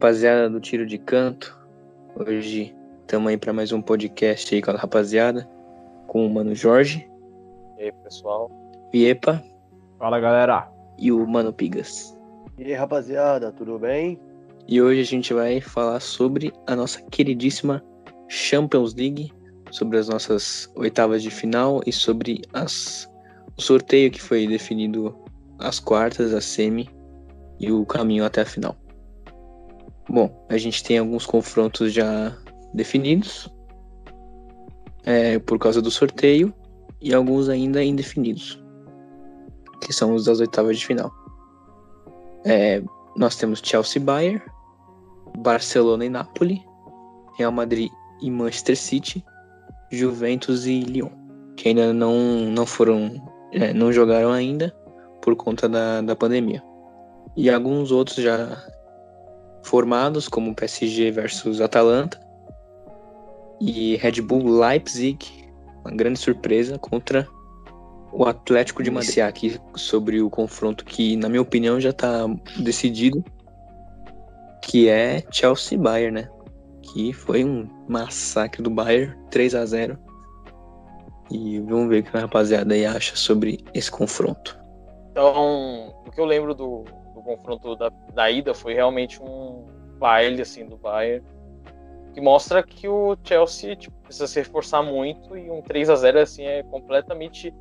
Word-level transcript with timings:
rapaziada 0.00 0.48
do 0.48 0.58
Tiro 0.58 0.86
de 0.86 0.96
Canto. 0.96 1.54
Hoje 2.16 2.74
estamos 3.02 3.28
aí 3.28 3.36
para 3.36 3.52
mais 3.52 3.70
um 3.70 3.82
podcast 3.82 4.54
aí 4.54 4.62
com 4.62 4.70
a 4.70 4.74
rapaziada, 4.74 5.46
com 6.06 6.26
o 6.26 6.30
Mano 6.30 6.54
Jorge. 6.54 7.06
E 7.78 7.82
aí, 7.82 7.92
pessoal? 8.02 8.50
Viepa. 8.90 9.44
Fala, 9.98 10.18
galera. 10.18 10.72
E 10.98 11.12
o 11.12 11.26
Mano 11.26 11.52
Pigas. 11.52 12.18
E 12.56 12.64
aí, 12.64 12.72
rapaziada, 12.72 13.52
tudo 13.52 13.78
bem? 13.78 14.18
E 14.66 14.80
hoje 14.80 15.02
a 15.02 15.04
gente 15.04 15.34
vai 15.34 15.60
falar 15.60 16.00
sobre 16.00 16.50
a 16.66 16.74
nossa 16.74 17.02
queridíssima 17.10 17.84
Champions 18.26 18.94
League, 18.94 19.30
sobre 19.70 19.98
as 19.98 20.08
nossas 20.08 20.72
oitavas 20.76 21.22
de 21.22 21.30
final 21.30 21.82
e 21.86 21.92
sobre 21.92 22.40
as, 22.54 23.06
o 23.54 23.60
sorteio 23.60 24.10
que 24.10 24.22
foi 24.22 24.46
definido 24.46 25.14
as 25.58 25.78
quartas, 25.78 26.32
a 26.32 26.40
semi 26.40 26.88
e 27.58 27.70
o 27.70 27.84
caminho 27.84 28.24
até 28.24 28.40
a 28.40 28.46
final. 28.46 28.79
Bom, 30.12 30.28
a 30.48 30.58
gente 30.58 30.82
tem 30.82 30.98
alguns 30.98 31.24
confrontos 31.24 31.92
já 31.92 32.36
definidos 32.74 33.48
é, 35.04 35.38
por 35.38 35.56
causa 35.56 35.80
do 35.80 35.88
sorteio 35.88 36.52
e 37.00 37.14
alguns 37.14 37.48
ainda 37.48 37.80
indefinidos, 37.84 38.60
que 39.80 39.92
são 39.92 40.12
os 40.12 40.24
das 40.24 40.40
oitavas 40.40 40.80
de 40.80 40.86
final. 40.86 41.12
É, 42.44 42.82
nós 43.16 43.36
temos 43.36 43.62
Chelsea 43.62 44.02
Bayern, 44.02 44.42
Barcelona 45.38 46.04
e 46.04 46.08
Napoli, 46.08 46.60
Real 47.38 47.52
Madrid 47.52 47.88
e 48.20 48.28
Manchester 48.32 48.76
City, 48.76 49.24
Juventus 49.92 50.66
e 50.66 50.80
Lyon, 50.80 51.10
que 51.56 51.68
ainda 51.68 51.92
não, 51.92 52.16
não 52.50 52.66
foram, 52.66 53.12
é, 53.52 53.72
não 53.72 53.92
jogaram 53.92 54.32
ainda 54.32 54.74
por 55.22 55.36
conta 55.36 55.68
da, 55.68 56.00
da 56.00 56.16
pandemia. 56.16 56.60
E 57.36 57.48
alguns 57.48 57.92
outros 57.92 58.16
já 58.16 58.60
formados, 59.62 60.28
como 60.28 60.54
PSG 60.54 61.10
versus 61.10 61.60
Atalanta 61.60 62.20
e 63.60 63.96
Red 63.96 64.22
Bull 64.22 64.58
Leipzig, 64.58 65.18
uma 65.84 65.94
grande 65.94 66.18
surpresa 66.18 66.78
contra 66.78 67.28
o 68.12 68.24
Atlético 68.24 68.82
de 68.82 68.90
Madrid. 68.90 69.18
aqui 69.18 69.60
sobre 69.76 70.20
o 70.20 70.30
confronto 70.30 70.84
que, 70.84 71.16
na 71.16 71.28
minha 71.28 71.42
opinião, 71.42 71.80
já 71.80 71.90
está 71.90 72.26
decidido, 72.58 73.24
que 74.62 74.88
é 74.88 75.22
Chelsea 75.30 75.78
Bayern, 75.78 76.22
né? 76.22 76.28
Que 76.82 77.12
foi 77.12 77.44
um 77.44 77.68
massacre 77.88 78.62
do 78.62 78.70
Bayern, 78.70 79.14
3 79.30 79.54
a 79.54 79.64
0 79.64 79.98
E 81.30 81.60
vamos 81.60 81.88
ver 81.88 82.00
o 82.00 82.02
que 82.02 82.16
a 82.16 82.20
rapaziada 82.20 82.74
aí 82.74 82.84
acha 82.84 83.14
sobre 83.14 83.64
esse 83.72 83.90
confronto. 83.90 84.58
Então, 85.12 85.94
o 86.06 86.10
que 86.10 86.20
eu 86.20 86.24
lembro 86.24 86.54
do, 86.54 86.84
do 86.84 86.99
confronto 87.36 87.76
da, 87.76 87.90
da 88.14 88.30
ida 88.30 88.54
foi 88.54 88.74
realmente 88.74 89.22
um 89.22 89.66
baile 89.98 90.42
assim 90.42 90.66
do 90.66 90.76
Bayern 90.76 91.24
que 92.12 92.20
mostra 92.20 92.62
que 92.62 92.88
o 92.88 93.16
Chelsea 93.22 93.76
tipo, 93.76 93.96
precisa 94.02 94.26
se 94.26 94.38
reforçar 94.40 94.82
muito 94.82 95.36
e 95.36 95.50
um 95.50 95.62
3 95.62 95.90
a 95.90 95.96
0 95.96 96.20
assim 96.20 96.44
é 96.44 96.62
completamente 96.62 97.54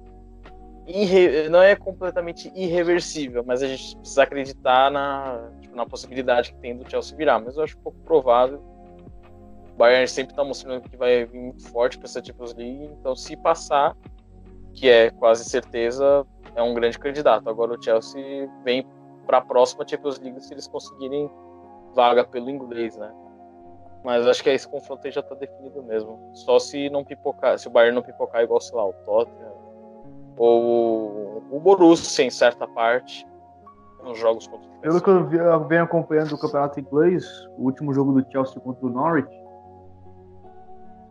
irre... 0.87 1.49
não 1.49 1.61
é 1.61 1.75
completamente 1.75 2.51
irreversível, 2.55 3.43
mas 3.45 3.61
a 3.61 3.67
gente 3.67 3.95
precisa 3.97 4.23
acreditar 4.23 4.91
na, 4.91 5.49
tipo, 5.61 5.75
na 5.75 5.85
possibilidade 5.85 6.51
que 6.53 6.59
tem 6.59 6.75
do 6.75 6.89
Chelsea 6.89 7.15
virar, 7.15 7.39
mas 7.39 7.57
eu 7.57 7.63
acho 7.63 7.77
pouco 7.77 7.99
provável. 7.99 8.61
O 9.73 9.77
Bayern 9.77 10.07
sempre 10.07 10.33
está 10.33 10.43
mostrando 10.43 10.81
que 10.89 10.97
vai 10.97 11.25
vir 11.25 11.39
muito 11.39 11.69
forte 11.69 11.97
para 11.97 12.05
essa 12.05 12.23
Champions 12.23 12.53
League, 12.55 12.89
então 12.99 13.15
se 13.15 13.37
passar, 13.37 13.95
que 14.73 14.89
é 14.89 15.09
quase 15.11 15.45
certeza, 15.45 16.25
é 16.55 16.61
um 16.61 16.73
grande 16.73 16.97
candidato. 16.97 17.47
Agora 17.47 17.77
o 17.77 17.81
Chelsea 17.81 18.49
vem 18.63 18.85
para 19.29 19.37
a 19.37 19.41
próxima 19.41 19.87
Champions 19.87 20.19
League 20.19 20.41
se 20.41 20.51
eles 20.51 20.65
conseguirem 20.65 21.29
vaga 21.93 22.23
pelo 22.23 22.49
inglês, 22.49 22.97
né? 22.97 23.13
Mas 24.03 24.25
acho 24.25 24.41
que 24.41 24.49
esse 24.49 24.67
confronto 24.67 25.05
aí 25.05 25.11
já 25.11 25.21
está 25.21 25.35
definido 25.35 25.83
mesmo. 25.83 26.31
Só 26.33 26.57
se 26.57 26.89
não 26.89 27.05
pipocar, 27.05 27.59
se 27.59 27.67
o 27.67 27.69
Bayern 27.69 27.93
não 27.93 28.01
pipocar 28.01 28.41
igual, 28.41 28.59
sei 28.59 28.75
lá, 28.75 28.87
o 28.87 28.93
Tottenham 29.05 29.53
ou 30.35 31.43
o 31.51 31.59
Borussia 31.59 32.25
em 32.25 32.31
certa 32.31 32.65
parte 32.65 33.27
nos 34.03 34.17
jogos 34.17 34.47
contra 34.47 34.67
o 34.67 34.81
Pelo 34.81 34.99
que 34.99 35.09
eu, 35.09 35.67
venho 35.67 35.83
acompanhando 35.83 36.33
o 36.33 36.39
campeonato 36.39 36.79
inglês, 36.79 37.23
o 37.55 37.65
último 37.65 37.93
jogo 37.93 38.19
do 38.19 38.31
Chelsea 38.31 38.59
contra 38.59 38.83
o 38.83 38.89
Norwich 38.89 39.29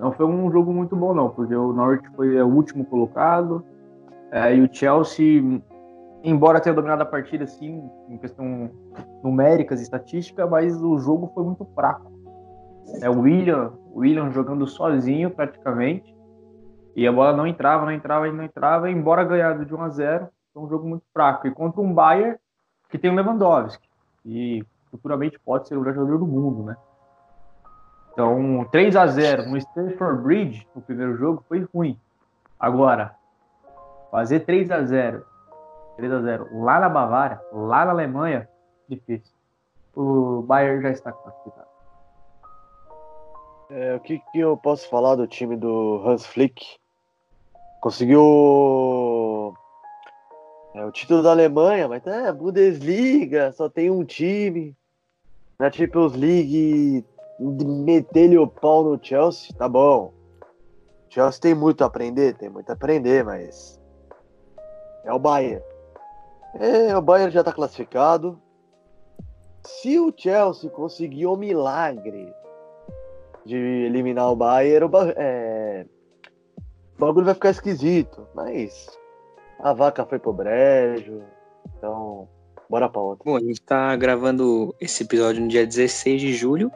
não 0.01 0.11
foi 0.11 0.27
um 0.27 0.51
jogo 0.51 0.73
muito 0.73 0.97
bom 0.97 1.15
não, 1.15 1.31
porque 1.31 1.55
o 1.55 1.73
Norwich 1.73 2.09
foi 2.17 2.43
o 2.43 2.49
último 2.49 2.85
colocado 2.85 3.65
é, 4.33 4.57
e 4.57 4.61
o 4.61 4.69
Chelsea 4.75 5.63
embora 6.23 6.61
tenha 6.61 6.75
dominado 6.75 7.03
a 7.03 7.07
partida 7.07 7.45
assim, 7.45 7.89
em 8.09 8.19
questão 8.19 8.71
numéricas 9.23 9.81
e 9.81 9.83
estatística, 9.83 10.47
mas 10.47 10.81
o 10.83 10.99
jogo 10.99 11.31
foi 11.35 11.45
muito 11.45 11.65
fraco. 11.75 12.11
É, 13.03 13.09
o 13.09 13.21
William, 13.21 13.73
o 13.93 14.01
William 14.01 14.31
jogando 14.31 14.67
sozinho 14.67 15.31
praticamente, 15.31 16.17
e 16.97 17.07
a 17.07 17.13
bola 17.13 17.37
não 17.37 17.47
entrava, 17.47 17.85
não 17.85 17.93
entrava 17.93 18.27
e 18.27 18.33
não 18.33 18.43
entrava, 18.43 18.91
embora 18.91 19.25
ganhado 19.25 19.65
de 19.65 19.75
1 19.75 19.83
a 19.83 19.89
0 19.89 20.29
foi 20.53 20.63
um 20.63 20.69
jogo 20.69 20.89
muito 20.89 21.05
fraco. 21.13 21.47
E 21.47 21.51
contra 21.51 21.81
um 21.81 21.93
Bayern 21.93 22.37
que 22.89 22.99
tem 22.99 23.11
o 23.11 23.15
Lewandowski, 23.15 23.87
e 24.25 24.65
futuramente 24.91 25.39
pode 25.39 25.69
ser 25.69 25.77
o 25.77 25.81
melhor 25.81 25.95
jogador 25.95 26.19
do 26.19 26.27
mundo, 26.27 26.65
né? 26.65 26.77
Então, 28.13 28.67
3 28.73 28.97
a 28.97 29.07
0 29.07 29.49
no 29.49 29.57
Stamford 29.57 30.23
Bridge, 30.23 30.67
no 30.75 30.83
primeiro 30.83 31.17
jogo, 31.17 31.45
foi 31.49 31.65
ruim. 31.73 31.97
Agora, 32.59 33.15
fazer 34.11 34.41
3 34.41 34.71
a 34.73 34.83
0 34.83 35.25
3 35.99 36.13
a 36.13 36.23
0 36.23 36.63
lá 36.63 36.79
na 36.79 36.89
Bavária, 36.89 37.41
lá 37.53 37.85
na 37.85 37.91
Alemanha, 37.91 38.49
difícil. 38.89 39.35
O 39.97 40.43
Bayern 40.43 40.81
já 40.81 40.91
está 40.91 41.11
classificado. 41.13 41.67
É, 43.71 43.97
o 43.97 44.01
que, 44.01 44.21
que 44.33 44.39
eu 44.39 44.57
posso 44.57 44.89
falar 44.89 45.17
do 45.17 45.27
time 45.27 45.57
do 45.57 46.01
Hans 46.07 46.25
Flick? 46.25 46.65
Conseguiu 47.81 49.55
é, 50.75 50.85
o 50.85 50.93
título 50.93 51.21
da 51.21 51.33
Alemanha, 51.33 51.89
mas 51.89 52.07
é 52.07 52.33
Bundesliga, 52.33 53.51
só 53.53 53.69
tem 53.69 53.91
um 53.91 54.05
time. 54.05 54.77
Na 55.59 55.71
Champions 55.73 56.15
League, 56.15 57.05
meter-lhe 57.41 58.39
o 58.39 58.47
pau 58.47 58.85
no 58.85 59.05
Chelsea, 59.05 59.53
tá 59.57 59.69
bom. 59.69 60.13
Chelsea 61.11 61.41
tem 61.41 61.55
muito 61.57 61.83
a 61.83 61.89
aprender, 61.89 62.37
tem 62.37 62.49
muito 62.49 62.71
a 62.71 62.75
aprender, 62.75 63.25
mas 63.25 63.81
é 65.05 65.13
o 65.13 65.19
Bayern. 65.19 65.61
É, 66.55 66.97
o 66.97 67.03
Bayern 67.03 67.33
já 67.33 67.41
está 67.41 67.53
classificado. 67.53 68.41
Se 69.65 69.99
o 69.99 70.13
Chelsea 70.17 70.71
conseguir 70.71 71.27
o 71.27 71.37
milagre 71.37 72.33
de 73.45 73.57
eliminar 73.57 74.31
o 74.31 74.37
Bayern, 74.37 74.87
o, 74.87 74.91
é, 75.17 75.87
o 76.97 77.01
bagulho 77.01 77.27
vai 77.27 77.35
ficar 77.35 77.51
esquisito. 77.51 78.27
Mas 78.35 78.89
a 79.61 79.73
vaca 79.73 80.05
foi 80.07 80.19
pro 80.19 80.33
brejo. 80.33 81.23
Então, 81.77 82.29
bora 82.69 82.89
pra 82.89 83.01
outra. 83.01 83.25
Bom, 83.25 83.37
a 83.37 83.41
gente 83.41 83.61
tá 83.61 83.95
gravando 83.97 84.75
esse 84.81 85.03
episódio 85.03 85.43
no 85.43 85.49
dia 85.49 85.67
16 85.67 86.21
de 86.21 86.35
julho. 86.35 86.71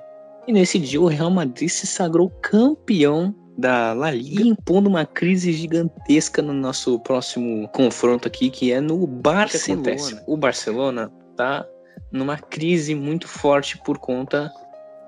E 0.46 0.52
nesse 0.52 0.78
dia 0.78 1.00
o 1.00 1.06
Real 1.06 1.30
Madrid 1.30 1.68
se 1.68 1.86
sagrou 1.86 2.30
campeão 2.40 3.34
da 3.56 3.92
La 3.92 4.10
Liga, 4.10 4.42
impondo 4.42 4.88
uma 4.88 5.04
crise 5.04 5.52
gigantesca 5.52 6.40
no 6.40 6.52
nosso 6.52 6.98
próximo 7.00 7.68
confronto 7.68 8.26
aqui, 8.26 8.50
que 8.50 8.72
é 8.72 8.80
no 8.80 9.06
Barcelona. 9.06 10.22
O, 10.26 10.34
o 10.34 10.36
Barcelona 10.36 11.12
tá 11.36 11.66
numa 12.10 12.38
crise 12.38 12.94
muito 12.94 13.28
forte 13.28 13.78
por 13.78 13.98
conta 13.98 14.52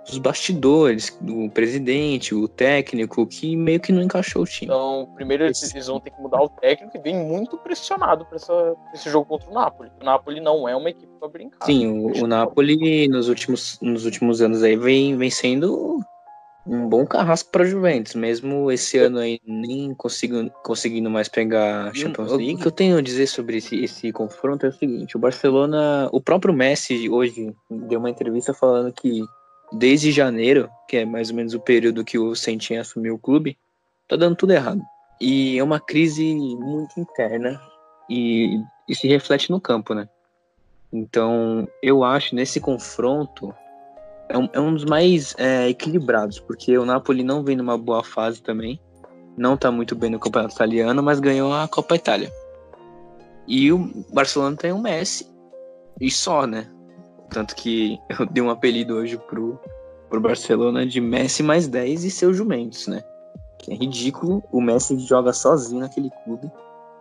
dos 0.06 0.18
bastidores, 0.18 1.16
do 1.20 1.48
presidente, 1.50 2.34
o 2.34 2.46
técnico, 2.46 3.26
que 3.26 3.56
meio 3.56 3.80
que 3.80 3.90
não 3.90 4.02
encaixou 4.02 4.42
o 4.42 4.46
time. 4.46 4.66
Então, 4.66 5.08
primeiro 5.14 5.44
eles, 5.44 5.86
vão 5.86 5.98
ter 5.98 6.10
que 6.10 6.20
mudar 6.20 6.42
o 6.42 6.48
técnico 6.48 6.96
e 6.96 7.00
vem 7.00 7.16
muito 7.16 7.56
pressionado 7.58 8.26
para 8.26 8.36
esse 8.92 9.08
jogo 9.08 9.26
contra 9.26 9.50
o 9.50 9.54
Napoli. 9.54 9.90
O 10.00 10.04
Napoli 10.04 10.40
não 10.40 10.68
é 10.68 10.76
uma 10.76 10.90
equipe 10.90 11.10
para 11.18 11.28
brincar. 11.28 11.64
Sim, 11.64 11.88
o, 11.88 12.24
o 12.24 12.26
Napoli 12.26 13.08
nos 13.08 13.28
últimos, 13.28 13.78
nos 13.80 14.04
últimos 14.04 14.42
anos 14.42 14.62
aí 14.62 14.76
vem, 14.76 15.16
vem 15.16 15.30
sendo 15.30 16.04
um 16.66 16.88
bom 16.88 17.04
carrasco 17.04 17.50
para 17.50 17.64
Juventus, 17.64 18.14
mesmo 18.14 18.70
esse 18.70 18.98
ano 18.98 19.18
aí 19.18 19.38
nem 19.46 19.94
consigo, 19.94 20.50
conseguindo 20.62 21.10
mais 21.10 21.28
pegar 21.28 21.94
Champions 21.94 22.32
League. 22.32 22.54
O 22.54 22.58
que 22.58 22.66
eu 22.66 22.72
tenho 22.72 22.96
a 22.96 23.02
dizer 23.02 23.26
sobre 23.26 23.58
esse, 23.58 23.84
esse 23.84 24.10
confronto 24.12 24.64
é 24.64 24.70
o 24.70 24.72
seguinte: 24.72 25.16
o 25.16 25.20
Barcelona, 25.20 26.08
o 26.12 26.20
próprio 26.20 26.54
Messi 26.54 27.08
hoje 27.08 27.54
deu 27.70 27.98
uma 27.98 28.10
entrevista 28.10 28.54
falando 28.54 28.92
que 28.92 29.22
desde 29.72 30.10
janeiro, 30.10 30.70
que 30.88 30.98
é 30.98 31.04
mais 31.04 31.30
ou 31.30 31.36
menos 31.36 31.54
o 31.54 31.60
período 31.60 32.04
que 32.04 32.18
o 32.18 32.34
Sentinha 32.34 32.80
assumiu 32.80 33.14
o 33.14 33.18
clube, 33.18 33.58
tá 34.08 34.16
dando 34.16 34.36
tudo 34.36 34.52
errado. 34.52 34.80
E 35.20 35.58
é 35.58 35.62
uma 35.62 35.80
crise 35.80 36.34
muito 36.34 36.98
interna 36.98 37.60
e, 38.08 38.58
e 38.88 38.94
se 38.94 39.06
reflete 39.06 39.50
no 39.50 39.60
campo, 39.60 39.94
né? 39.94 40.08
Então, 40.92 41.68
eu 41.82 42.04
acho 42.04 42.34
nesse 42.34 42.60
confronto 42.60 43.54
é 44.28 44.38
um, 44.38 44.48
é 44.52 44.60
um 44.60 44.74
dos 44.74 44.84
mais 44.84 45.34
é, 45.38 45.68
equilibrados, 45.68 46.38
porque 46.40 46.76
o 46.76 46.84
Napoli 46.84 47.22
não 47.22 47.42
vem 47.42 47.56
numa 47.56 47.76
boa 47.76 48.02
fase 48.02 48.42
também, 48.42 48.80
não 49.36 49.56
tá 49.56 49.70
muito 49.70 49.94
bem 49.94 50.10
no 50.10 50.18
campeonato 50.18 50.54
italiano, 50.54 51.02
mas 51.02 51.20
ganhou 51.20 51.52
a 51.52 51.66
Copa 51.68 51.96
Itália. 51.96 52.32
E 53.46 53.70
o 53.72 53.90
Barcelona 54.12 54.56
tem 54.56 54.72
um 54.72 54.80
Messi, 54.80 55.26
e 56.00 56.10
só, 56.10 56.46
né? 56.46 56.66
Tanto 57.30 57.54
que 57.54 57.98
eu 58.18 58.26
dei 58.26 58.42
um 58.42 58.50
apelido 58.50 58.94
hoje 58.94 59.18
pro, 59.28 59.58
pro 60.08 60.20
Barcelona 60.20 60.86
de 60.86 61.00
Messi 61.00 61.42
mais 61.42 61.68
10 61.68 62.04
e 62.04 62.10
seus 62.10 62.36
jumentos, 62.36 62.86
né? 62.86 63.02
Que 63.58 63.72
é 63.72 63.76
ridículo. 63.76 64.42
O 64.52 64.60
Messi 64.60 64.98
joga 64.98 65.32
sozinho 65.32 65.80
naquele 65.80 66.10
clube. 66.24 66.50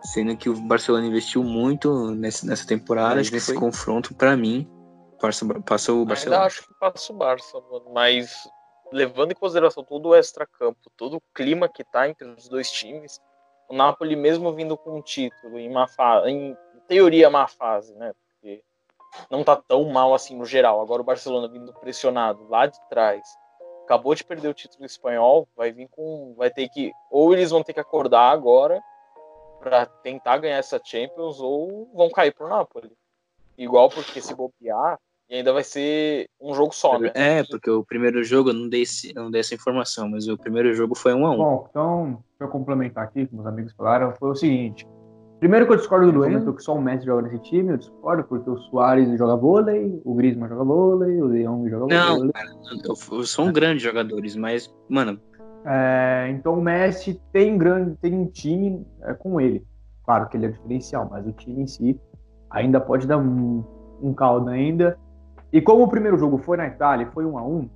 Sendo 0.02 0.36
que 0.36 0.50
o 0.50 0.54
Barcelona 0.54 1.06
investiu 1.06 1.42
muito 1.42 2.10
nessa, 2.10 2.46
nessa 2.46 2.66
temporada, 2.66 3.16
nesse 3.16 3.40
foi- 3.40 3.54
confronto, 3.54 4.14
pra 4.14 4.36
mim, 4.36 4.66
passa, 5.26 5.60
passa 5.62 5.92
o 5.92 6.04
Barcelona. 6.04 6.36
Ainda 6.36 6.46
acho 6.46 6.66
que 6.66 6.74
passa 6.74 7.12
o 7.12 7.16
Barça, 7.16 7.60
mano. 7.60 7.90
Mas 7.92 8.48
levando 8.92 9.32
em 9.32 9.34
consideração 9.34 9.82
todo 9.82 10.10
o 10.10 10.14
extra-campo, 10.14 10.90
todo 10.96 11.16
o 11.16 11.22
clima 11.34 11.68
que 11.68 11.84
tá 11.84 12.08
entre 12.08 12.28
os 12.28 12.48
dois 12.48 12.70
times, 12.70 13.20
o 13.68 13.74
Napoli, 13.74 14.14
mesmo 14.14 14.52
vindo 14.52 14.76
com 14.76 14.98
um 14.98 15.02
título 15.02 15.58
em 15.58 15.68
uma 15.68 15.88
fase, 15.88 16.30
em 16.30 16.56
teoria, 16.86 17.30
má 17.30 17.48
fase, 17.48 17.94
né? 17.94 18.12
Porque 18.12 18.62
não 19.30 19.42
tá 19.42 19.56
tão 19.56 19.84
mal 19.84 20.14
assim 20.14 20.36
no 20.36 20.44
geral. 20.44 20.80
Agora 20.80 21.02
o 21.02 21.04
Barcelona 21.04 21.48
vindo 21.48 21.72
pressionado 21.74 22.46
lá 22.48 22.66
de 22.66 22.78
trás, 22.88 23.26
acabou 23.84 24.14
de 24.14 24.24
perder 24.24 24.48
o 24.48 24.54
título 24.54 24.84
espanhol, 24.84 25.48
vai 25.56 25.72
vir 25.72 25.88
com. 25.88 26.34
Vai 26.36 26.50
ter 26.50 26.68
que. 26.68 26.92
Ou 27.10 27.32
eles 27.32 27.50
vão 27.50 27.62
ter 27.62 27.72
que 27.72 27.80
acordar 27.80 28.30
agora 28.30 28.82
para 29.60 29.86
tentar 29.86 30.38
ganhar 30.38 30.58
essa 30.58 30.80
Champions, 30.82 31.40
ou 31.40 31.90
vão 31.94 32.10
cair 32.10 32.32
pro 32.32 32.48
Napoli. 32.48 32.92
Igual 33.56 33.88
porque 33.88 34.20
se 34.20 34.34
bobear, 34.34 34.98
e 35.28 35.36
ainda 35.36 35.52
vai 35.52 35.64
ser 35.64 36.26
um 36.40 36.54
jogo 36.54 36.74
só, 36.74 36.98
né? 36.98 37.10
É, 37.14 37.42
porque 37.44 37.70
o 37.70 37.84
primeiro 37.84 38.22
jogo, 38.22 38.50
eu 38.50 38.54
não 38.54 38.68
dei, 38.68 38.82
esse- 38.82 39.12
eu 39.14 39.24
não 39.24 39.30
dei 39.30 39.40
essa 39.40 39.54
informação, 39.54 40.08
mas 40.08 40.28
o 40.28 40.36
primeiro 40.36 40.72
jogo 40.74 40.94
foi 40.94 41.14
1 41.14 41.26
a 41.26 41.30
1 41.30 41.36
Bom, 41.36 41.66
então, 41.70 42.24
pra 42.38 42.46
eu 42.46 42.50
complementar 42.50 43.04
aqui, 43.04 43.26
como 43.26 43.42
os 43.42 43.46
amigos 43.48 43.72
falaram, 43.72 44.12
foi 44.18 44.30
o 44.30 44.34
seguinte. 44.34 44.86
Primeiro 45.40 45.66
que 45.66 45.72
eu 45.72 45.76
discordo 45.76 46.06
do 46.10 46.18
Luan, 46.18 46.26
comentou 46.30 46.54
que 46.54 46.62
só 46.62 46.74
o 46.74 46.80
Messi 46.80 47.04
joga 47.04 47.22
nesse 47.22 47.38
time, 47.40 47.72
eu 47.72 47.76
discordo, 47.76 48.24
porque 48.24 48.48
o 48.48 48.56
Soares 48.56 49.18
joga 49.18 49.36
vôlei, 49.36 50.00
o 50.04 50.14
Griezmann 50.14 50.48
joga 50.48 50.64
vôlei, 50.64 51.20
o 51.20 51.26
Leão 51.26 51.68
joga 51.68 51.94
Não, 51.94 52.16
vôlei. 52.16 52.32
cara, 52.32 52.48
eu- 52.84 53.24
são 53.26 53.52
grandes 53.52 53.82
jogadores, 53.82 54.36
mas, 54.36 54.72
mano, 54.88 55.20
É, 55.66 56.28
então 56.30 56.58
o 56.58 56.60
Messi 56.62 57.18
tem, 57.32 57.56
grande, 57.56 57.96
tem 57.96 58.12
um 58.12 58.26
time 58.26 58.86
é, 59.02 59.14
com 59.14 59.40
ele. 59.40 59.64
Claro 60.04 60.28
que 60.28 60.36
ele 60.36 60.44
é 60.44 60.48
diferencial, 60.50 61.08
mas 61.10 61.26
o 61.26 61.32
time 61.32 61.62
em 61.62 61.66
si 61.66 61.98
ainda 62.50 62.78
pode 62.78 63.06
dar 63.06 63.16
um, 63.16 63.64
um 64.02 64.12
caldo 64.12 64.50
ainda. 64.50 64.98
E 65.54 65.62
como 65.62 65.84
o 65.84 65.88
primeiro 65.88 66.18
jogo 66.18 66.36
foi 66.38 66.56
na 66.56 66.66
Itália, 66.66 67.06
foi 67.12 67.24
1 67.24 67.38
a 67.38 67.42
1 67.42 67.70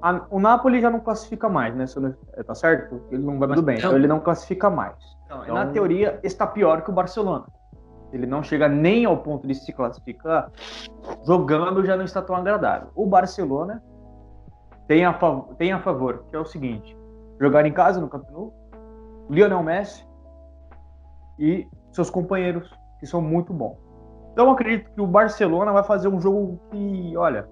a- 0.00 0.26
o 0.30 0.40
Napoli 0.40 0.80
já 0.80 0.88
não 0.90 1.00
classifica 1.00 1.46
mais, 1.48 1.74
né? 1.76 1.86
Se 1.86 2.00
não- 2.00 2.14
é, 2.34 2.42
Tá 2.42 2.54
certo? 2.54 3.02
Ele 3.10 3.22
não 3.22 3.38
vai 3.38 3.48
tudo 3.48 3.62
bem, 3.62 3.76
então 3.76 3.90
ele 3.98 4.06
não 4.08 4.20
classifica 4.20 4.70
mais. 4.70 4.94
Então- 5.26 5.54
Na 5.54 5.66
teoria, 5.72 6.18
está 6.22 6.46
pior 6.46 6.80
que 6.82 6.90
o 6.90 6.92
Barcelona. 6.94 7.44
Ele 8.10 8.26
não 8.26 8.42
chega 8.42 8.66
nem 8.68 9.04
ao 9.04 9.18
ponto 9.18 9.46
de 9.46 9.54
se 9.54 9.70
classificar, 9.70 10.50
jogando 11.26 11.84
já 11.84 11.94
não 11.94 12.04
está 12.06 12.22
tão 12.22 12.34
agradável. 12.34 12.88
O 12.94 13.04
Barcelona 13.06 13.82
tem 14.86 15.04
a, 15.04 15.12
fav- 15.12 15.54
tem 15.58 15.72
a 15.72 15.78
favor, 15.80 16.24
que 16.30 16.34
é 16.34 16.38
o 16.38 16.44
seguinte: 16.46 16.96
jogar 17.38 17.66
em 17.66 17.72
casa 17.72 18.00
no 18.00 18.08
Camp 18.08 18.24
Nou, 18.30 18.54
Lionel 19.28 19.62
Messi 19.62 20.06
e 21.38 21.68
seus 21.92 22.08
companheiros, 22.08 22.72
que 22.98 23.06
são 23.06 23.20
muito 23.20 23.52
bons. 23.52 23.76
Então 24.38 24.46
eu 24.46 24.52
acredito 24.52 24.88
que 24.92 25.00
o 25.00 25.06
Barcelona 25.08 25.72
vai 25.72 25.82
fazer 25.82 26.06
um 26.06 26.20
jogo 26.20 26.60
que, 26.70 27.16
olha, 27.16 27.48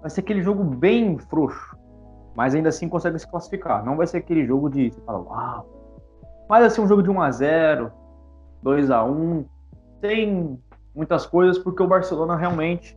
vai 0.00 0.08
ser 0.08 0.20
aquele 0.20 0.40
jogo 0.40 0.62
bem 0.62 1.18
frouxo, 1.18 1.76
mas 2.36 2.54
ainda 2.54 2.68
assim 2.68 2.88
consegue 2.88 3.18
se 3.18 3.28
classificar. 3.28 3.84
Não 3.84 3.96
vai 3.96 4.06
ser 4.06 4.18
aquele 4.18 4.46
jogo 4.46 4.70
de, 4.70 4.88
você 4.88 5.00
fala, 5.00 5.18
uau, 5.18 5.66
mas 6.48 6.60
vai 6.60 6.70
ser 6.70 6.80
um 6.80 6.86
jogo 6.86 7.02
de 7.02 7.10
1 7.10 7.20
a 7.20 7.30
0 7.32 7.92
2 8.62 8.88
a 8.88 9.02
1 9.02 9.44
tem 10.00 10.56
muitas 10.94 11.26
coisas, 11.26 11.58
porque 11.58 11.82
o 11.82 11.88
Barcelona 11.88 12.36
realmente 12.36 12.96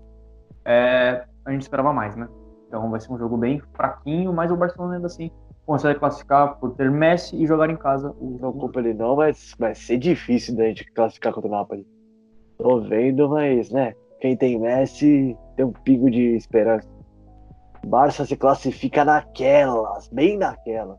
é, 0.63 1.25
a 1.43 1.51
gente 1.51 1.63
esperava 1.63 1.91
mais, 1.91 2.15
né? 2.15 2.29
Então 2.67 2.91
vai 2.91 2.99
ser 2.99 3.11
um 3.11 3.17
jogo 3.17 3.37
bem 3.37 3.59
fraquinho, 3.73 4.31
mas 4.31 4.51
o 4.51 4.55
Barcelona 4.55 4.97
ainda 4.97 5.07
assim 5.07 5.31
consegue 5.65 5.97
classificar 5.97 6.59
por 6.59 6.75
ter 6.75 6.91
Messi 6.91 7.41
e 7.41 7.47
jogar 7.47 7.71
em 7.71 7.75
casa 7.75 8.11
o 8.19 8.37
Não 8.39 8.53
jogo. 8.53 8.71
ele 8.77 8.93
não, 8.93 9.15
mas 9.15 9.55
vai 9.57 9.73
ser 9.73 9.97
difícil 9.97 10.55
da 10.55 10.65
gente 10.65 10.85
classificar 10.93 11.33
contra 11.33 11.49
o 11.49 11.51
Napoli. 11.51 12.00
Tô 12.61 12.79
vendo, 12.79 13.27
mas, 13.27 13.71
né? 13.71 13.93
Quem 14.19 14.37
tem 14.37 14.59
Messi 14.59 15.35
tem 15.55 15.65
um 15.65 15.71
pingo 15.71 16.11
de 16.11 16.35
esperança. 16.35 16.87
Barça 17.85 18.23
se 18.23 18.35
classifica 18.35 19.03
naquelas, 19.03 20.07
bem 20.09 20.37
naquelas. 20.37 20.97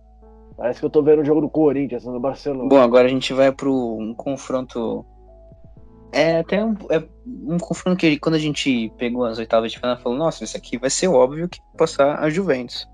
Parece 0.57 0.81
que 0.81 0.87
eu 0.87 0.91
tô 0.91 1.03
vendo 1.03 1.23
o 1.23 1.25
jogo 1.25 1.41
do 1.41 1.49
Corinthians 1.49 2.05
no 2.05 2.19
Barcelona. 2.19 2.69
Bom, 2.69 2.81
agora 2.81 3.07
a 3.07 3.11
gente 3.11 3.33
vai 3.33 3.53
pro 3.53 3.97
um 3.97 4.13
confronto. 4.13 5.07
É 6.11 6.41
até 6.41 6.65
um, 6.65 6.75
é 6.91 7.03
um 7.47 7.59
confronto 7.59 7.97
que 7.97 8.19
quando 8.19 8.35
a 8.35 8.41
gente 8.41 8.93
pegou 8.99 9.25
as 9.25 9.39
oitavas 9.39 9.71
de 9.71 9.79
final, 9.79 9.97
falou, 9.99 10.19
nossa, 10.19 10.43
isso 10.43 10.57
aqui 10.57 10.77
vai 10.77 10.91
ser 10.91 11.09
óbvio 11.09 11.49
que 11.49 11.61
vai 11.61 11.77
passar 11.79 12.19
a 12.19 12.29
Juventus. 12.29 12.89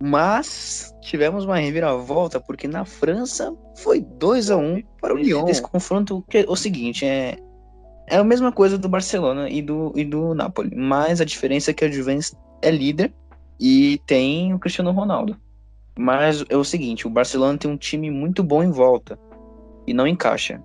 Mas 0.00 0.92
tivemos 1.00 1.44
uma 1.44 1.56
reviravolta, 1.56 2.40
porque 2.40 2.68
na 2.68 2.84
França 2.84 3.56
foi 3.76 4.00
2 4.00 4.50
a 4.50 4.56
1 4.56 4.82
para 5.00 5.14
o 5.14 5.16
Lyon. 5.16 5.48
Esse 5.48 5.62
confronto 5.62 6.22
que 6.28 6.38
é 6.38 6.44
o 6.46 6.54
seguinte, 6.54 7.04
é, 7.04 7.36
é 8.10 8.16
a 8.16 8.24
mesma 8.24 8.52
coisa 8.52 8.78
do 8.78 8.88
Barcelona 8.88 9.48
e 9.48 9.62
do, 9.62 9.92
e 9.94 10.04
do 10.04 10.34
Napoli. 10.34 10.74
Mas 10.74 11.20
a 11.20 11.24
diferença 11.24 11.70
é 11.70 11.74
que 11.74 11.84
a 11.84 11.90
Juventus 11.90 12.34
é 12.62 12.70
líder 12.70 13.12
e 13.58 14.00
tem 14.06 14.54
o 14.54 14.58
Cristiano 14.58 14.90
Ronaldo. 14.92 15.36
Mas 15.98 16.44
é 16.48 16.56
o 16.56 16.64
seguinte, 16.64 17.06
o 17.06 17.10
Barcelona 17.10 17.58
tem 17.58 17.70
um 17.70 17.76
time 17.76 18.10
muito 18.10 18.42
bom 18.42 18.62
em 18.62 18.70
volta 18.70 19.18
e 19.86 19.92
não 19.92 20.06
encaixa. 20.06 20.62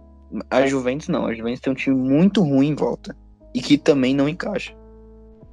A 0.49 0.65
Juventus 0.65 1.07
não, 1.07 1.25
a 1.25 1.33
Juventus 1.33 1.59
tem 1.59 1.73
um 1.73 1.75
time 1.75 1.95
muito 1.95 2.41
ruim 2.41 2.69
em 2.69 2.75
volta 2.75 3.15
e 3.53 3.61
que 3.61 3.77
também 3.77 4.13
não 4.15 4.29
encaixa. 4.29 4.75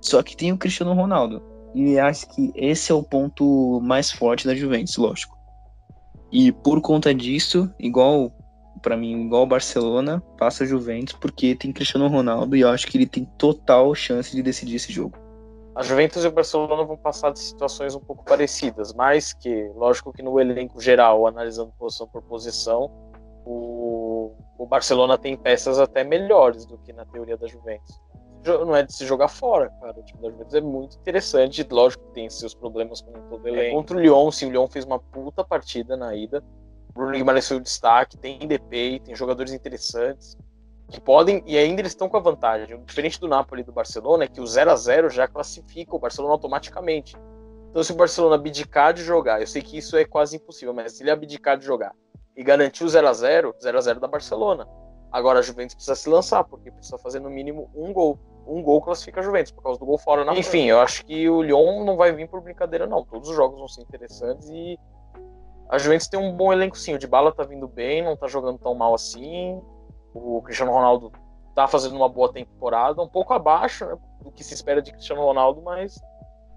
Só 0.00 0.22
que 0.22 0.36
tem 0.36 0.52
o 0.52 0.58
Cristiano 0.58 0.94
Ronaldo 0.94 1.42
e 1.74 1.98
acho 1.98 2.28
que 2.34 2.50
esse 2.54 2.90
é 2.90 2.94
o 2.94 3.02
ponto 3.02 3.80
mais 3.82 4.10
forte 4.10 4.46
da 4.46 4.54
Juventus, 4.54 4.96
lógico. 4.96 5.36
E 6.32 6.52
por 6.52 6.80
conta 6.80 7.14
disso, 7.14 7.70
igual 7.78 8.32
para 8.82 8.96
mim, 8.96 9.26
igual 9.26 9.42
o 9.42 9.46
Barcelona, 9.46 10.22
passa 10.38 10.64
a 10.64 10.66
Juventus 10.66 11.14
porque 11.14 11.54
tem 11.54 11.72
Cristiano 11.72 12.08
Ronaldo 12.08 12.56
e 12.56 12.60
eu 12.60 12.68
acho 12.68 12.86
que 12.86 12.96
ele 12.96 13.06
tem 13.06 13.24
total 13.38 13.94
chance 13.94 14.34
de 14.34 14.42
decidir 14.42 14.76
esse 14.76 14.92
jogo. 14.92 15.16
A 15.74 15.82
Juventus 15.82 16.24
e 16.24 16.28
o 16.28 16.32
Barcelona 16.32 16.84
vão 16.84 16.96
passar 16.96 17.32
de 17.32 17.38
situações 17.38 17.94
um 17.94 18.00
pouco 18.00 18.24
parecidas, 18.24 18.92
mas 18.92 19.32
que, 19.32 19.70
lógico 19.74 20.12
que 20.12 20.22
no 20.22 20.40
elenco 20.40 20.80
geral, 20.80 21.26
analisando 21.26 21.72
posição 21.78 22.06
por 22.08 22.22
posição, 22.22 22.90
o, 23.46 24.32
o 24.58 24.66
Barcelona 24.66 25.16
tem 25.16 25.36
peças 25.36 25.78
até 25.78 26.04
melhores 26.04 26.66
do 26.66 26.76
que 26.78 26.92
na 26.92 27.04
teoria 27.04 27.36
da 27.36 27.46
Juventus. 27.46 28.00
Não 28.44 28.74
é 28.74 28.82
de 28.82 28.92
se 28.94 29.04
jogar 29.04 29.28
fora, 29.28 29.68
cara. 29.80 29.98
O 29.98 30.02
time 30.02 30.22
da 30.22 30.30
Juventus 30.30 30.54
é 30.54 30.60
muito 30.60 30.96
interessante. 30.96 31.66
Lógico 31.70 32.02
que 32.06 32.12
tem 32.12 32.30
seus 32.30 32.54
problemas 32.54 33.02
com 33.02 33.12
todo 33.28 33.46
elenco. 33.46 33.76
Contra 33.76 33.96
o 33.96 34.00
Lyon, 34.00 34.30
sim, 34.30 34.46
o 34.46 34.50
Lyon 34.50 34.66
fez 34.66 34.84
uma 34.86 34.98
puta 34.98 35.44
partida 35.44 35.94
na 35.94 36.14
ida. 36.14 36.42
Bruno 36.92 37.12
Guimarães 37.12 37.46
foi 37.46 37.56
o 37.56 37.60
destaque. 37.60 38.16
Tem 38.16 38.38
DP, 38.38 39.02
tem 39.04 39.14
jogadores 39.14 39.52
interessantes 39.52 40.36
que 40.90 41.00
podem, 41.00 41.42
e 41.46 41.56
ainda 41.56 41.80
eles 41.80 41.92
estão 41.92 42.08
com 42.08 42.16
a 42.16 42.20
vantagem. 42.20 42.74
O 42.74 42.84
diferente 42.84 43.20
do 43.20 43.28
Napoli 43.28 43.62
e 43.62 43.64
do 43.64 43.72
Barcelona 43.72 44.24
é 44.24 44.26
que 44.26 44.40
o 44.40 44.46
0 44.46 44.72
a 44.72 44.76
0 44.76 45.08
já 45.08 45.28
classifica 45.28 45.94
o 45.94 45.98
Barcelona 45.98 46.34
automaticamente. 46.34 47.16
Então, 47.70 47.82
se 47.84 47.92
o 47.92 47.94
Barcelona 47.94 48.34
abdicar 48.34 48.92
de 48.92 49.02
jogar, 49.02 49.40
eu 49.40 49.46
sei 49.46 49.62
que 49.62 49.78
isso 49.78 49.96
é 49.96 50.04
quase 50.04 50.36
impossível, 50.36 50.74
mas 50.74 50.92
se 50.92 51.04
ele 51.04 51.10
abdicar 51.10 51.56
de 51.56 51.64
jogar 51.64 51.94
e 52.36 52.42
garantir 52.42 52.82
o 52.82 52.88
0 52.88 53.06
a 53.06 53.12
0 53.12 53.54
0 53.60 53.78
a 53.78 53.80
0 53.80 54.00
da 54.00 54.08
Barcelona. 54.08 54.66
Agora 55.12 55.38
a 55.38 55.42
Juventus 55.42 55.74
precisa 55.74 55.94
se 55.94 56.08
lançar, 56.08 56.42
porque 56.44 56.70
precisa 56.70 56.98
fazer 56.98 57.20
no 57.20 57.30
mínimo 57.30 57.70
um 57.74 57.92
gol. 57.92 58.18
Um 58.46 58.62
gol 58.62 58.80
classifica 58.80 59.20
a 59.20 59.22
Juventus, 59.22 59.52
por 59.52 59.62
causa 59.62 59.78
do 59.78 59.86
gol 59.86 59.98
fora 59.98 60.24
na 60.24 60.36
Enfim, 60.36 60.66
eu 60.66 60.80
acho 60.80 61.04
que 61.04 61.28
o 61.28 61.42
Lyon 61.42 61.84
não 61.84 61.96
vai 61.96 62.12
vir 62.12 62.28
por 62.28 62.40
brincadeira, 62.40 62.86
não. 62.86 63.04
Todos 63.04 63.28
os 63.28 63.36
jogos 63.36 63.58
vão 63.58 63.68
ser 63.68 63.82
interessantes 63.82 64.48
e 64.48 64.78
a 65.70 65.78
Juventus 65.78 66.08
tem 66.08 66.18
um 66.18 66.36
bom 66.36 66.52
elenco, 66.52 66.76
sim. 66.76 66.94
O 66.94 66.98
Dybala 66.98 67.30
tá 67.32 67.44
vindo 67.44 67.68
bem, 67.68 68.02
não 68.02 68.16
tá 68.16 68.26
jogando 68.26 68.58
tão 68.58 68.74
mal 68.74 68.92
assim. 68.92 69.62
O 70.12 70.42
Cristiano 70.42 70.72
Ronaldo 70.72 71.12
tá 71.54 71.68
fazendo 71.68 71.94
uma 71.94 72.08
boa 72.08 72.32
temporada, 72.32 73.00
um 73.00 73.08
pouco 73.08 73.32
abaixo 73.32 73.86
né, 73.86 73.96
do 74.20 74.32
que 74.32 74.42
se 74.42 74.52
espera 74.52 74.82
de 74.82 74.90
Cristiano 74.90 75.22
Ronaldo, 75.22 75.62
mas 75.62 76.00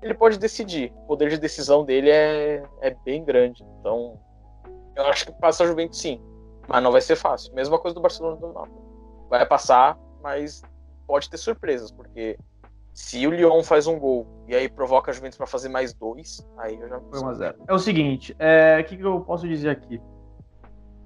ele 0.01 0.15
pode 0.15 0.39
decidir. 0.39 0.91
O 1.03 1.07
poder 1.07 1.29
de 1.29 1.37
decisão 1.37 1.85
dele 1.85 2.09
é, 2.09 2.63
é 2.81 2.89
bem 3.05 3.23
grande. 3.23 3.63
Então, 3.79 4.19
eu 4.95 5.05
acho 5.05 5.27
que 5.27 5.31
passa 5.33 5.63
a 5.63 5.67
Juventus 5.67 5.99
sim, 5.99 6.19
mas 6.67 6.81
não 6.81 6.91
vai 6.91 7.01
ser 7.01 7.15
fácil. 7.15 7.53
Mesma 7.53 7.77
coisa 7.77 7.93
do 7.93 8.01
Barcelona 8.01 8.37
do 8.37 8.47
Napoli. 8.47 8.83
Vai 9.29 9.45
passar, 9.45 9.95
mas 10.23 10.63
pode 11.05 11.29
ter 11.29 11.37
surpresas, 11.37 11.91
porque 11.91 12.35
se 12.93 13.25
o 13.25 13.31
Lyon 13.31 13.63
faz 13.63 13.87
um 13.87 13.97
gol 13.99 14.27
e 14.47 14.55
aí 14.55 14.69
provoca 14.69 15.09
a 15.11 15.13
Juventus 15.13 15.37
para 15.37 15.47
fazer 15.47 15.69
mais 15.69 15.93
dois, 15.93 16.45
aí 16.57 16.79
eu 16.79 16.87
já 16.87 16.99
Foi 16.99 17.19
1 17.21 17.27
a 17.29 17.33
0. 17.33 17.55
É 17.67 17.73
o 17.73 17.79
seguinte, 17.79 18.35
é, 18.39 18.79
o 18.79 18.85
que, 18.85 18.97
que 18.97 19.03
eu 19.03 19.19
posso 19.21 19.47
dizer 19.47 19.69
aqui? 19.69 19.99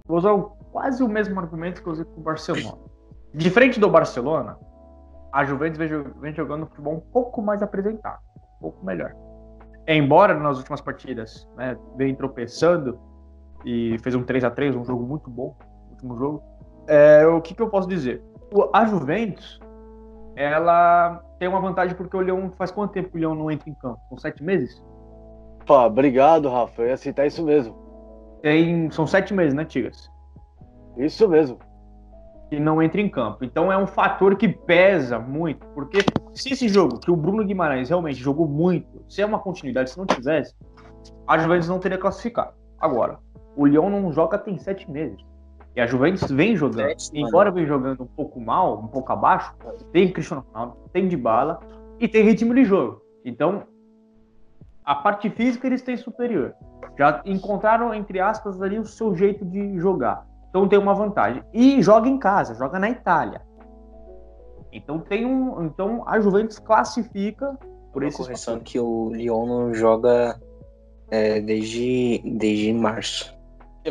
Vou 0.06 0.18
usar 0.18 0.34
o- 0.34 0.52
quase 0.72 1.04
o 1.04 1.08
mesmo 1.08 1.40
argumento 1.40 1.82
que 1.82 1.88
eu 1.88 1.94
usei 1.94 2.06
com 2.06 2.20
o 2.20 2.24
Barcelona. 2.24 2.78
Diferente 3.34 3.80
do 3.80 3.90
Barcelona, 3.90 4.58
a 5.32 5.44
Juventus 5.46 5.78
vem, 5.78 5.88
jo- 5.88 6.14
vem 6.20 6.34
jogando 6.34 6.66
futebol 6.68 6.94
um 6.96 7.00
pouco 7.00 7.42
mais 7.42 7.62
apresentado, 7.62 8.20
um 8.58 8.62
pouco 8.62 8.86
melhor. 8.86 9.14
Embora 9.88 10.34
nas 10.34 10.58
últimas 10.58 10.82
partidas 10.82 11.48
né, 11.56 11.78
vem 11.96 12.14
tropeçando 12.16 13.00
e 13.66 13.98
fez 14.00 14.16
um 14.16 14.24
3 14.24 14.44
a 14.44 14.52
3 14.52 14.76
um 14.76 14.84
jogo 14.84 15.04
muito 15.06 15.30
bom, 15.30 15.56
último 15.92 16.18
jogo. 16.18 16.44
É, 16.88 17.26
o 17.28 17.42
que, 17.42 17.54
que 17.56 17.62
eu 17.62 17.70
posso 17.70 17.88
dizer? 17.88 18.22
A 18.74 18.86
Juventus 18.86 19.60
ela 20.36 21.22
tem 21.40 21.48
uma 21.48 21.60
vantagem 21.60 21.96
porque 21.96 22.16
o 22.16 22.22
Leão 22.22 22.52
faz 22.58 22.72
quanto 22.72 22.92
tempo 22.92 23.10
que 23.10 23.18
o 23.18 23.20
Leão 23.20 23.36
não 23.36 23.52
entra 23.52 23.70
em 23.70 23.74
campo? 23.76 24.00
São 24.10 24.18
sete 24.18 24.44
meses? 24.44 24.84
Pá, 25.66 25.86
obrigado, 25.86 26.50
Rafa. 26.50 26.82
Eu 26.82 26.88
ia 26.88 26.98
citar 26.98 27.28
isso 27.28 27.44
mesmo. 27.44 27.76
Tem, 28.42 28.90
são 28.92 29.06
sete 29.06 29.34
meses, 29.34 29.54
né, 29.54 29.66
Tigas? 29.66 30.10
Isso 30.98 31.28
mesmo. 31.28 31.60
Que 32.50 32.60
não 32.60 32.82
entra 32.82 33.02
em 33.02 33.10
campo. 33.10 33.44
Então 33.44 33.72
é 33.72 33.78
um 33.78 33.86
fator 33.86 34.36
que 34.36 34.48
pesa 34.48 35.20
muito. 35.20 35.68
Porque 35.68 36.00
se 36.34 36.54
esse 36.54 36.68
jogo, 36.70 37.00
que 37.00 37.12
o 37.12 37.16
Bruno 37.16 37.44
Guimarães 37.44 37.90
realmente 37.90 38.18
jogou 38.18 38.48
muito, 38.48 39.04
se 39.10 39.22
é 39.22 39.26
uma 39.26 39.40
continuidade, 39.40 39.90
se 39.90 39.98
não 39.98 40.06
tivesse, 40.06 40.56
a 41.28 41.38
Juventus 41.38 41.68
não 41.68 41.80
teria 41.80 41.98
classificado. 41.98 42.54
Agora, 42.80 43.20
o 43.56 43.66
Leão 43.66 43.90
não 43.90 44.12
joga 44.12 44.38
tem 44.38 44.58
sete 44.58 44.90
meses. 44.90 45.20
E 45.78 45.80
a 45.80 45.86
Juventus 45.86 46.28
vem 46.32 46.56
jogando. 46.56 46.96
Embora 47.14 47.52
vem 47.52 47.68
jogando 47.68 48.02
um 48.02 48.08
pouco 48.08 48.42
mal, 48.42 48.80
um 48.80 48.88
pouco 48.88 49.14
abaixo, 49.14 49.54
tem 49.94 50.12
Cristiano 50.12 50.44
Ronaldo, 50.52 50.76
tem 50.92 51.08
Dybala 51.08 51.60
e 52.00 52.08
tem 52.08 52.24
ritmo 52.24 52.56
de 52.56 52.66
jogo. 52.66 53.00
Então, 53.24 53.62
a 54.84 54.96
parte 54.96 55.30
física 55.30 55.68
eles 55.68 55.84
têm 55.84 55.96
superior. 55.96 56.56
Já 56.98 57.22
encontraram, 57.26 57.94
entre 57.94 58.20
aspas, 58.20 58.60
ali 58.60 58.80
o 58.80 58.86
seu 58.86 59.16
jeito 59.16 59.46
de 59.46 59.78
jogar. 59.78 60.26
Então 60.50 60.68
tem 60.68 60.80
uma 60.80 60.96
vantagem. 60.96 61.44
E 61.54 61.80
joga 61.80 62.10
em 62.10 62.18
casa, 62.18 62.56
joga 62.56 62.80
na 62.80 62.90
Itália. 62.90 63.44
Então 64.74 64.98
tem 64.98 65.28
um. 65.28 65.64
Então 65.64 66.04
a 66.08 66.20
Juventus 66.20 66.58
classifica 66.58 67.56
por 67.94 68.02
esse 68.02 68.18
correção 68.18 68.60
que 68.60 68.80
o 68.80 69.12
Lyon 69.14 69.46
não 69.46 69.74
joga 69.76 70.42
é, 71.12 71.40
desde, 71.40 72.20
desde 72.26 72.74
março. 72.74 73.37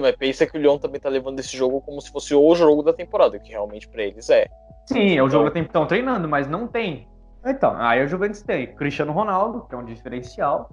Mas 0.01 0.17
pensa 0.17 0.47
que 0.47 0.57
o 0.57 0.61
Lyon 0.61 0.79
também 0.79 1.01
tá 1.01 1.09
levando 1.09 1.39
esse 1.41 1.57
jogo 1.57 1.81
como 1.81 2.01
se 2.01 2.11
fosse 2.11 2.35
o 2.35 2.55
jogo 2.55 2.83
da 2.83 2.93
temporada, 2.93 3.39
que 3.39 3.51
realmente 3.51 3.89
pra 3.89 4.03
eles 4.03 4.29
é. 4.31 4.47
Sim, 4.87 5.17
é 5.17 5.23
o 5.23 5.29
jogo 5.29 5.51
que 5.51 5.59
estão 5.59 5.87
treinando, 5.87 6.29
mas 6.29 6.49
não 6.49 6.67
tem. 6.67 7.09
Então, 7.45 7.75
aí 7.77 8.01
a 8.01 8.07
Juventus 8.07 8.43
tem 8.43 8.75
Cristiano 8.75 9.13
Ronaldo, 9.13 9.67
que 9.69 9.75
é 9.75 9.79
um 9.79 9.85
diferencial. 9.85 10.71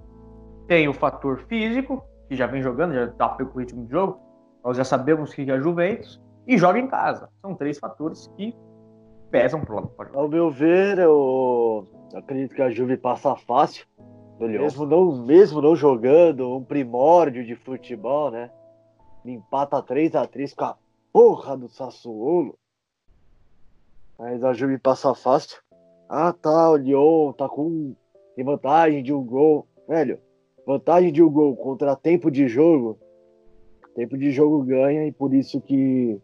Tem 0.66 0.88
o 0.88 0.92
fator 0.92 1.38
físico, 1.48 2.02
que 2.28 2.36
já 2.36 2.46
vem 2.46 2.62
jogando, 2.62 2.94
já 2.94 3.08
tá 3.08 3.28
com 3.28 3.44
o 3.44 3.60
ritmo 3.60 3.84
de 3.84 3.92
jogo. 3.92 4.20
Nós 4.64 4.76
já 4.76 4.84
sabemos 4.84 5.32
que 5.34 5.48
é 5.48 5.54
a 5.54 5.60
Juventus. 5.60 6.22
E 6.46 6.58
joga 6.58 6.78
em 6.78 6.86
casa. 6.86 7.28
São 7.40 7.54
três 7.54 7.78
fatores 7.78 8.26
que 8.36 8.54
pesam 9.30 9.60
pro 9.60 9.76
lado. 9.76 9.90
do 10.12 10.18
Ao 10.18 10.28
meu 10.28 10.50
ver, 10.50 10.98
eu 10.98 11.88
acredito 12.14 12.54
que 12.54 12.62
a 12.62 12.70
Juve 12.70 12.96
passa 12.96 13.34
fácil. 13.34 13.86
Mesmo 14.38 14.84
não, 14.84 15.24
mesmo 15.24 15.62
não 15.62 15.76
jogando 15.76 16.56
um 16.56 16.64
primórdio 16.64 17.44
de 17.44 17.54
futebol, 17.54 18.30
né? 18.30 18.50
Empata 19.24 19.82
3 19.82 20.14
a 20.14 20.26
3 20.26 20.52
com 20.54 20.64
a 20.64 20.76
porra 21.12 21.56
do 21.56 21.68
Sassuolo. 21.68 22.58
Mas 24.18 24.44
a 24.44 24.52
Juve 24.52 24.78
passa 24.78 25.14
fácil. 25.14 25.58
Ah, 26.08 26.32
tá, 26.32 26.70
o 26.70 26.76
Lyon 26.76 27.32
tá 27.32 27.48
com 27.48 27.94
tem 28.34 28.44
vantagem 28.44 29.02
de 29.02 29.12
um 29.12 29.24
gol. 29.24 29.66
Velho, 29.88 30.18
vantagem 30.66 31.12
de 31.12 31.22
um 31.22 31.30
gol 31.30 31.56
contra 31.56 31.96
tempo 31.96 32.30
de 32.30 32.48
jogo. 32.48 32.98
Tempo 33.94 34.18
de 34.18 34.30
jogo 34.32 34.62
ganha 34.64 35.06
e 35.06 35.12
por 35.12 35.32
isso 35.32 35.60
que 35.60 36.20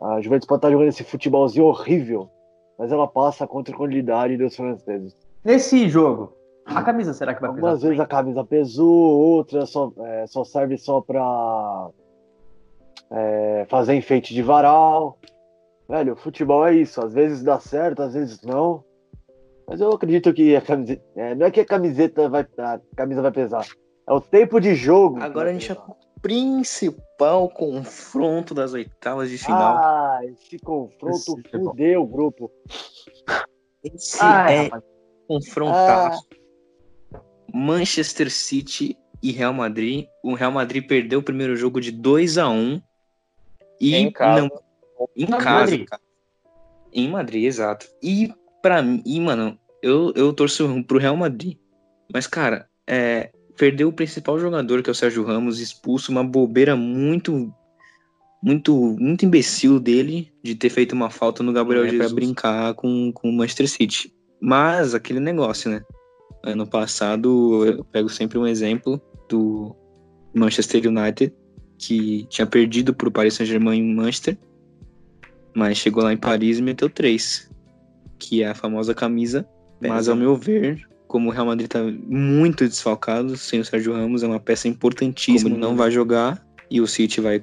a 0.00 0.20
Juventus 0.20 0.46
pode 0.46 0.58
estar 0.58 0.70
jogando 0.70 0.88
esse 0.88 1.02
futebolzinho 1.02 1.66
horrível. 1.66 2.30
Mas 2.78 2.92
ela 2.92 3.06
passa 3.06 3.46
contra 3.46 3.74
a 3.74 3.76
qualidade 3.76 4.36
dos 4.36 4.56
franceses. 4.56 5.14
Nesse 5.44 5.88
jogo, 5.88 6.32
a 6.76 6.82
camisa 6.82 7.12
será 7.12 7.34
que 7.34 7.40
vai 7.40 7.50
pesar? 7.50 7.60
Algumas 7.60 7.82
vezes 7.82 8.00
a 8.00 8.06
camisa 8.06 8.44
pesou, 8.44 9.20
outras 9.20 9.70
só, 9.70 9.92
é, 9.98 10.26
só 10.26 10.44
serve 10.44 10.78
só 10.78 11.00
pra 11.00 11.90
é, 13.10 13.66
fazer 13.68 13.94
enfeite 13.94 14.32
de 14.32 14.42
varal. 14.42 15.18
Velho, 15.88 16.14
futebol 16.16 16.66
é 16.66 16.74
isso. 16.74 17.04
Às 17.04 17.12
vezes 17.12 17.42
dá 17.42 17.58
certo, 17.58 18.02
às 18.02 18.14
vezes 18.14 18.40
não. 18.42 18.84
Mas 19.66 19.80
eu 19.80 19.90
acredito 19.90 20.32
que 20.32 20.54
a 20.56 20.60
camiseta. 20.60 21.02
é, 21.16 21.34
não 21.34 21.46
é 21.46 21.50
que 21.50 21.60
a 21.60 21.64
camiseta 21.64 22.28
vai. 22.28 22.46
A 22.58 22.80
camisa 22.96 23.22
vai 23.22 23.32
pesar. 23.32 23.66
É 24.08 24.12
o 24.12 24.20
tempo 24.20 24.60
de 24.60 24.74
jogo. 24.74 25.20
Agora 25.20 25.50
a 25.50 25.52
gente 25.52 25.68
pesar. 25.68 25.80
é 25.80 25.90
o 25.90 25.96
principal 26.20 27.48
confronto 27.48 28.54
das 28.54 28.72
oitavas 28.72 29.30
de 29.30 29.38
final. 29.38 29.76
Ah, 29.76 30.20
esse 30.24 30.58
confronto 30.58 31.16
Esse 31.16 31.40
é 31.52 31.58
fudeu 31.58 32.02
o 32.02 32.06
grupo. 32.06 32.50
Esse 33.82 34.18
Ai, 34.20 34.54
é 34.54 34.62
rapaz, 34.64 34.84
confrontaço. 35.26 36.28
Manchester 37.54 38.30
City 38.30 38.96
e 39.22 39.30
Real 39.32 39.52
Madrid. 39.52 40.06
O 40.22 40.34
Real 40.34 40.52
Madrid 40.52 40.86
perdeu 40.86 41.20
o 41.20 41.22
primeiro 41.22 41.56
jogo 41.56 41.80
de 41.80 41.90
2 41.92 42.38
a 42.38 42.48
1 42.48 42.80
e 43.80 43.94
Em 43.94 44.10
casa. 44.10 44.42
não 44.42 44.50
em 45.16 45.22
Em 45.24 45.26
casa, 45.26 45.50
Madrid. 45.60 45.86
cara. 45.86 46.02
Em 46.92 47.08
Madrid, 47.08 47.44
exato. 47.44 47.86
E 48.02 48.32
pra 48.60 48.82
mim, 48.82 49.02
e, 49.06 49.18
mano, 49.20 49.58
eu, 49.82 50.12
eu 50.14 50.32
torço 50.32 50.84
pro 50.84 50.98
Real 50.98 51.16
Madrid. 51.16 51.56
Mas, 52.12 52.26
cara, 52.26 52.68
é, 52.86 53.30
perdeu 53.56 53.88
o 53.88 53.92
principal 53.92 54.38
jogador, 54.38 54.82
que 54.82 54.90
é 54.90 54.92
o 54.92 54.94
Sérgio 54.94 55.24
Ramos, 55.24 55.60
expulso, 55.60 56.10
uma 56.10 56.24
bobeira 56.24 56.74
muito, 56.76 57.54
muito, 58.42 58.96
muito 58.98 59.24
imbecil 59.24 59.78
dele 59.78 60.32
de 60.42 60.54
ter 60.54 60.68
feito 60.68 60.92
uma 60.92 61.08
falta 61.10 61.42
no 61.42 61.52
Gabriel 61.52 61.84
É, 61.84 61.90
Jesus 61.90 61.98
pra 61.98 62.08
pra 62.08 62.14
brincar 62.14 62.74
com, 62.74 63.12
com 63.12 63.30
o 63.30 63.32
Manchester 63.32 63.68
City. 63.68 64.12
Mas 64.40 64.94
aquele 64.94 65.20
negócio, 65.20 65.70
né? 65.70 65.82
Ano 66.42 66.66
passado, 66.66 67.64
eu 67.66 67.84
pego 67.84 68.08
sempre 68.08 68.38
um 68.38 68.46
exemplo 68.46 69.00
do 69.28 69.74
Manchester 70.34 70.86
United, 70.86 71.32
que 71.78 72.24
tinha 72.28 72.46
perdido 72.46 72.94
pro 72.94 73.10
Paris 73.10 73.34
Saint-Germain 73.34 73.78
em 73.78 73.94
Manchester, 73.94 74.38
mas 75.54 75.78
chegou 75.78 76.02
lá 76.02 76.12
em 76.12 76.16
Paris 76.16 76.58
e 76.58 76.62
meteu 76.62 76.88
três, 76.88 77.50
que 78.18 78.42
é 78.42 78.48
a 78.48 78.54
famosa 78.54 78.94
camisa. 78.94 79.46
Mas 79.80 80.08
ao 80.08 80.16
meu 80.16 80.36
ver, 80.36 80.86
como 81.08 81.28
o 81.28 81.32
Real 81.32 81.46
Madrid 81.46 81.68
tá 81.68 81.80
muito 82.06 82.66
desfalcado, 82.66 83.36
sem 83.36 83.60
o 83.60 83.64
Sérgio 83.64 83.92
Ramos, 83.92 84.22
é 84.22 84.26
uma 84.26 84.38
peça 84.38 84.68
importantíssima. 84.68 85.50
Como 85.50 85.54
ele 85.54 85.60
não 85.60 85.76
vai 85.76 85.90
jogar 85.90 86.44
e 86.70 86.80
o 86.80 86.86
City 86.86 87.20
vai 87.20 87.42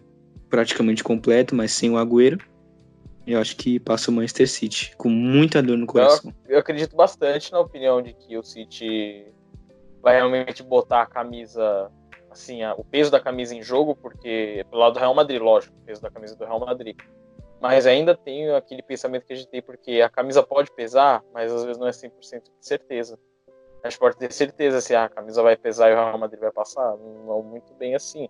praticamente 0.50 1.04
completo, 1.04 1.56
mas 1.56 1.72
sem 1.72 1.90
o 1.90 1.98
Agüero, 1.98 2.40
eu 3.28 3.40
acho 3.40 3.56
que 3.58 3.80
passa 3.80 4.10
o 4.10 4.14
Manchester 4.14 4.50
City, 4.50 4.96
com 4.98 5.10
muita 5.10 5.62
dor 5.62 5.78
no 5.78 5.86
coração. 5.88 6.34
Eu 6.48 6.60
acredito 6.60 6.96
bastante 6.96 7.52
na 7.52 7.60
opinião 7.60 8.02
de 8.02 8.14
que 8.14 8.38
o 8.38 8.44
City 8.44 9.26
vai 10.02 10.16
realmente 10.16 10.64
botar 10.64 11.02
a 11.02 11.06
camisa, 11.06 11.92
assim, 12.30 12.64
a- 12.64 12.74
o 12.76 12.84
peso 12.84 13.12
da 13.12 13.20
camisa 13.20 13.54
em 13.56 13.62
jogo, 13.62 13.96
porque 13.96 14.66
pelo 14.70 14.82
lado 14.82 14.94
do 14.94 15.00
Real 15.00 15.14
Madrid, 15.14 15.42
lógico, 15.42 15.76
o 15.76 15.86
peso 15.86 16.02
da 16.02 16.10
camisa 16.10 16.36
do 16.36 16.46
Real 16.46 16.60
Madrid. 16.60 16.96
Mas 17.60 17.88
ainda 17.88 18.16
tenho 18.16 18.56
aquele 18.56 18.84
pensamento 18.84 19.26
que 19.26 19.34
a 19.34 19.36
gente 19.36 19.50
tem, 19.50 19.62
porque 19.62 20.02
a 20.02 20.10
camisa 20.10 20.44
pode 20.44 20.72
pesar, 20.72 21.24
mas 21.34 21.52
às 21.52 21.64
vezes 21.64 21.80
não 21.80 21.88
é 21.88 21.92
100% 21.92 22.44
de 22.60 22.66
certeza. 22.66 23.18
A 23.84 23.90
gente 23.90 24.00
pode 24.00 24.16
ter 24.18 24.32
certeza 24.32 24.80
se 24.82 24.96
a 24.96 25.10
camisa 25.10 25.42
vai 25.42 25.56
pesar 25.58 25.90
e 25.90 25.94
o 25.94 25.96
Real 25.96 26.18
Madrid 26.18 26.40
vai 26.40 26.52
passar. 26.52 26.96
Não 26.98 27.42
muito 27.42 27.74
bem 27.74 27.96
assim. 27.96 28.28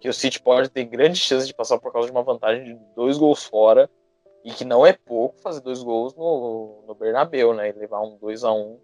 Que 0.00 0.08
o 0.08 0.12
City 0.12 0.40
pode 0.40 0.68
ter 0.68 0.84
grande 0.84 1.18
chance 1.18 1.46
de 1.46 1.54
passar 1.54 1.78
por 1.78 1.92
causa 1.92 2.06
de 2.06 2.12
uma 2.12 2.22
vantagem 2.22 2.64
de 2.64 2.80
dois 2.94 3.18
gols 3.18 3.44
fora. 3.44 3.90
E 4.44 4.52
que 4.52 4.64
não 4.64 4.84
é 4.84 4.92
pouco 4.92 5.40
fazer 5.40 5.60
dois 5.60 5.82
gols 5.82 6.14
no, 6.14 6.84
no 6.86 6.94
Bernabéu, 6.94 7.54
né? 7.54 7.68
E 7.68 7.72
levar 7.72 8.00
um 8.00 8.16
2 8.16 8.44
a 8.44 8.52
1 8.52 8.78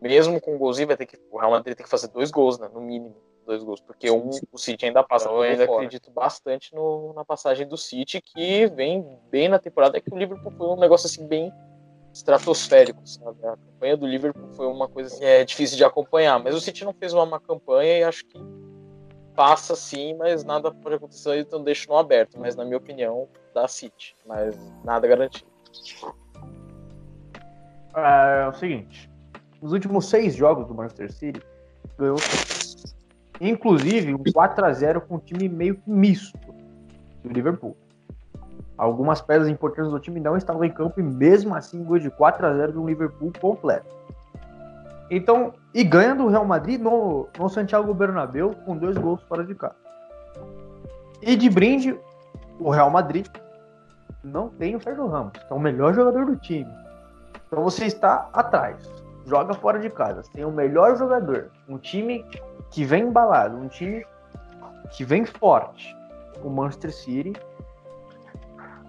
Mesmo 0.00 0.40
com 0.40 0.56
um 0.56 0.58
golzinho, 0.58 0.88
vai 0.88 0.96
ter 0.96 1.06
que, 1.06 1.16
o 1.30 1.38
Real 1.38 1.52
Madrid 1.52 1.76
tem 1.76 1.84
que 1.84 1.90
fazer 1.90 2.08
dois 2.08 2.32
gols, 2.32 2.58
né? 2.58 2.68
No 2.74 2.80
mínimo, 2.80 3.14
dois 3.46 3.62
gols. 3.62 3.80
Porque 3.80 4.10
um, 4.10 4.30
o 4.50 4.58
City 4.58 4.86
ainda 4.86 5.02
passa. 5.04 5.28
Eu 5.28 5.40
ainda 5.40 5.64
fora. 5.64 5.78
acredito 5.78 6.10
bastante 6.10 6.74
no, 6.74 7.12
na 7.12 7.24
passagem 7.24 7.68
do 7.68 7.76
City, 7.76 8.20
que 8.20 8.66
vem 8.66 9.06
bem 9.30 9.48
na 9.48 9.60
temporada. 9.60 9.96
É 9.96 10.00
que 10.00 10.12
o 10.12 10.18
Liverpool 10.18 10.50
foi 10.50 10.66
um 10.66 10.76
negócio 10.76 11.06
assim 11.06 11.24
bem 11.28 11.52
estratosférico, 12.12 13.00
sabe? 13.06 13.46
A 13.46 13.56
campanha 13.56 13.96
do 13.96 14.06
Liverpool 14.06 14.52
foi 14.54 14.66
uma 14.66 14.88
coisa 14.88 15.14
assim, 15.14 15.24
é 15.24 15.44
difícil 15.44 15.76
de 15.76 15.84
acompanhar. 15.84 16.42
Mas 16.42 16.56
o 16.56 16.60
City 16.60 16.84
não 16.84 16.92
fez 16.92 17.12
uma 17.12 17.24
má 17.24 17.38
campanha 17.38 17.98
e 17.98 18.02
acho 18.02 18.26
que 18.26 18.38
passa 19.34 19.74
sim, 19.74 20.14
mas 20.14 20.44
nada 20.44 20.70
pode 20.70 20.96
acontecer, 20.96 21.38
então 21.38 21.62
deixo 21.62 21.88
no 21.88 21.96
aberto. 21.96 22.38
Mas 22.38 22.56
na 22.56 22.64
minha 22.64 22.76
opinião, 22.76 23.28
dá 23.54 23.66
City, 23.68 24.14
mas 24.26 24.56
nada 24.84 25.06
garantido. 25.06 25.50
É, 27.94 28.48
o 28.48 28.52
seguinte: 28.54 29.10
nos 29.60 29.72
últimos 29.72 30.06
seis 30.08 30.34
jogos 30.34 30.66
do 30.66 30.74
Manchester 30.74 31.12
City, 31.12 31.42
ganhou. 31.98 32.16
Inclusive 33.40 34.14
um 34.14 34.18
4x0 34.18 35.00
com 35.00 35.16
um 35.16 35.18
time 35.18 35.48
meio 35.48 35.76
que 35.76 35.90
misto 35.90 36.38
do 37.24 37.28
Liverpool. 37.28 37.76
Algumas 38.78 39.20
peças 39.20 39.48
importantes 39.48 39.90
do 39.90 39.98
time 39.98 40.20
não 40.20 40.36
estavam 40.36 40.64
em 40.64 40.70
campo 40.70 41.00
e 41.00 41.02
mesmo 41.02 41.54
assim 41.54 41.82
gol 41.82 41.98
de 41.98 42.10
4x0 42.10 42.72
do 42.72 42.86
Liverpool 42.86 43.32
completo. 43.40 43.94
Então, 45.10 45.52
e 45.74 45.82
ganha 45.82 46.14
do 46.14 46.28
Real 46.28 46.44
Madrid 46.44 46.80
no, 46.80 47.28
no 47.38 47.48
Santiago 47.48 47.92
Bernabéu 47.94 48.54
com 48.64 48.76
dois 48.76 48.96
gols 48.98 49.22
fora 49.22 49.44
de 49.44 49.54
casa. 49.54 49.76
E 51.20 51.36
de 51.36 51.48
brinde, 51.48 51.98
o 52.58 52.70
Real 52.70 52.90
Madrid 52.90 53.26
não 54.22 54.48
tem 54.48 54.76
o 54.76 54.80
Sérgio 54.80 55.06
Ramos, 55.06 55.32
que 55.32 55.52
é 55.52 55.54
o 55.54 55.58
melhor 55.58 55.94
jogador 55.94 56.26
do 56.26 56.36
time. 56.36 56.70
Então 57.46 57.62
você 57.62 57.86
está 57.86 58.28
atrás, 58.32 58.90
joga 59.26 59.54
fora 59.54 59.78
de 59.78 59.90
casa, 59.90 60.22
tem 60.32 60.44
o 60.44 60.50
melhor 60.50 60.96
jogador, 60.96 61.50
um 61.68 61.78
time 61.78 62.24
que 62.70 62.84
vem 62.84 63.04
embalado, 63.04 63.56
um 63.56 63.68
time 63.68 64.04
que 64.90 65.04
vem 65.04 65.24
forte, 65.24 65.96
o 66.42 66.50
Manchester 66.50 66.92
City. 66.92 67.32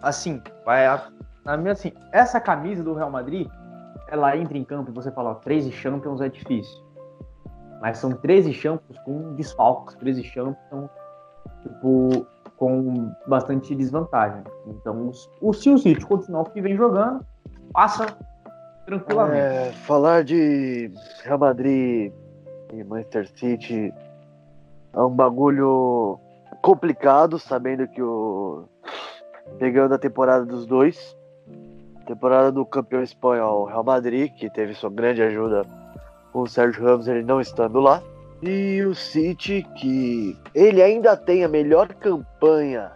Assim, 0.02 0.42
vai 0.66 0.86
Na 1.46 1.56
minha, 1.56 1.74
assim, 1.74 1.94
essa 2.12 2.40
camisa 2.40 2.84
do 2.84 2.94
Real 2.94 3.10
Madrid, 3.10 3.50
ela 4.14 4.38
entra 4.38 4.56
em 4.56 4.64
campo 4.64 4.92
e 4.92 4.94
você 4.94 5.12
fala, 5.12 5.32
ó, 5.32 5.36
13 5.36 5.72
Champions 5.72 6.22
é 6.22 6.30
difícil. 6.30 6.84
Mas 7.82 7.98
são 7.98 8.12
13 8.12 8.54
Champions 8.54 9.00
com 9.00 9.34
desfalques, 9.34 9.96
13 9.96 10.24
Champions 10.24 10.90
tipo, 11.64 12.28
com 12.56 13.12
bastante 13.28 13.74
desvantagem. 13.74 14.44
Então, 14.68 15.12
o, 15.42 15.52
se 15.52 15.70
o 15.70 15.78
City 15.80 16.06
continuar 16.06 16.42
o 16.42 16.46
que 16.46 16.62
vem 16.62 16.78
jogando, 16.78 17.26
passa 17.74 18.06
tranquilamente. 18.86 19.40
É, 19.40 19.72
falar 19.72 20.24
de 20.24 20.92
Real 21.24 21.40
Madrid 21.40 22.14
e 22.72 22.84
Manchester 22.84 23.28
City 23.36 23.92
é 24.94 25.00
um 25.00 25.10
bagulho 25.10 26.20
complicado, 26.62 27.40
sabendo 27.40 27.88
que 27.88 28.02
o. 28.02 28.66
Pegando 29.58 29.96
a 29.96 29.98
temporada 29.98 30.46
dos 30.46 30.66
dois, 30.66 31.18
temporada 32.06 32.52
do 32.52 32.66
campeão 32.66 33.02
espanhol 33.02 33.66
Real 33.66 33.84
Madrid, 33.84 34.32
que 34.34 34.50
teve 34.50 34.74
sua 34.74 34.90
grande 34.90 35.22
ajuda 35.22 35.66
com 36.32 36.42
o 36.42 36.48
Sérgio 36.48 36.84
Ramos, 36.84 37.08
ele 37.08 37.24
não 37.24 37.40
estando 37.40 37.80
lá. 37.80 38.02
E 38.42 38.82
o 38.82 38.94
City, 38.94 39.66
que 39.78 40.38
ele 40.54 40.82
ainda 40.82 41.16
tem 41.16 41.44
a 41.44 41.48
melhor 41.48 41.88
campanha 41.94 42.92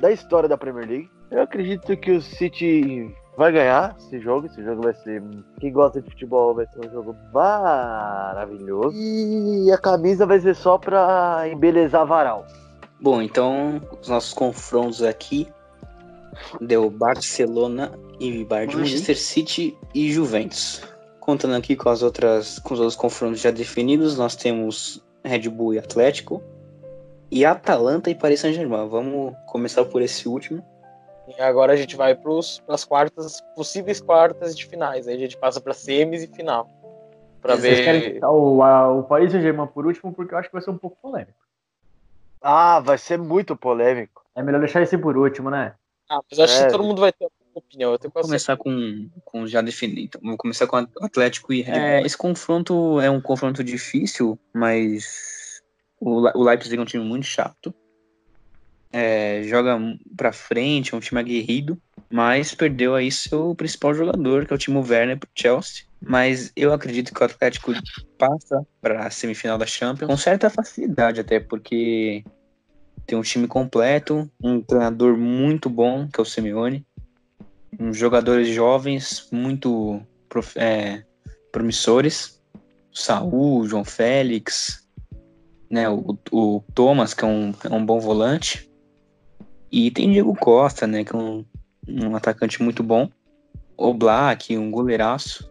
da 0.00 0.10
história 0.10 0.48
da 0.48 0.56
Premier 0.56 0.88
League. 0.88 1.10
Eu 1.30 1.42
acredito 1.42 1.96
que 1.96 2.12
o 2.12 2.22
City 2.22 3.14
vai 3.36 3.52
ganhar 3.52 3.94
esse 3.98 4.18
jogo. 4.20 4.46
Esse 4.46 4.62
jogo 4.62 4.82
vai 4.82 4.94
ser. 4.94 5.22
Quem 5.58 5.72
gosta 5.72 6.00
de 6.00 6.10
futebol 6.10 6.54
vai 6.54 6.66
ser 6.66 6.86
um 6.86 6.90
jogo 6.90 7.14
maravilhoso. 7.32 8.96
E 8.96 9.70
a 9.70 9.78
camisa 9.78 10.24
vai 10.24 10.40
ser 10.40 10.54
só 10.54 10.78
pra 10.78 11.42
embelezar 11.50 12.06
varal. 12.06 12.46
Bom, 13.00 13.22
então 13.22 13.80
os 14.00 14.08
nossos 14.08 14.34
confrontos 14.34 15.02
aqui 15.02 15.48
deu 16.60 16.90
Barcelona 16.90 17.92
e 18.18 18.44
Bayern 18.44 18.72
de 18.72 18.76
Manchester 18.78 19.18
City 19.18 19.76
e 19.94 20.10
Juventus. 20.12 20.82
Contando 21.20 21.54
aqui 21.54 21.76
com 21.76 21.88
as 21.88 22.02
outras, 22.02 22.58
com 22.58 22.74
os 22.74 22.80
outros 22.80 22.96
confrontos 22.96 23.40
já 23.40 23.50
definidos, 23.50 24.16
nós 24.16 24.34
temos 24.34 25.04
Red 25.24 25.48
Bull 25.48 25.74
e 25.74 25.78
Atlético 25.78 26.42
e 27.30 27.44
Atalanta 27.44 28.10
e 28.10 28.14
Paris 28.14 28.40
Saint-Germain. 28.40 28.88
Vamos 28.88 29.34
começar 29.46 29.84
por 29.84 30.02
esse 30.02 30.28
último. 30.28 30.64
E 31.28 31.40
agora 31.40 31.72
a 31.72 31.76
gente 31.76 31.94
vai 31.94 32.14
para 32.14 32.32
as 32.68 32.84
quartas, 32.84 33.40
possíveis 33.54 34.00
quartas 34.00 34.56
de 34.56 34.66
finais. 34.66 35.06
Aí 35.06 35.14
a 35.14 35.18
gente 35.18 35.36
passa 35.36 35.60
para 35.60 35.72
semis 35.72 36.22
e 36.22 36.26
final. 36.26 36.68
Para 37.40 37.54
ver. 37.54 37.76
Vocês 37.76 37.84
querem 37.84 38.24
o, 38.24 38.62
a, 38.62 38.92
o 38.92 39.04
Paris 39.04 39.30
Saint-Germain 39.30 39.68
por 39.68 39.86
último, 39.86 40.12
porque 40.12 40.34
eu 40.34 40.38
acho 40.38 40.48
que 40.48 40.54
vai 40.54 40.62
ser 40.62 40.70
um 40.70 40.78
pouco 40.78 40.96
polêmico. 41.00 41.38
Ah, 42.42 42.80
vai 42.80 42.98
ser 42.98 43.18
muito 43.18 43.54
polêmico. 43.54 44.24
É 44.34 44.42
melhor 44.42 44.58
deixar 44.58 44.82
esse 44.82 44.98
por 44.98 45.16
último, 45.16 45.50
né? 45.50 45.74
Ah, 46.10 46.20
mas 46.28 46.40
acho 46.40 46.60
É. 46.60 46.66
que 46.66 46.72
todo 46.72 46.82
mundo 46.82 47.00
vai 47.00 47.12
ter 47.12 47.24
uma 47.24 47.30
opinião. 47.54 47.92
Eu 47.92 47.98
tenho 47.98 48.08
Vou 48.12 48.14
quase 48.20 48.28
começar 48.28 48.56
com, 48.56 49.08
com 49.24 49.46
já 49.46 49.60
definido. 49.62 50.00
Então, 50.00 50.20
vamos 50.20 50.36
começar 50.38 50.66
com 50.66 50.76
o 50.76 51.04
Atlético 51.04 51.52
e 51.52 51.62
Red 51.62 51.72
Bull. 51.72 51.82
É, 51.82 52.02
esse 52.02 52.16
confronto 52.18 53.00
é 53.00 53.08
um 53.08 53.20
confronto 53.20 53.62
difícil, 53.62 54.36
mas 54.52 55.62
o, 56.00 56.20
Le- 56.26 56.32
o 56.34 56.42
Leipzig 56.42 56.76
é 56.76 56.80
um 56.80 56.84
time 56.84 57.04
muito 57.04 57.26
chato. 57.26 57.72
É, 58.92 59.44
joga 59.44 59.78
pra 60.16 60.32
frente, 60.32 60.92
é 60.92 60.96
um 60.96 61.00
time 61.00 61.20
aguerrido, 61.20 61.80
mas 62.10 62.52
perdeu 62.56 62.96
aí 62.96 63.08
seu 63.12 63.54
principal 63.54 63.94
jogador, 63.94 64.44
que 64.44 64.52
é 64.52 64.56
o 64.56 64.58
Timo 64.58 64.84
Werner 64.84 65.16
pro 65.16 65.28
Chelsea. 65.32 65.84
Mas 66.02 66.50
eu 66.56 66.72
acredito 66.72 67.14
que 67.14 67.22
o 67.22 67.24
Atlético 67.24 67.72
passa 68.18 68.66
para 68.80 69.06
a 69.06 69.10
semifinal 69.10 69.56
da 69.58 69.66
Champions 69.66 70.08
com 70.08 70.16
certa 70.16 70.50
facilidade 70.50 71.20
até, 71.20 71.38
porque 71.38 72.24
tem 73.06 73.18
um 73.18 73.22
time 73.22 73.46
completo, 73.46 74.30
um 74.42 74.60
treinador 74.60 75.16
muito 75.16 75.68
bom, 75.68 76.08
que 76.08 76.20
é 76.20 76.22
o 76.22 76.24
Simeone, 76.24 76.86
uns 77.78 77.96
jogadores 77.96 78.48
jovens 78.48 79.28
muito 79.32 80.00
é, 80.56 81.02
promissores, 81.50 82.40
Saul, 82.92 83.66
João 83.66 83.84
Félix, 83.84 84.86
né, 85.68 85.88
o, 85.88 86.16
o 86.30 86.64
Thomas, 86.74 87.14
que 87.14 87.24
é 87.24 87.28
um, 87.28 87.54
é 87.64 87.72
um 87.72 87.84
bom 87.84 88.00
volante, 88.00 88.70
e 89.70 89.90
tem 89.90 90.10
Diego 90.10 90.34
Costa, 90.34 90.86
né, 90.86 91.04
que 91.04 91.14
é 91.14 91.18
um, 91.18 91.44
um 91.88 92.16
atacante 92.16 92.62
muito 92.62 92.82
bom, 92.82 93.08
o 93.76 93.94
Black, 93.94 94.56
um 94.56 94.70
goleiraço, 94.70 95.49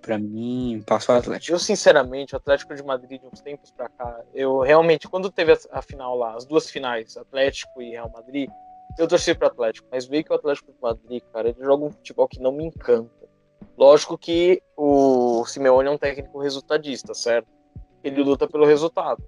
pra 0.00 0.18
mim, 0.18 0.82
passa 0.86 1.12
o 1.12 1.16
Atlético. 1.16 1.54
Eu, 1.54 1.58
sinceramente, 1.58 2.34
o 2.34 2.36
Atlético 2.36 2.74
de 2.74 2.82
Madrid, 2.82 3.20
de 3.20 3.26
uns 3.26 3.40
tempos 3.40 3.70
pra 3.70 3.88
cá, 3.88 4.20
eu 4.34 4.60
realmente, 4.60 5.08
quando 5.08 5.30
teve 5.30 5.52
a, 5.52 5.58
a 5.72 5.82
final 5.82 6.16
lá, 6.16 6.34
as 6.34 6.44
duas 6.44 6.70
finais, 6.70 7.16
Atlético 7.16 7.80
e 7.82 7.90
Real 7.90 8.10
Madrid, 8.10 8.50
eu 8.98 9.08
torci 9.08 9.34
pro 9.34 9.48
Atlético, 9.48 9.88
mas 9.90 10.06
veio 10.06 10.24
que 10.24 10.32
o 10.32 10.36
Atlético 10.36 10.72
de 10.72 10.78
Madrid, 10.80 11.22
cara, 11.32 11.48
ele 11.48 11.64
joga 11.64 11.84
um 11.84 11.90
futebol 11.90 12.28
que 12.28 12.40
não 12.40 12.52
me 12.52 12.64
encanta. 12.64 13.10
Lógico 13.76 14.16
que 14.16 14.62
o 14.76 15.44
Simeone 15.46 15.88
é 15.88 15.90
um 15.90 15.98
técnico 15.98 16.38
resultadista, 16.38 17.12
certo? 17.12 17.48
Ele 18.04 18.22
luta 18.22 18.46
pelo 18.46 18.64
resultado. 18.64 19.22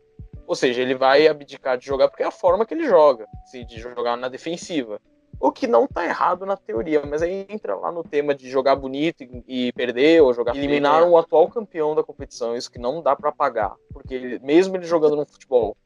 Ou 0.46 0.54
seja, 0.54 0.80
ele 0.80 0.94
vai 0.94 1.26
abdicar 1.26 1.76
de 1.76 1.86
jogar 1.86 2.08
porque 2.08 2.22
é 2.22 2.26
a 2.26 2.30
forma 2.30 2.64
que 2.64 2.74
ele 2.74 2.86
joga, 2.86 3.26
assim, 3.42 3.66
de 3.66 3.80
jogar 3.80 4.16
na 4.16 4.28
defensiva. 4.28 5.00
O 5.38 5.52
que 5.52 5.66
não 5.66 5.86
tá 5.86 6.04
errado 6.04 6.46
na 6.46 6.56
teoria, 6.56 7.04
mas 7.04 7.22
aí 7.22 7.46
entra 7.48 7.74
lá 7.76 7.92
no 7.92 8.02
tema 8.02 8.34
de 8.34 8.48
jogar 8.48 8.74
bonito 8.76 9.22
e, 9.22 9.44
e 9.46 9.72
perder, 9.72 10.22
ou 10.22 10.32
jogar. 10.32 10.56
Eliminaram 10.56 11.10
o 11.10 11.18
atual 11.18 11.48
campeão 11.48 11.94
da 11.94 12.02
competição, 12.02 12.56
isso 12.56 12.70
que 12.70 12.78
não 12.78 13.02
dá 13.02 13.14
pra 13.14 13.30
pagar. 13.32 13.74
Porque 13.92 14.14
ele- 14.14 14.38
mesmo 14.40 14.76
ele 14.76 14.86
jogando 14.86 15.16
no 15.16 15.26
futebol 15.26 15.76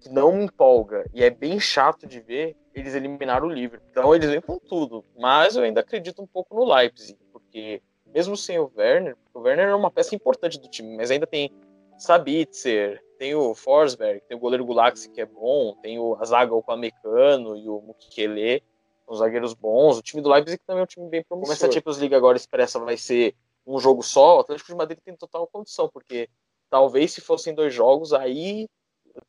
que 0.00 0.08
não 0.10 0.32
me 0.32 0.44
empolga 0.44 1.04
e 1.12 1.24
é 1.24 1.30
bem 1.30 1.58
chato 1.58 2.06
de 2.06 2.20
ver, 2.20 2.54
eles 2.74 2.94
eliminaram 2.94 3.48
o 3.48 3.50
Liverpool. 3.50 3.88
Então 3.90 4.14
eles 4.14 4.30
vêm 4.30 4.40
com 4.40 4.58
tudo. 4.58 5.04
Mas 5.18 5.56
eu 5.56 5.62
ainda 5.64 5.80
acredito 5.80 6.22
um 6.22 6.26
pouco 6.26 6.54
no 6.54 6.64
Leipzig, 6.72 7.18
porque 7.32 7.82
mesmo 8.14 8.36
sem 8.36 8.58
o 8.58 8.70
Werner, 8.76 9.16
o 9.34 9.40
Werner 9.40 9.68
é 9.68 9.74
uma 9.74 9.90
peça 9.90 10.14
importante 10.14 10.58
do 10.60 10.68
time, 10.68 10.96
mas 10.96 11.10
ainda 11.10 11.26
tem 11.26 11.50
Sabitzer, 11.98 13.02
tem 13.18 13.34
o 13.34 13.54
Forsberg, 13.54 14.22
tem 14.28 14.36
o 14.36 14.40
goleiro 14.40 14.64
Gulaxi 14.64 15.10
que 15.10 15.20
é 15.20 15.26
bom, 15.26 15.74
tem 15.82 15.98
o 15.98 16.16
Azaga 16.20 16.54
o 16.54 16.62
Pamecano 16.62 17.56
e 17.56 17.68
o 17.68 17.80
Mukele, 17.80 18.62
os 19.08 19.18
zagueiros 19.18 19.54
bons. 19.54 19.98
O 19.98 20.02
time 20.02 20.22
do 20.22 20.28
Leipzig 20.28 20.60
também 20.66 20.80
é 20.80 20.84
um 20.84 20.86
time 20.86 21.08
bem 21.08 21.24
promissor. 21.24 21.56
Como 21.56 21.66
essa 21.66 21.72
Champions 21.72 21.98
League 21.98 22.14
agora 22.14 22.36
expressa 22.36 22.78
vai 22.78 22.96
ser 22.96 23.34
um 23.66 23.78
jogo 23.78 24.02
só, 24.02 24.36
o 24.36 24.40
Atlético 24.40 24.70
de 24.70 24.76
Madrid 24.76 24.98
tem 25.04 25.14
total 25.16 25.46
condição, 25.46 25.90
porque 25.92 26.28
talvez 26.70 27.12
se 27.12 27.20
fossem 27.20 27.54
dois 27.54 27.72
jogos, 27.74 28.12
aí 28.12 28.68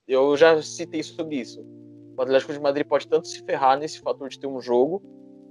eu 0.07 0.35
já 0.37 0.61
citei 0.61 1.03
sobre 1.03 1.37
isso. 1.37 1.61
O 2.17 2.21
Atlético 2.21 2.53
de 2.53 2.59
Madrid 2.59 2.85
pode 2.87 3.07
tanto 3.07 3.27
se 3.27 3.43
ferrar 3.43 3.77
nesse 3.77 3.99
fator 3.99 4.29
de 4.29 4.39
ter 4.39 4.47
um 4.47 4.61
jogo, 4.61 5.01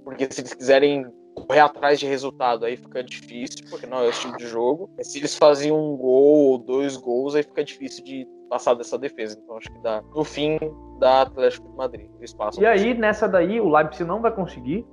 porque 0.03 0.27
se 0.31 0.41
eles 0.41 0.53
quiserem 0.53 1.05
correr 1.45 1.59
atrás 1.59 1.99
de 1.99 2.05
resultado, 2.05 2.65
aí 2.65 2.77
fica 2.77 3.03
difícil, 3.03 3.65
porque 3.69 3.85
não 3.85 3.99
é 3.99 4.09
esse 4.09 4.21
tipo 4.21 4.37
de 4.37 4.47
jogo. 4.47 4.89
Se 5.01 5.19
eles 5.19 5.35
fazem 5.35 5.71
um 5.71 5.95
gol 5.95 6.51
ou 6.51 6.57
dois 6.57 6.97
gols, 6.97 7.35
aí 7.35 7.43
fica 7.43 7.63
difícil 7.63 8.03
de 8.03 8.27
passar 8.49 8.73
dessa 8.73 8.97
defesa. 8.97 9.39
Então 9.41 9.57
acho 9.57 9.71
que 9.71 9.79
dá, 9.79 10.01
no 10.15 10.23
fim, 10.23 10.57
dá 10.99 11.21
Atlético 11.21 11.69
de 11.69 11.75
Madrid. 11.75 12.09
Eles 12.17 12.33
passam. 12.33 12.63
E 12.63 12.65
aí, 12.65 12.93
nessa 12.93 13.27
daí, 13.27 13.61
o 13.61 13.69
Leipzig 13.69 14.03
não 14.03 14.21
vai 14.21 14.31
conseguir 14.31 14.85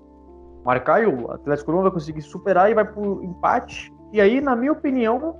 marcar 0.65 1.03
e 1.03 1.07
o 1.07 1.31
Atlético 1.31 1.73
não 1.73 1.83
vai 1.83 1.91
conseguir 1.91 2.23
superar 2.23 2.71
e 2.71 2.75
vai 2.75 2.85
pro 2.85 3.23
empate. 3.23 3.93
E 4.13 4.21
aí, 4.21 4.41
na 4.41 4.55
minha 4.55 4.73
opinião, 4.73 5.37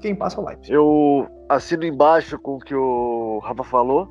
quem 0.00 0.14
passa 0.14 0.40
é 0.40 0.42
o 0.42 0.46
Leipzig. 0.46 0.72
Eu 0.72 1.28
assino 1.48 1.84
embaixo 1.84 2.38
com 2.38 2.56
o 2.56 2.58
que 2.58 2.74
o 2.74 3.38
Rafa 3.42 3.64
falou. 3.64 4.08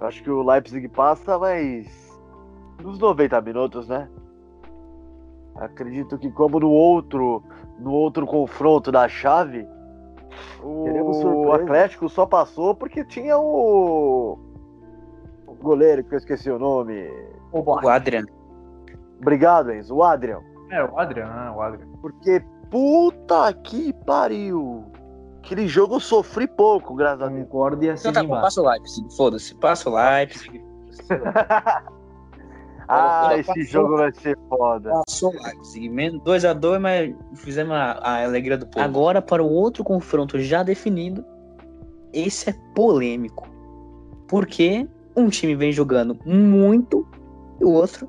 Eu 0.00 0.06
acho 0.06 0.22
que 0.22 0.30
o 0.30 0.42
Leipzig 0.42 0.88
passa, 0.88 1.38
mas 1.38 1.86
nos 2.82 2.98
90 2.98 3.40
minutos, 3.40 3.88
né? 3.88 4.08
Acredito 5.56 6.18
que 6.18 6.30
como 6.30 6.58
no 6.58 6.70
outro, 6.70 7.42
no 7.78 7.92
outro 7.92 8.26
confronto 8.26 8.90
da 8.90 9.08
chave, 9.08 9.66
o. 10.62 11.52
Atlético 11.52 12.08
só 12.08 12.26
passou 12.26 12.74
porque 12.74 13.04
tinha 13.04 13.38
o, 13.38 14.38
o 15.46 15.54
goleiro 15.54 16.02
que 16.04 16.14
eu 16.14 16.18
esqueci 16.18 16.50
o 16.50 16.58
nome. 16.58 17.08
O. 17.52 17.60
O 17.60 17.88
Adrian. 17.88 18.24
Obrigado, 19.20 19.72
Enzo, 19.72 19.94
o 19.94 20.02
Adrian. 20.02 20.40
É, 20.70 20.84
o 20.84 20.98
Adrian, 20.98 21.26
ah, 21.26 21.54
o 21.56 21.60
Adrian. 21.60 21.86
Porque 22.00 22.42
puta 22.70 23.52
que 23.52 23.92
pariu. 24.04 24.84
Aquele 25.38 25.68
jogo 25.68 25.96
eu 25.96 26.00
sofri 26.00 26.46
pouco, 26.46 26.94
graças 26.94 27.22
a 27.22 27.28
Deus. 27.28 27.42
Concordo 27.42 27.84
e 27.84 27.88
Então 27.88 27.94
assim 27.94 28.12
tá 28.12 28.22
bom, 28.22 28.40
passa 28.40 28.62
o 28.62 28.68
Leipzig, 28.68 29.16
foda-se, 29.16 29.54
passa 29.56 29.90
o 29.90 29.94
Leipzig. 29.94 30.64
Ah, 32.88 33.28
Olha, 33.28 33.40
esse 33.40 33.46
passou. 33.48 33.64
jogo 33.64 33.96
vai 33.96 34.12
ser 34.12 34.38
foda. 34.48 34.90
Passou 35.06 35.32
Leipzig, 35.32 35.88
menos 35.88 36.20
2x2, 36.22 36.78
mas 36.78 37.14
fizemos 37.34 37.72
a, 37.74 37.92
a 38.02 38.24
alegria 38.24 38.58
do 38.58 38.66
povo. 38.66 38.84
Agora 38.84 39.22
para 39.22 39.42
o 39.42 39.50
outro 39.50 39.82
confronto 39.82 40.38
já 40.38 40.62
definido, 40.62 41.24
esse 42.12 42.50
é 42.50 42.54
polêmico. 42.74 43.48
Porque 44.28 44.88
um 45.16 45.28
time 45.28 45.54
vem 45.54 45.72
jogando 45.72 46.18
muito 46.24 47.06
e 47.60 47.64
o 47.64 47.70
outro, 47.70 48.08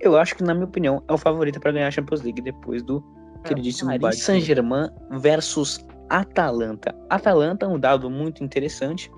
eu 0.00 0.16
acho 0.16 0.36
que 0.36 0.42
na 0.42 0.54
minha 0.54 0.66
opinião, 0.66 1.02
é 1.08 1.12
o 1.12 1.18
favorito 1.18 1.60
para 1.60 1.72
ganhar 1.72 1.88
a 1.88 1.90
Champions 1.90 2.22
League 2.22 2.40
depois 2.40 2.82
do 2.82 3.02
queridíssimo 3.44 3.98
Paris 3.98 4.22
Saint-Germain 4.22 4.88
versus 5.18 5.84
Atalanta. 6.08 6.94
Atalanta 7.08 7.66
é 7.66 7.68
um 7.68 7.78
dado 7.78 8.10
muito 8.10 8.44
interessante. 8.44 9.10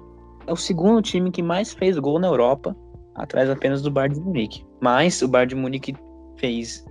É 0.47 0.53
o 0.53 0.57
segundo 0.57 1.03
time 1.03 1.31
que 1.31 1.43
mais 1.43 1.73
fez 1.73 1.99
gol 1.99 2.19
na 2.19 2.29
Europa, 2.29 2.77
atrás 3.14 3.48
apenas 3.48 3.83
do 3.83 3.90
Bayern 3.90 4.14
de 4.14 4.20
Munique. 4.20 4.66
Mas 4.81 5.22
o 5.22 5.29
Bayern 5.29 5.55
de 5.55 5.61
Munique 5.61 5.94
fez 6.37 6.85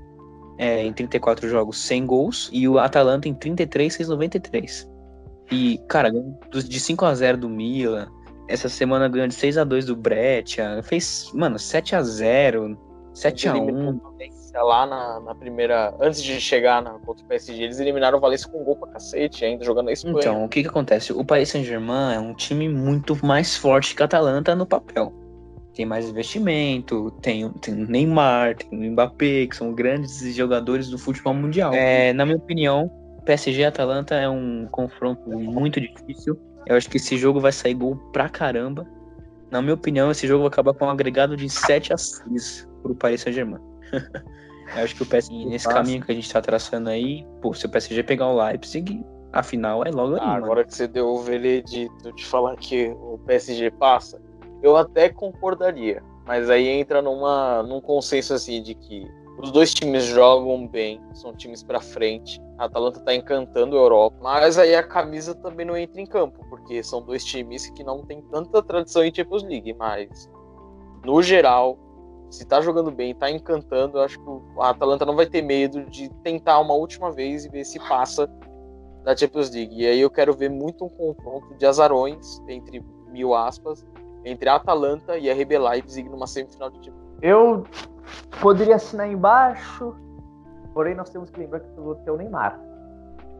é, 0.57 0.83
em 0.83 0.93
34 0.93 1.49
jogos 1.49 1.77
sem 1.77 2.05
gols 2.05 2.49
e 2.53 2.67
o 2.67 2.79
Atalanta 2.79 3.27
em 3.27 3.33
33 3.33 3.95
fez 3.95 4.09
93. 4.09 4.89
E, 5.51 5.79
cara, 5.88 6.09
de 6.51 6.79
5 6.79 7.05
a 7.05 7.13
0 7.13 7.38
do 7.38 7.49
Milan, 7.49 8.07
essa 8.47 8.69
semana 8.69 9.07
ganhou 9.07 9.27
de 9.27 9.36
6 9.36 9.57
a 9.57 9.63
2 9.63 9.86
do 9.86 9.95
Breccia, 9.95 10.81
fez, 10.83 11.29
mano, 11.33 11.59
7 11.59 11.95
a 11.95 12.01
0, 12.01 12.77
7 13.13 13.49
a 13.49 13.55
1. 13.55 13.99
Valência 13.99 14.62
lá 14.62 14.86
na, 14.86 15.19
na 15.19 15.36
primeira. 15.36 15.93
Antes 15.99 16.21
de 16.21 16.39
chegar 16.39 16.81
na, 16.81 16.91
contra 16.91 17.23
o 17.23 17.27
PSG, 17.27 17.63
eles 17.63 17.79
eliminaram 17.79 18.17
o 18.17 18.21
Valência 18.21 18.49
com 18.49 18.63
gol 18.63 18.75
pra 18.75 18.89
cacete, 18.89 19.45
ainda 19.45 19.63
jogando 19.63 19.88
na 19.88 19.91
Espanha. 19.91 20.17
Então, 20.19 20.45
o 20.45 20.49
que 20.49 20.62
que 20.62 20.69
acontece? 20.69 21.13
O 21.13 21.23
Paris 21.23 21.49
Saint-Germain 21.49 22.15
é 22.15 22.19
um 22.19 22.33
time 22.33 22.69
muito 22.69 23.17
mais 23.25 23.55
forte 23.55 23.95
que 23.95 24.01
a 24.01 24.05
Atalanta 24.05 24.55
no 24.55 24.65
papel. 24.65 25.13
Tem 25.75 25.86
mais 25.86 26.07
investimento, 26.09 27.09
tem, 27.21 27.45
o- 27.45 27.49
tem 27.53 27.73
o 27.73 27.88
Neymar, 27.88 28.55
tem 28.55 28.69
o 28.77 28.91
Mbappé, 28.91 29.47
que 29.47 29.55
são 29.55 29.73
grandes 29.73 30.19
jogadores 30.36 30.89
do 30.89 30.97
futebol 30.97 31.33
mundial. 31.33 31.73
É, 31.73 32.13
na 32.13 32.25
minha 32.25 32.38
opinião, 32.38 32.91
PSG 33.25 33.62
e 33.62 33.65
Atalanta 33.65 34.15
é 34.15 34.29
um 34.29 34.67
confronto 34.71 35.27
muito 35.29 35.81
difícil. 35.81 36.38
Eu 36.67 36.75
acho 36.77 36.89
que 36.89 36.97
esse 36.97 37.17
jogo 37.17 37.39
vai 37.39 37.51
sair 37.51 37.73
gol 37.73 37.95
pra 38.13 38.29
caramba. 38.29 38.86
Na 39.51 39.62
minha 39.62 39.73
opinião, 39.73 40.12
esse 40.12 40.27
jogo 40.27 40.43
vai 40.43 40.47
acabar 40.49 40.73
com 40.73 40.86
um 40.86 40.89
agregado 40.89 41.36
de 41.36 41.49
7 41.49 41.91
a 41.93 41.97
6 41.97 42.67
pro 42.81 42.95
Paris 42.95 43.21
Saint-Germain. 43.21 43.59
Eu 44.75 44.83
acho 44.83 44.95
que 44.95 45.03
o 45.03 45.05
PSG, 45.05 45.45
nesse 45.45 45.65
passa. 45.65 45.77
caminho 45.79 46.01
que 46.03 46.12
a 46.12 46.15
gente 46.15 46.31
tá 46.31 46.41
traçando 46.41 46.89
aí, 46.89 47.23
pô, 47.41 47.53
se 47.53 47.65
o 47.65 47.69
PSG 47.69 48.01
pegar 48.01 48.27
o 48.27 48.43
Leipzig, 48.43 49.03
a 49.31 49.43
final 49.43 49.83
é 49.86 49.91
logo 49.91 50.15
ali, 50.15 50.21
Ah, 50.23 50.29
mano. 50.33 50.45
agora 50.45 50.63
que 50.63 50.73
você 50.73 50.88
deu 50.88 51.07
o 51.09 51.19
veredito 51.21 52.12
de 52.15 52.25
falar 52.25 52.55
que 52.55 52.88
o 52.88 53.19
PSG 53.27 53.69
passa, 53.71 54.19
eu 54.63 54.78
até 54.78 55.10
concordaria. 55.10 56.02
Mas 56.26 56.49
aí 56.49 56.69
entra 56.69 57.02
numa, 57.02 57.62
num 57.62 57.82
consenso 57.82 58.34
assim 58.34 58.63
de 58.63 58.73
que 58.73 59.06
os 59.38 59.52
dois 59.52 59.73
times 59.73 60.04
jogam 60.04 60.65
bem, 60.65 61.02
são 61.13 61.36
times 61.36 61.62
pra 61.62 61.82
frente. 61.82 62.41
A 62.58 62.65
Atalanta 62.65 63.02
tá 63.02 63.13
encantando 63.13 63.76
a 63.76 63.82
Europa, 63.82 64.17
mas 64.21 64.58
aí 64.58 64.73
a 64.73 64.82
camisa 64.82 65.36
também 65.36 65.65
não 65.65 65.76
entra 65.76 65.99
em 65.99 66.06
campo, 66.06 66.45
porque 66.49 66.82
são 66.82 67.02
dois 67.02 67.26
times 67.26 67.69
que 67.71 67.84
não 67.84 68.04
tem 68.04 68.21
tanta 68.21 68.63
tradição 68.63 69.04
em 69.04 69.13
Champions 69.13 69.43
League, 69.43 69.73
mas 69.73 70.30
no 71.04 71.21
geral, 71.21 71.78
se 72.30 72.45
tá 72.45 72.62
jogando 72.62 72.91
bem, 72.91 73.13
tá 73.13 73.30
encantando, 73.30 73.99
acho 73.99 74.17
que 74.17 74.62
a 74.62 74.69
Atalanta 74.69 75.06
não 75.06 75.15
vai 75.15 75.26
ter 75.26 75.41
medo 75.41 75.84
de 75.86 76.10
tentar 76.23 76.60
uma 76.60 76.73
última 76.73 77.12
vez 77.12 77.43
e 77.43 77.49
ver 77.49 77.65
se 77.65 77.80
passa 77.80 78.30
da 79.04 79.15
Champions 79.17 79.52
League. 79.52 79.82
E 79.82 79.86
aí 79.86 79.99
eu 79.99 80.10
quero 80.10 80.34
ver 80.34 80.49
muito 80.49 80.86
um 80.86 80.89
confronto 80.89 81.54
de 81.56 81.65
azarões, 81.65 82.41
entre 82.47 82.82
mil 83.10 83.34
aspas, 83.34 83.86
entre 84.25 84.49
a 84.49 84.55
Atalanta 84.55 85.17
e 85.17 85.29
a 85.29 85.33
RB 85.33 85.57
Leipzig 85.57 86.07
numa 86.09 86.27
semifinal 86.27 86.69
de 86.69 86.77
Champions 86.77 87.03
Eu 87.21 87.63
poderia 88.41 88.75
assinar 88.75 89.09
embaixo, 89.12 89.95
porém 90.73 90.95
nós 90.95 91.09
temos 91.09 91.29
que 91.29 91.39
lembrar 91.39 91.59
que 91.59 91.79
o 91.79 91.97
é 92.05 92.12
o 92.12 92.17
Neymar. 92.17 92.59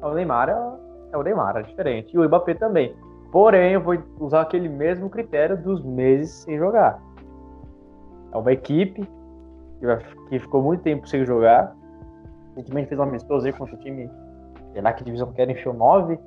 O 0.02 0.10
Neymar 0.14 0.50
é, 0.50 0.56
é 1.14 1.18
o 1.18 1.24
Neymar, 1.24 1.58
é 1.58 1.62
diferente. 1.62 2.14
E 2.14 2.18
o 2.20 2.24
Mbappé 2.28 2.54
também. 2.56 2.96
Porém, 3.32 3.74
eu 3.74 3.82
vou 3.82 3.98
usar 4.20 4.42
aquele 4.42 4.70
mesmo 4.70 5.10
critério 5.10 5.58
dos 5.58 5.84
meses 5.84 6.32
sem 6.44 6.58
jogar. 6.58 7.02
É 8.32 8.38
uma 8.38 8.52
equipe 8.52 9.02
que, 9.80 9.86
vai- 9.86 10.06
que 10.30 10.40
ficou 10.40 10.62
muito 10.62 10.82
tempo 10.84 11.08
sem 11.08 11.26
jogar. 11.26 11.76
Recentemente 12.56 12.90
fez 12.90 13.00
um 13.00 13.04
amistoso 13.04 13.46
aí 13.48 13.54
contra 13.54 13.76
o 13.76 13.80
time, 13.80 14.10
sei 14.74 14.82
lá 14.82 14.94
que 14.94 15.04
divisão 15.04 15.32
que 15.32 15.42
era, 15.42 15.52
enfiou 15.52 15.74
9. 15.74 16.20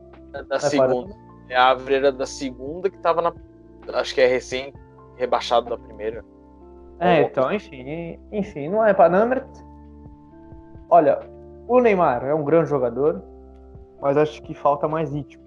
da 0.48 0.58
segunda. 0.58 1.14
É 1.48 1.56
a 1.56 1.70
Avreira 1.70 2.10
da 2.10 2.26
segunda 2.26 2.90
que 2.90 2.98
tava 2.98 3.22
na. 3.22 3.32
Acho 3.94 4.14
que 4.14 4.20
é 4.20 4.26
recém 4.26 4.72
rebaixado 5.16 5.70
da 5.70 5.78
primeira. 5.78 6.24
É, 6.98 7.22
então, 7.22 7.52
enfim, 7.52 8.18
enfim, 8.32 8.68
não 8.68 8.84
é 8.84 8.94
parâmetro. 8.94 9.46
Olha, 10.88 11.20
o 11.68 11.80
Neymar 11.80 12.24
é 12.24 12.34
um 12.34 12.44
grande 12.44 12.70
jogador, 12.70 13.22
mas 14.00 14.16
acho 14.16 14.42
que 14.42 14.54
falta 14.54 14.88
mais 14.88 15.12
ritmo. 15.12 15.42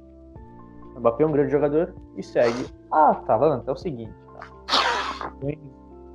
O 0.95 0.99
Mbappé 0.99 1.23
é 1.23 1.27
um 1.27 1.31
grande 1.31 1.51
jogador 1.51 1.93
e 2.17 2.23
segue. 2.23 2.65
Ah, 2.91 3.11
Atalanta 3.11 3.71
é 3.71 3.73
o 3.73 3.77
seguinte, 3.77 4.13
tá? 4.33 5.31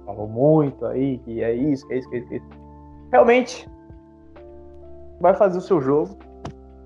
Falou 0.04 0.28
muito 0.28 0.84
aí 0.86 1.18
que 1.18 1.42
é 1.42 1.52
isso, 1.52 1.86
que 1.88 1.94
é 1.94 1.98
isso, 1.98 2.10
que 2.10 2.16
é 2.16 2.18
isso, 2.18 2.28
que 2.28 2.34
é 2.34 2.36
isso. 2.38 2.48
Realmente, 3.10 3.70
vai 5.20 5.34
fazer 5.34 5.58
o 5.58 5.62
seu 5.62 5.80
jogo. 5.80 6.16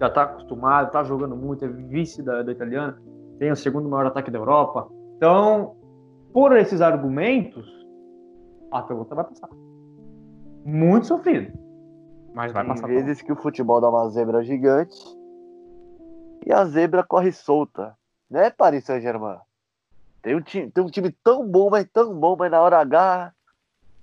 Já 0.00 0.08
tá 0.08 0.22
acostumado, 0.22 0.92
tá 0.92 1.02
jogando 1.02 1.34
muito, 1.34 1.64
é 1.64 1.68
vice 1.68 2.22
da, 2.22 2.42
da 2.42 2.52
italiana, 2.52 2.96
tem 3.38 3.50
o 3.50 3.56
segundo 3.56 3.88
maior 3.88 4.06
ataque 4.06 4.30
da 4.30 4.38
Europa. 4.38 4.88
Então, 5.18 5.74
por 6.32 6.56
esses 6.56 6.80
argumentos, 6.80 7.66
a 8.70 8.78
Atalanta 8.78 9.16
vai 9.16 9.24
passar. 9.24 9.48
Muito 10.64 11.08
sofrido. 11.08 11.52
Mas 12.32 12.52
vai 12.52 12.62
Tem 12.62 12.72
passar. 12.72 12.86
vezes 12.86 13.20
que 13.20 13.32
o 13.32 13.36
futebol 13.36 13.80
dá 13.80 13.90
uma 13.90 14.08
zebra 14.10 14.44
gigante 14.44 14.96
e 16.46 16.52
a 16.52 16.64
zebra 16.66 17.02
corre 17.02 17.32
solta. 17.32 17.96
Né, 18.30 18.48
Paris 18.50 18.84
Saint-Germain? 18.84 19.38
Tem 20.22 20.36
um, 20.36 20.40
time, 20.40 20.70
tem 20.70 20.84
um 20.84 20.88
time 20.88 21.10
tão 21.24 21.44
bom, 21.48 21.68
mas 21.68 21.84
tão 21.92 22.14
bom, 22.14 22.36
mas 22.38 22.50
na 22.50 22.60
hora 22.60 22.78
H, 22.78 23.32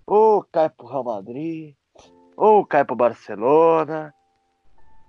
ou 0.05 0.43
cai 0.51 0.69
pro 0.69 0.87
Real 0.87 1.03
Madrid, 1.05 1.75
ou 2.35 2.65
cai 2.65 2.83
pro 2.83 2.95
Barcelona, 2.95 4.13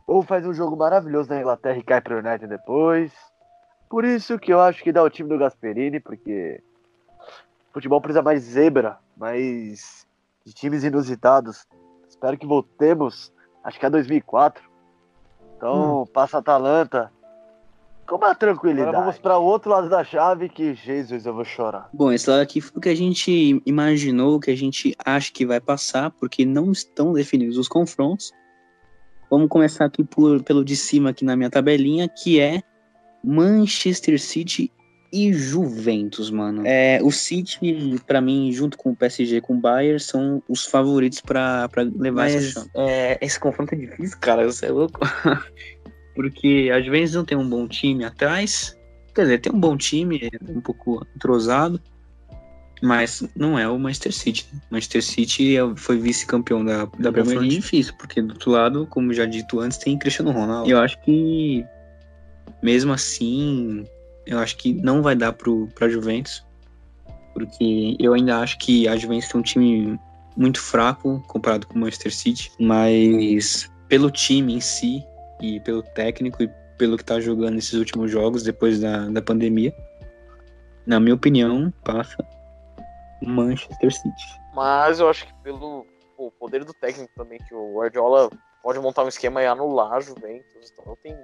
ou 0.07 0.23
faz 0.23 0.47
um 0.47 0.53
jogo 0.53 0.77
maravilhoso 0.77 1.31
na 1.31 1.40
Inglaterra 1.40 1.79
e 1.79 1.83
cai 1.83 2.01
pro 2.01 2.19
United 2.19 2.47
depois. 2.47 3.12
Por 3.88 4.05
isso 4.05 4.38
que 4.38 4.53
eu 4.53 4.61
acho 4.61 4.83
que 4.83 4.92
dá 4.92 5.03
o 5.03 5.11
time 5.11 5.29
do 5.29 5.38
Gasperini, 5.38 6.01
porque 6.01 6.61
futebol 7.72 8.01
precisa 8.01 8.22
mais 8.22 8.42
zebra, 8.42 8.99
mais 9.16 10.07
de 10.44 10.53
times 10.53 10.83
inusitados. 10.85 11.66
Espero 12.09 12.37
que 12.37 12.46
voltemos, 12.46 13.33
acho 13.62 13.79
que 13.79 13.87
é 13.87 13.90
2004. 13.90 14.62
Então, 15.57 16.07
passa 16.12 16.37
a 16.38 16.40
Atalanta 16.40 17.12
com 18.07 18.16
uma 18.16 18.35
tranquilidade. 18.35 18.88
Agora 18.88 19.05
vamos 19.07 19.18
para 19.18 19.38
o 19.38 19.44
outro 19.44 19.70
lado 19.70 19.88
da 19.88 20.05
chave 20.05 20.49
que, 20.49 20.75
Jesus, 20.75 21.25
eu 21.27 21.35
vou 21.35 21.44
chorar. 21.44 21.88
Bom, 21.92 22.12
esse 22.12 22.29
lado 22.29 22.40
aqui 22.40 22.61
foi 22.61 22.79
o 22.79 22.81
que 22.81 22.88
a 22.88 22.94
gente 22.94 23.62
imaginou, 23.66 24.37
o 24.37 24.40
que 24.40 24.51
a 24.51 24.57
gente 24.57 24.94
acha 25.05 25.33
que 25.33 25.46
vai 25.46 25.61
passar, 25.61 26.11
porque 26.12 26.44
não 26.44 26.72
estão 26.72 27.12
definidos 27.12 27.57
os 27.57 27.68
confrontos. 27.68 28.33
Vamos 29.31 29.49
começar 29.49 29.85
aqui 29.87 30.05
por- 30.05 30.42
pelo 30.44 30.64
de 30.64 30.77
cima 30.77 31.11
aqui 31.11 31.25
na 31.25 31.35
minha 31.37 31.51
tabelinha, 31.51 32.09
que 32.09 32.38
é 32.40 32.62
Manchester 33.27 34.21
City 34.21 34.71
e 35.12 35.33
Juventus, 35.33 36.31
mano. 36.31 36.62
É, 36.65 37.01
o 37.03 37.11
City, 37.11 37.97
pra 38.07 38.21
mim, 38.21 38.53
junto 38.53 38.79
com 38.79 38.91
o 38.91 38.97
PSG, 38.97 39.41
com 39.41 39.55
o 39.55 39.61
Bayern, 39.61 39.99
são 40.01 40.43
os 40.49 40.65
favoritos 40.65 41.21
pra 41.21 41.69
pra 41.69 41.83
levar 41.83 42.29
essa 42.29 42.41
chance. 42.53 42.71
É, 42.75 43.19
esse 43.21 43.39
confronto 43.39 43.75
é 43.75 43.79
difícil, 43.79 44.19
cara, 44.19 44.45
você 44.45 44.67
é 44.67 44.71
louco. 44.71 45.01
Porque 46.15 46.71
a 46.73 46.81
Juventus 46.81 47.15
não 47.15 47.25
tem 47.25 47.37
um 47.37 47.49
bom 47.49 47.69
time 47.69 48.05
atrás, 48.05 48.77
Quer 49.17 49.23
dizer, 49.23 49.39
tem 49.39 49.51
um 49.51 49.59
bom 49.59 49.79
time, 49.79 50.21
é 50.31 50.53
um 50.53 50.61
pouco 50.61 51.03
entrosado, 51.17 51.81
mas 52.83 53.27
não 53.35 53.59
é 53.59 53.67
o 53.67 53.79
Manchester 53.79 54.12
City. 54.12 54.47
né? 54.53 54.61
Manchester 54.71 55.03
City 55.03 55.57
é- 55.57 55.75
foi 55.75 55.97
vice-campeão 55.99 56.62
da, 56.62 56.85
da 56.99 57.11
Premier 57.11 57.39
League. 57.39 57.57
difícil, 57.57 57.95
porque 57.99 58.21
do 58.21 58.35
outro 58.35 58.51
lado, 58.51 58.87
como 58.87 59.15
já 59.15 59.25
dito 59.25 59.59
antes, 59.59 59.79
tem 59.79 59.99
Cristiano 59.99 60.33
Ronaldo. 60.33 60.69
Eu 60.71 60.79
acho 60.79 61.01
que, 61.01 61.65
mesmo 62.62 62.92
assim, 62.92 63.85
eu 64.26 64.38
acho 64.38 64.56
que 64.56 64.72
não 64.72 65.02
vai 65.02 65.14
dar 65.14 65.32
pro, 65.32 65.68
pra 65.74 65.88
Juventus, 65.88 66.44
porque 67.32 67.96
eu 67.98 68.14
ainda 68.14 68.38
acho 68.38 68.59
que 68.59 68.88
a 68.88 68.96
Juventus 68.96 69.28
tem 69.28 69.40
um 69.40 69.44
time 69.44 70.00
muito 70.37 70.61
fraco 70.61 71.22
comparado 71.28 71.66
com 71.66 71.74
o 71.74 71.78
Manchester 71.78 72.14
City, 72.14 72.52
mas 72.59 73.70
pelo 73.88 74.11
time 74.11 74.54
em 74.54 74.61
si 74.61 75.04
e 75.40 75.61
pelo 75.61 75.82
técnico 75.82 76.42
e 76.42 76.50
pelo 76.78 76.96
que 76.96 77.04
tá 77.04 77.20
jogando 77.20 77.54
nesses 77.54 77.74
últimos 77.74 78.11
jogos 78.11 78.42
depois 78.42 78.80
da, 78.80 79.06
da 79.09 79.22
pandemia, 79.22 79.74
na 80.87 81.00
minha 81.00 81.14
opinião, 81.14 81.72
passa 81.85 82.16
o 83.22 83.28
Manchester 83.28 83.92
City. 83.92 84.24
Mas 84.54 85.00
eu 85.00 85.09
acho 85.09 85.26
que 85.26 85.35
pelo 85.42 85.87
pô, 86.16 86.30
poder 86.32 86.64
do 86.64 86.72
técnico 86.74 87.12
também, 87.16 87.38
que 87.38 87.54
o 87.54 87.76
Guardiola 87.76 88.30
pode 88.62 88.78
montar 88.78 89.04
um 89.04 89.09
esquema 89.09 89.42
e 89.42 89.46
anular 89.46 89.92
a 89.92 90.00
Juventus. 90.00 90.72
Então 90.72 90.96
tem 91.02 91.16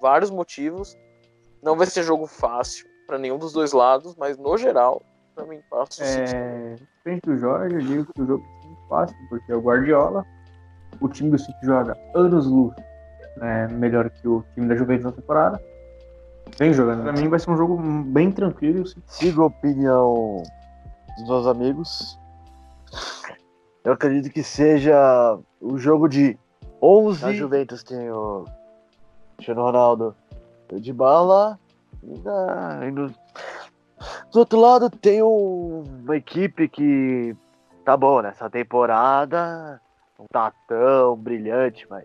vários 0.00 0.30
motivos. 0.30 0.96
Não 1.62 1.76
vai 1.76 1.86
ser 1.86 2.02
jogo 2.02 2.26
fácil 2.26 2.86
para 3.06 3.18
nenhum 3.18 3.38
dos 3.38 3.52
dois 3.52 3.72
lados, 3.72 4.14
mas 4.16 4.38
no 4.38 4.56
geral, 4.56 5.02
pra 5.34 5.44
mim, 5.44 5.60
passa 5.68 6.02
o 6.02 6.06
City. 6.06 6.34
É, 6.34 6.76
frente 7.02 7.22
do 7.26 7.36
Jorge, 7.36 7.74
eu 7.74 7.80
digo 7.80 8.12
que 8.12 8.22
o 8.22 8.26
jogo 8.26 8.44
é 8.44 8.66
muito 8.66 8.88
fácil, 8.88 9.16
porque 9.28 9.52
é 9.52 9.56
o 9.56 9.60
Guardiola, 9.60 10.24
o 11.00 11.08
time 11.08 11.30
do 11.30 11.38
City 11.38 11.58
joga 11.62 11.98
anos 12.14 12.46
luz 12.46 12.74
né, 13.36 13.68
melhor 13.68 14.08
que 14.10 14.28
o 14.28 14.44
time 14.54 14.68
da 14.68 14.76
Juventus 14.76 15.04
na 15.04 15.12
temporada. 15.12 15.60
Vem 16.58 16.72
jogando. 16.72 17.02
Pra 17.02 17.12
mim 17.12 17.28
vai 17.28 17.38
ser 17.38 17.50
um 17.50 17.56
jogo 17.56 17.76
bem 17.78 18.30
tranquilo. 18.30 18.84
Sigo 19.06 19.42
a 19.42 19.46
opinião 19.46 20.42
dos 21.16 21.28
meus 21.28 21.46
amigos. 21.46 22.18
Eu 23.84 23.92
acredito 23.92 24.32
que 24.32 24.42
seja 24.42 25.38
o 25.60 25.78
jogo 25.78 26.08
de 26.08 26.38
11. 26.82 27.22
Na 27.22 27.32
Juventus 27.32 27.82
tem 27.82 28.10
o 28.10 28.44
Cristiano 29.40 29.62
Ronaldo 29.62 30.14
de 30.72 30.92
bala. 30.92 31.58
E, 32.02 32.18
na, 32.20 32.86
e 32.86 32.90
no... 32.90 33.08
Do 34.32 34.38
outro 34.38 34.60
lado 34.60 34.88
tem 34.90 35.22
um- 35.22 35.82
uma 36.04 36.16
equipe 36.16 36.68
que 36.68 37.34
tá 37.84 37.96
bom 37.96 38.20
nessa 38.22 38.48
temporada. 38.48 39.80
não 40.18 40.26
tá 40.30 40.52
tão 40.68 41.16
brilhante, 41.16 41.86
mas 41.88 42.04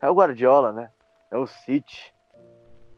é 0.00 0.10
o 0.10 0.14
Guardiola, 0.14 0.72
né? 0.72 0.90
É 1.30 1.38
o 1.38 1.46
City. 1.46 2.12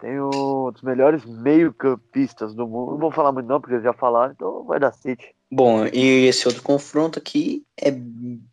Tem 0.01 0.19
um 0.21 0.71
dos 0.73 0.81
melhores 0.83 1.25
meio-campistas 1.27 2.55
do 2.55 2.67
mundo. 2.67 2.93
Não 2.93 2.99
vou 2.99 3.11
falar 3.11 3.33
muito 3.33 3.47
não, 3.47 3.61
porque 3.61 3.81
já 3.81 3.93
falaram, 3.93 4.33
então 4.33 4.65
vai 4.65 4.81
dar 4.81 4.93
City. 4.93 5.35
Bom, 5.51 5.85
e 5.87 6.27
esse 6.27 6.47
outro 6.49 6.63
confronto 6.63 7.19
aqui 7.19 7.65
é 7.77 7.91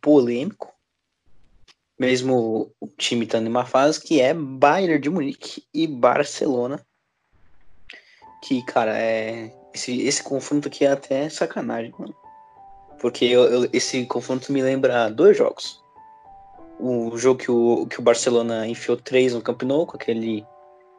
polêmico, 0.02 0.72
mesmo 1.98 2.72
o 2.80 2.86
time 2.98 3.24
estando 3.24 3.46
em 3.46 3.50
uma 3.50 3.64
fase 3.64 4.00
que 4.00 4.20
é 4.20 4.34
Bayern 4.34 4.98
de 4.98 5.10
Munique 5.10 5.64
e 5.72 5.86
Barcelona. 5.86 6.80
Que, 8.42 8.62
cara, 8.64 8.96
é. 8.98 9.52
Esse, 9.74 10.00
esse 10.06 10.22
confronto 10.22 10.68
aqui 10.68 10.84
é 10.84 10.90
até 10.92 11.28
sacanagem, 11.28 11.92
mano. 11.98 12.14
Porque 13.00 13.24
eu, 13.26 13.44
eu- 13.44 13.70
esse 13.72 14.04
confronto 14.06 14.50
me 14.52 14.62
lembra 14.62 15.10
dois 15.10 15.36
jogos. 15.36 15.82
O 16.78 17.16
jogo 17.16 17.40
que 17.40 17.50
o, 17.50 17.86
que 17.86 17.98
o 17.98 18.02
Barcelona 18.02 18.66
enfiou 18.66 18.96
três 18.96 19.34
no 19.34 19.40
Camp 19.42 19.62
Nou, 19.62 19.86
com 19.86 19.96
aquele 19.96 20.44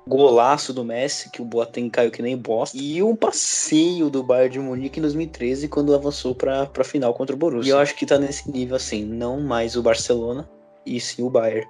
golaço 0.08 0.74
do 0.74 0.84
Messi, 0.84 1.30
que 1.30 1.42
o 1.42 1.46
Boateng 1.46 1.90
caiu 1.90 2.10
que 2.12 2.22
nem 2.22 2.38
bosta. 2.38 2.78
E 2.78 3.02
um 3.04 3.16
passeio 3.16 4.10
do 4.10 4.24
Bayern 4.24 4.54
de 4.54 4.60
Munique 4.60 5.00
em 5.00 5.02
2013, 5.02 5.68
quando 5.68 5.94
avançou 5.94 6.34
pra, 6.34 6.66
pra 6.66 6.84
final 6.84 7.14
contra 7.14 7.36
o 7.36 7.40
Borussia. 7.40 7.70
E 7.70 7.74
eu 7.74 7.80
acho 7.80 7.96
que 7.96 8.06
tá 8.06 8.18
nesse 8.18 8.50
nível, 8.50 8.76
assim, 8.76 9.04
não 9.04 9.40
mais 9.42 9.76
o 9.76 9.82
Barcelona, 9.84 10.50
e 10.96 11.00
sim 11.00 11.24
o 11.24 11.30
Bayern. 11.30 11.68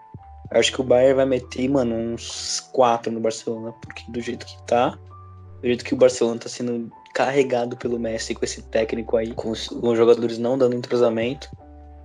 Eu 0.51 0.59
acho 0.59 0.71
que 0.71 0.81
o 0.81 0.83
Bayern 0.83 1.15
vai 1.15 1.25
meter, 1.25 1.67
mano, 1.69 1.95
uns 1.95 2.59
quatro 2.71 3.11
no 3.11 3.19
Barcelona, 3.19 3.73
porque 3.81 4.09
do 4.09 4.21
jeito 4.21 4.45
que 4.45 4.61
tá, 4.63 4.97
do 5.61 5.67
jeito 5.67 5.83
que 5.83 5.93
o 5.93 5.97
Barcelona 5.97 6.39
tá 6.39 6.47
sendo 6.47 6.89
carregado 7.13 7.75
pelo 7.75 7.99
Messi 7.99 8.35
com 8.35 8.45
esse 8.45 8.61
técnico 8.61 9.17
aí, 9.17 9.33
com 9.33 9.49
os, 9.49 9.67
com 9.67 9.89
os 9.89 9.97
jogadores 9.97 10.37
não 10.37 10.57
dando 10.57 10.75
entrosamento, 10.75 11.49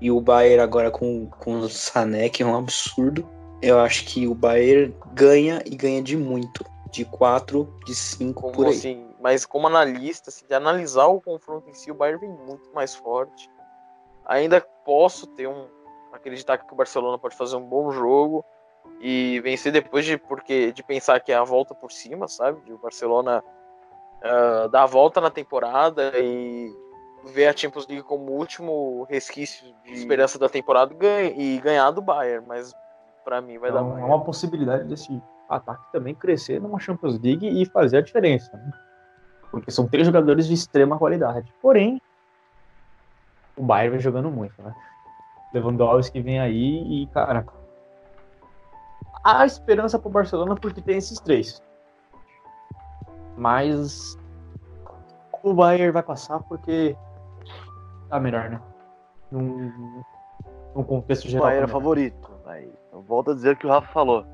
e 0.01 0.11
o 0.11 0.21
Bayern 0.21 0.61
agora 0.61 0.91
com, 0.91 1.27
com 1.27 1.61
o 1.61 1.69
Sané, 1.69 2.29
que 2.29 2.43
é 2.43 2.47
um 2.47 2.57
absurdo. 2.57 3.29
Eu 3.61 3.79
acho 3.79 4.05
que 4.07 4.27
o 4.27 4.35
Bayern 4.35 4.93
ganha 5.13 5.63
e 5.65 5.77
ganha 5.77 6.03
de 6.03 6.17
muito. 6.17 6.65
De 6.91 7.05
4, 7.05 7.73
de 7.87 7.95
5 7.95 8.39
Como 8.39 8.53
por 8.53 8.67
aí. 8.67 8.73
assim, 8.73 9.07
mas 9.21 9.47
como 9.47 9.67
analista, 9.67 10.29
assim, 10.29 10.45
de 10.47 10.55
analisar 10.55 11.07
o 11.07 11.21
confronto 11.21 11.71
em 11.71 11.75
si, 11.75 11.91
o 11.91 11.95
Bayern 11.95 12.21
vem 12.21 12.31
muito 12.31 12.69
mais 12.75 12.95
forte. 12.95 13.49
Ainda 14.27 14.61
posso 14.85 15.27
ter 15.29 15.47
um 15.47 15.69
acreditar 16.13 16.59
que 16.59 16.73
o 16.73 16.77
Barcelona 16.77 17.19
pode 17.19 17.37
fazer 17.37 17.57
um 17.57 17.65
bom 17.65 17.91
jogo 17.91 18.45
e 19.01 19.41
vencer 19.41 19.73
depois 19.73 20.05
de 20.05 20.17
porque 20.19 20.73
de 20.73 20.83
pensar 20.83 21.19
que 21.21 21.33
é 21.33 21.37
a 21.37 21.45
volta 21.45 21.75
por 21.75 21.91
cima, 21.93 22.29
sabe? 22.29 22.61
De 22.63 22.73
o 22.73 22.79
Barcelona 22.79 23.43
ah, 24.23 24.69
dar 24.71 24.83
a 24.85 24.87
volta 24.87 25.21
na 25.21 25.31
temporada 25.31 26.13
e 26.19 26.71
ver 27.33 27.47
a 27.49 27.57
Champions 27.57 27.87
League 27.87 28.03
como 28.05 28.33
o 28.33 28.37
último 28.37 29.05
resquício 29.09 29.73
de 29.85 29.93
esperança 29.93 30.39
da 30.39 30.49
temporada 30.49 30.93
e 30.93 30.97
ganha- 30.97 31.61
ganhar 31.61 31.91
do 31.93 32.03
Bayern, 32.03 32.45
mas 32.47 32.73
pra 33.25 33.41
mim 33.41 33.59
vai 33.59 33.71
dar 33.71 33.79
Então, 33.81 33.91
é 33.91 33.95
Bayern. 33.95 34.11
uma 34.15 34.25
possibilidade 34.25 34.85
desse 34.85 35.23
ataque 35.49 35.85
também 35.93 36.15
crescer 36.15 36.61
numa 36.61 36.81
Champions 36.81 37.19
League 37.21 37.47
e 37.47 37.65
fazer 37.67 37.99
a 37.99 38.03
diferença. 38.03 38.57
né? 38.57 38.71
Porque 39.53 39.71
são 39.71 39.87
três 39.87 40.07
jogadores 40.07 40.47
de 40.47 40.55
extrema 40.55 40.99
qualidade. 40.99 41.53
Porém, 41.61 42.01
o 43.57 43.63
Bayern 43.63 43.91
vem 43.93 44.01
jogando 44.01 44.31
muito, 44.31 44.61
né? 44.63 44.75
Lewandowski 45.53 46.21
vem 46.21 46.41
aí 46.41 47.03
e, 47.03 47.07
cara, 47.09 47.45
há 49.25 49.45
esperança 49.47 49.99
pro 49.99 50.11
Barcelona 50.11 50.55
porque 50.57 50.81
tem 50.81 50.97
esses 50.97 51.19
três. 51.21 51.63
Mas 53.37 54.17
o 55.43 55.55
Bayern 55.55 55.91
vai 55.93 56.03
passar 56.03 56.41
porque 56.41 56.97
tá 58.09 58.21
melhor, 58.21 58.51
né? 58.51 58.61
Num, 59.31 60.03
num 60.75 60.85
contexto 60.85 61.27
O 61.27 61.29
geral. 61.31 61.47
Bayern 61.47 61.69
é 61.69 61.73
favorito. 61.73 62.31
Aí, 62.47 62.71
eu 62.93 63.01
volto 63.03 63.31
a 63.31 63.35
dizer 63.35 63.55
o 63.55 63.57
que 63.57 63.67
o 63.67 63.71
Rafa 63.71 63.89
falou. 63.93 64.25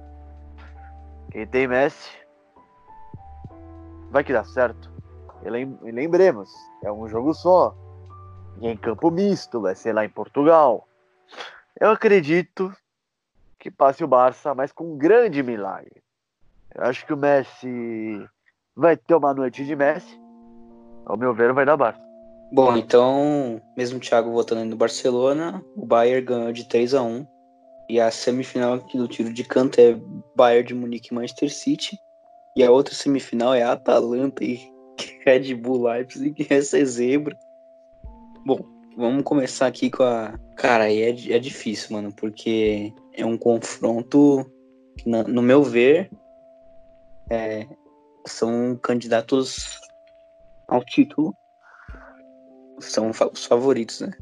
Quem 1.31 1.47
tem 1.47 1.69
Messi 1.69 2.11
vai 4.11 4.25
que 4.25 4.33
dá 4.33 4.43
certo. 4.45 4.91
E 5.45 5.51
lem- 5.51 5.79
e 5.85 5.91
lembremos, 5.93 6.51
é 6.83 6.91
um 6.91 7.07
jogo 7.07 7.33
só. 7.35 7.75
E 8.61 8.67
em 8.67 8.77
campo 8.77 9.11
misto, 9.11 9.61
vai 9.61 9.75
ser 9.77 9.93
lá 9.93 10.05
em 10.05 10.09
Portugal. 10.09 10.88
Eu 11.81 11.91
acredito 11.91 12.73
que 13.59 13.71
passe 13.71 14.03
o 14.03 14.09
Barça, 14.09 14.55
mas 14.55 14.73
com 14.73 14.93
um 14.93 14.99
grande 14.99 15.43
milagre. 15.43 16.03
Eu 16.75 16.85
acho 16.85 17.05
que 17.07 17.13
o 17.13 17.17
Messi 17.17 18.29
vai 18.77 18.97
ter 18.97 19.15
uma 19.15 19.35
noite 19.35 19.65
de 19.65 19.75
Messi. 19.75 20.19
Ao 21.07 21.17
meu 21.17 21.35
ver, 21.35 21.53
vai 21.53 21.65
dar 21.65 21.77
Barça. 21.77 22.01
Bom, 22.53 22.77
então, 22.77 23.61
mesmo 23.77 23.99
o 23.99 24.01
Thiago 24.01 24.33
votando 24.33 24.65
no 24.65 24.77
Barcelona, 24.77 25.63
o 25.77 25.85
Bayern 25.85 26.25
ganhou 26.25 26.53
de 26.53 26.67
3 26.67 26.95
a 26.95 27.03
1 27.03 27.27
E 27.91 28.01
a 28.01 28.11
semifinal 28.11 28.75
aqui 28.75 28.97
do 28.97 29.07
tiro 29.07 29.33
de 29.33 29.45
canto 29.45 29.79
é 29.79 29.95
Bayern 30.35 30.67
de 30.67 30.75
Munique 30.75 31.13
e 31.13 31.15
Manchester 31.15 31.53
City. 31.53 31.99
E 32.57 32.65
a 32.65 32.71
outra 32.71 32.95
semifinal 32.95 33.55
é 33.55 33.63
Atalanta 33.63 34.43
e 34.43 34.61
Red 35.27 35.55
Bull 35.55 35.83
Leipzig, 35.83 36.47
essa 36.49 36.79
é 36.79 36.85
zebra. 36.85 37.37
Bom, 38.47 38.61
vamos 38.99 39.23
começar 39.23 39.69
aqui 39.69 39.89
com 39.91 40.03
a. 40.03 40.37
Cara, 40.57 40.85
aí 40.85 41.03
é, 41.03 41.11
é 41.37 41.39
difícil, 41.39 41.93
mano, 41.93 42.13
porque 42.13 42.93
é 43.15 43.25
um 43.25 43.39
confronto 43.39 44.45
que, 44.99 45.09
no 45.09 45.41
meu 45.41 45.63
ver, 45.63 46.11
é, 47.31 47.67
são 48.27 48.77
candidatos 48.83 49.81
ao 50.67 50.85
título. 50.85 51.33
São 52.81 53.11
os 53.11 53.45
favoritos, 53.45 54.01
né? 54.01 54.13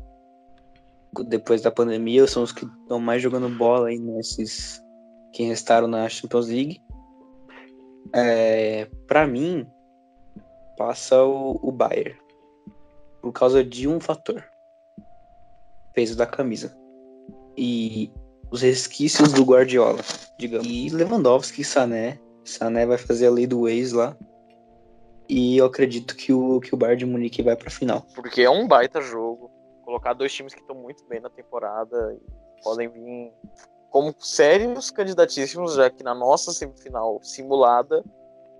Depois 1.26 1.62
da 1.62 1.70
pandemia, 1.70 2.26
são 2.26 2.42
os 2.42 2.52
que 2.52 2.66
estão 2.66 3.00
mais 3.00 3.22
jogando 3.22 3.48
bola 3.48 3.88
aí 3.88 3.98
nesses 3.98 4.82
que 5.32 5.44
restaram 5.44 5.88
na 5.88 6.08
Champions 6.08 6.48
League. 6.48 6.82
É, 8.14 8.86
para 9.06 9.26
mim, 9.26 9.66
passa 10.76 11.22
o, 11.22 11.58
o 11.62 11.72
Bayern. 11.72 12.18
Por 13.22 13.32
causa 13.32 13.64
de 13.64 13.88
um 13.88 13.98
fator. 13.98 14.44
Peso 15.96 16.16
da 16.16 16.26
camisa. 16.26 16.76
E 17.56 18.12
os 18.50 18.60
resquícios 18.60 19.32
do 19.32 19.42
Guardiola, 19.42 20.00
digamos. 20.38 20.66
E 20.68 20.90
Lewandowski 20.90 21.62
e 21.62 21.64
Sané. 21.64 22.20
Sané 22.44 22.84
vai 22.84 22.98
fazer 22.98 23.26
a 23.26 23.30
lei 23.30 23.46
do 23.46 23.66
ex 23.66 23.92
lá. 23.92 24.14
E 25.28 25.56
eu 25.56 25.64
acredito 25.64 26.14
que 26.14 26.32
o, 26.32 26.60
que 26.60 26.74
o 26.74 26.76
Bayern 26.76 26.98
de 26.98 27.06
Munique 27.06 27.42
vai 27.42 27.56
pra 27.56 27.70
final. 27.70 28.06
Porque 28.14 28.42
é 28.42 28.50
um 28.50 28.68
baita 28.68 29.00
jogo. 29.00 29.50
Colocar 29.84 30.12
dois 30.12 30.32
times 30.32 30.52
que 30.52 30.60
estão 30.60 30.76
muito 30.76 31.02
bem 31.08 31.18
na 31.18 31.30
temporada 31.30 32.14
e 32.14 32.62
podem 32.62 32.88
vir 32.88 33.32
como 33.90 34.14
sérios 34.18 34.90
candidatíssimos, 34.90 35.74
já 35.74 35.88
que 35.88 36.04
na 36.04 36.14
nossa 36.14 36.52
semifinal 36.52 37.18
simulada 37.22 38.04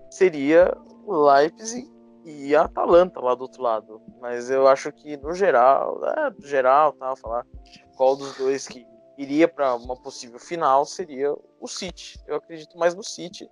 seria 0.09 0.75
Leipzig 1.05 1.87
e 2.27 2.53
a 2.53 2.63
Atalanta 2.63 3.21
lá 3.21 3.33
do 3.33 3.43
outro 3.43 3.63
lado. 3.63 4.01
Mas 4.19 4.49
eu 4.49 4.67
acho 4.67 4.91
que 4.91 5.15
no 5.15 5.33
geral, 5.33 6.01
é, 6.05 6.33
geral, 6.45 6.91
tá, 6.91 7.15
falar 7.15 7.45
qual 7.95 8.17
dos 8.17 8.35
dois 8.37 8.67
que 8.67 8.85
iria 9.17 9.47
para 9.47 9.73
uma 9.75 9.95
possível 9.95 10.37
final 10.37 10.85
seria 10.85 11.33
o 11.59 11.67
City. 11.67 12.19
Eu 12.27 12.35
acredito 12.35 12.77
mais 12.77 12.93
no 12.93 13.03
City 13.03 13.49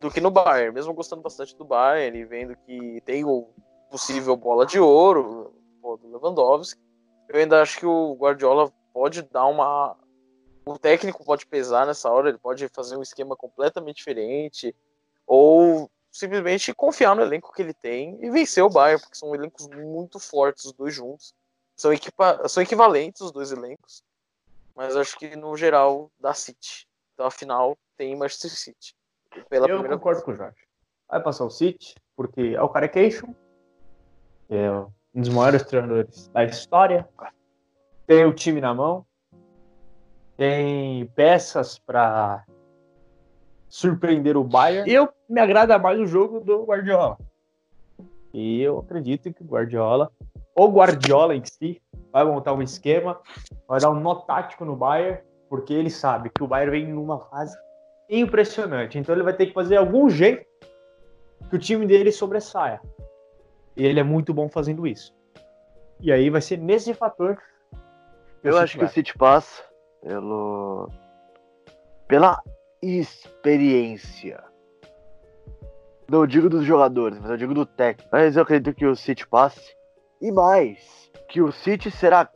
do 0.00 0.10
que 0.10 0.20
no 0.20 0.30
Bayern, 0.30 0.74
mesmo 0.74 0.94
gostando 0.94 1.22
bastante 1.22 1.54
do 1.54 1.66
Bayern 1.66 2.18
e 2.18 2.24
vendo 2.24 2.56
que 2.56 3.02
tem 3.04 3.24
o 3.24 3.48
possível 3.90 4.34
bola 4.36 4.64
de 4.64 4.80
ouro 4.80 5.54
do 5.82 6.08
Lewandowski. 6.08 6.80
Eu 7.28 7.40
ainda 7.40 7.60
acho 7.60 7.78
que 7.78 7.86
o 7.86 8.14
Guardiola 8.14 8.72
pode 8.92 9.22
dar 9.22 9.46
uma. 9.46 9.96
O 10.64 10.78
técnico 10.78 11.24
pode 11.24 11.46
pesar 11.46 11.86
nessa 11.86 12.10
hora, 12.10 12.30
ele 12.30 12.38
pode 12.38 12.68
fazer 12.68 12.96
um 12.96 13.02
esquema 13.02 13.36
completamente 13.36 13.96
diferente, 13.96 14.74
ou 15.26 15.90
simplesmente 16.12 16.74
confiar 16.74 17.16
no 17.16 17.22
elenco 17.22 17.52
que 17.52 17.62
ele 17.62 17.72
tem 17.72 18.18
e 18.22 18.30
vencer 18.30 18.62
o 18.62 18.68
Bayern, 18.68 19.00
porque 19.00 19.16
são 19.16 19.34
elencos 19.34 19.66
muito 19.68 20.20
fortes 20.20 20.66
os 20.66 20.72
dois 20.72 20.94
juntos. 20.94 21.34
São, 21.74 21.90
equipa... 21.92 22.46
são 22.48 22.62
equivalentes 22.62 23.22
os 23.22 23.32
dois 23.32 23.50
elencos, 23.50 24.04
mas 24.76 24.94
acho 24.94 25.18
que 25.18 25.34
no 25.34 25.56
geral 25.56 26.10
dá 26.20 26.34
City. 26.34 26.86
Então 27.14 27.26
afinal 27.26 27.76
tem 27.96 28.14
Manchester 28.14 28.50
City. 28.50 28.94
Pela 29.48 29.66
eu 29.66 29.76
primeira 29.76 29.96
concordo 29.96 30.22
com 30.22 30.32
o 30.32 30.36
Jorge. 30.36 30.58
Vai 31.08 31.22
passar 31.22 31.46
o 31.46 31.50
City, 31.50 31.94
porque 32.14 32.52
é 32.54 32.62
o 32.62 32.68
Carecation, 32.68 33.34
que 34.46 34.54
é 34.54 34.70
um 34.70 34.92
dos 35.14 35.30
maiores 35.30 35.62
treinadores 35.62 36.28
da 36.28 36.44
história. 36.44 37.08
Tem 38.06 38.26
o 38.26 38.34
time 38.34 38.60
na 38.60 38.74
mão, 38.74 39.06
tem 40.36 41.06
peças 41.14 41.78
para 41.78 42.44
surpreender 43.72 44.36
o 44.36 44.44
Bayern. 44.44 44.92
Eu 44.92 45.08
me 45.26 45.40
agrada 45.40 45.78
mais 45.78 45.98
o 45.98 46.04
jogo 46.04 46.40
do 46.40 46.62
Guardiola. 46.64 47.16
E 48.34 48.60
eu 48.60 48.80
acredito 48.80 49.32
que 49.32 49.42
o 49.42 49.46
Guardiola, 49.46 50.12
ou 50.54 50.70
Guardiola 50.70 51.34
em 51.34 51.42
si, 51.42 51.80
vai 52.12 52.22
montar 52.22 52.52
um 52.52 52.60
esquema, 52.60 53.18
vai 53.66 53.80
dar 53.80 53.88
um 53.88 53.98
nó 53.98 54.16
tático 54.16 54.66
no 54.66 54.76
Bayern, 54.76 55.22
porque 55.48 55.72
ele 55.72 55.88
sabe 55.88 56.28
que 56.28 56.44
o 56.44 56.46
Bayern 56.46 56.70
vem 56.70 56.92
numa 56.92 57.18
fase 57.18 57.56
impressionante. 58.10 58.98
Então 58.98 59.14
ele 59.14 59.24
vai 59.24 59.32
ter 59.32 59.46
que 59.46 59.54
fazer 59.54 59.78
algum 59.78 60.10
jeito 60.10 60.44
que 61.48 61.56
o 61.56 61.58
time 61.58 61.86
dele 61.86 62.12
sobressaia. 62.12 62.78
E 63.74 63.86
ele 63.86 63.98
é 63.98 64.04
muito 64.04 64.34
bom 64.34 64.50
fazendo 64.50 64.86
isso. 64.86 65.14
E 65.98 66.12
aí 66.12 66.28
vai 66.28 66.42
ser 66.42 66.58
nesse 66.58 66.92
fator 66.92 67.38
Eu 68.44 68.58
acho 68.58 68.78
que 68.78 68.84
o 68.84 68.88
City 68.88 69.16
passa 69.16 69.62
pelo 70.02 70.90
pela 72.06 72.38
experiência. 72.82 74.42
Não 76.10 76.26
digo 76.26 76.48
dos 76.50 76.64
jogadores, 76.64 77.18
mas 77.18 77.30
eu 77.30 77.36
digo 77.36 77.54
do 77.54 77.64
técnico. 77.64 78.10
Mas 78.12 78.36
eu 78.36 78.42
acredito 78.42 78.74
que 78.74 78.84
o 78.84 78.96
City 78.96 79.26
passe. 79.26 79.62
E 80.20 80.30
mais, 80.30 81.10
que 81.28 81.40
o 81.40 81.50
City 81.50 81.90
será, 81.90 82.28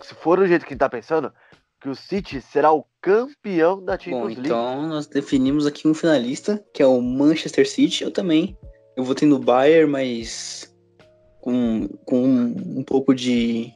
se 0.00 0.14
for 0.14 0.38
do 0.38 0.46
jeito 0.46 0.64
que 0.64 0.76
tá 0.76 0.88
pensando, 0.88 1.32
que 1.80 1.88
o 1.88 1.94
City 1.94 2.40
será 2.40 2.72
o 2.72 2.86
campeão 3.02 3.84
da 3.84 3.98
Champions 3.98 4.20
Bom, 4.20 4.26
League. 4.26 4.40
então 4.46 4.88
nós 4.88 5.06
definimos 5.06 5.66
aqui 5.66 5.86
um 5.86 5.92
finalista, 5.92 6.64
que 6.72 6.82
é 6.82 6.86
o 6.86 7.00
Manchester 7.00 7.68
City. 7.68 8.04
Eu 8.04 8.10
também. 8.10 8.56
Eu 8.96 9.04
votei 9.04 9.28
no 9.28 9.38
Bayern, 9.38 9.90
mas 9.90 10.74
com, 11.42 11.86
com 12.06 12.24
um, 12.24 12.82
pouco 12.82 13.14
de, 13.14 13.70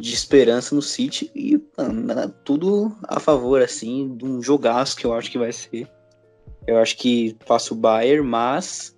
de 0.00 0.14
esperança 0.14 0.74
no 0.74 0.82
City. 0.82 1.30
E 1.34 1.60
mano, 1.76 2.34
tudo 2.44 2.96
a 3.04 3.20
favor, 3.20 3.62
assim, 3.62 4.16
de 4.16 4.24
um 4.24 4.42
jogaço 4.42 4.96
que 4.96 5.04
eu 5.04 5.12
acho 5.12 5.30
que 5.30 5.38
vai 5.38 5.52
ser. 5.52 5.88
Eu 6.66 6.78
acho 6.78 6.96
que 6.96 7.34
passa 7.46 7.74
o 7.74 7.76
Bayern, 7.76 8.26
mas 8.26 8.94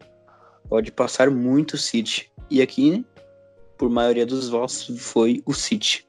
pode 0.69 0.93
passar 0.93 1.31
muito 1.31 1.75
o 1.75 1.79
City. 1.79 2.31
E 2.51 2.63
aqui, 2.63 2.91
né, 2.91 3.05
por 3.77 3.91
maioria 3.91 4.27
dos 4.27 4.49
votos, 4.49 4.87
foi 4.99 5.43
o 5.45 5.53
City. 5.53 6.07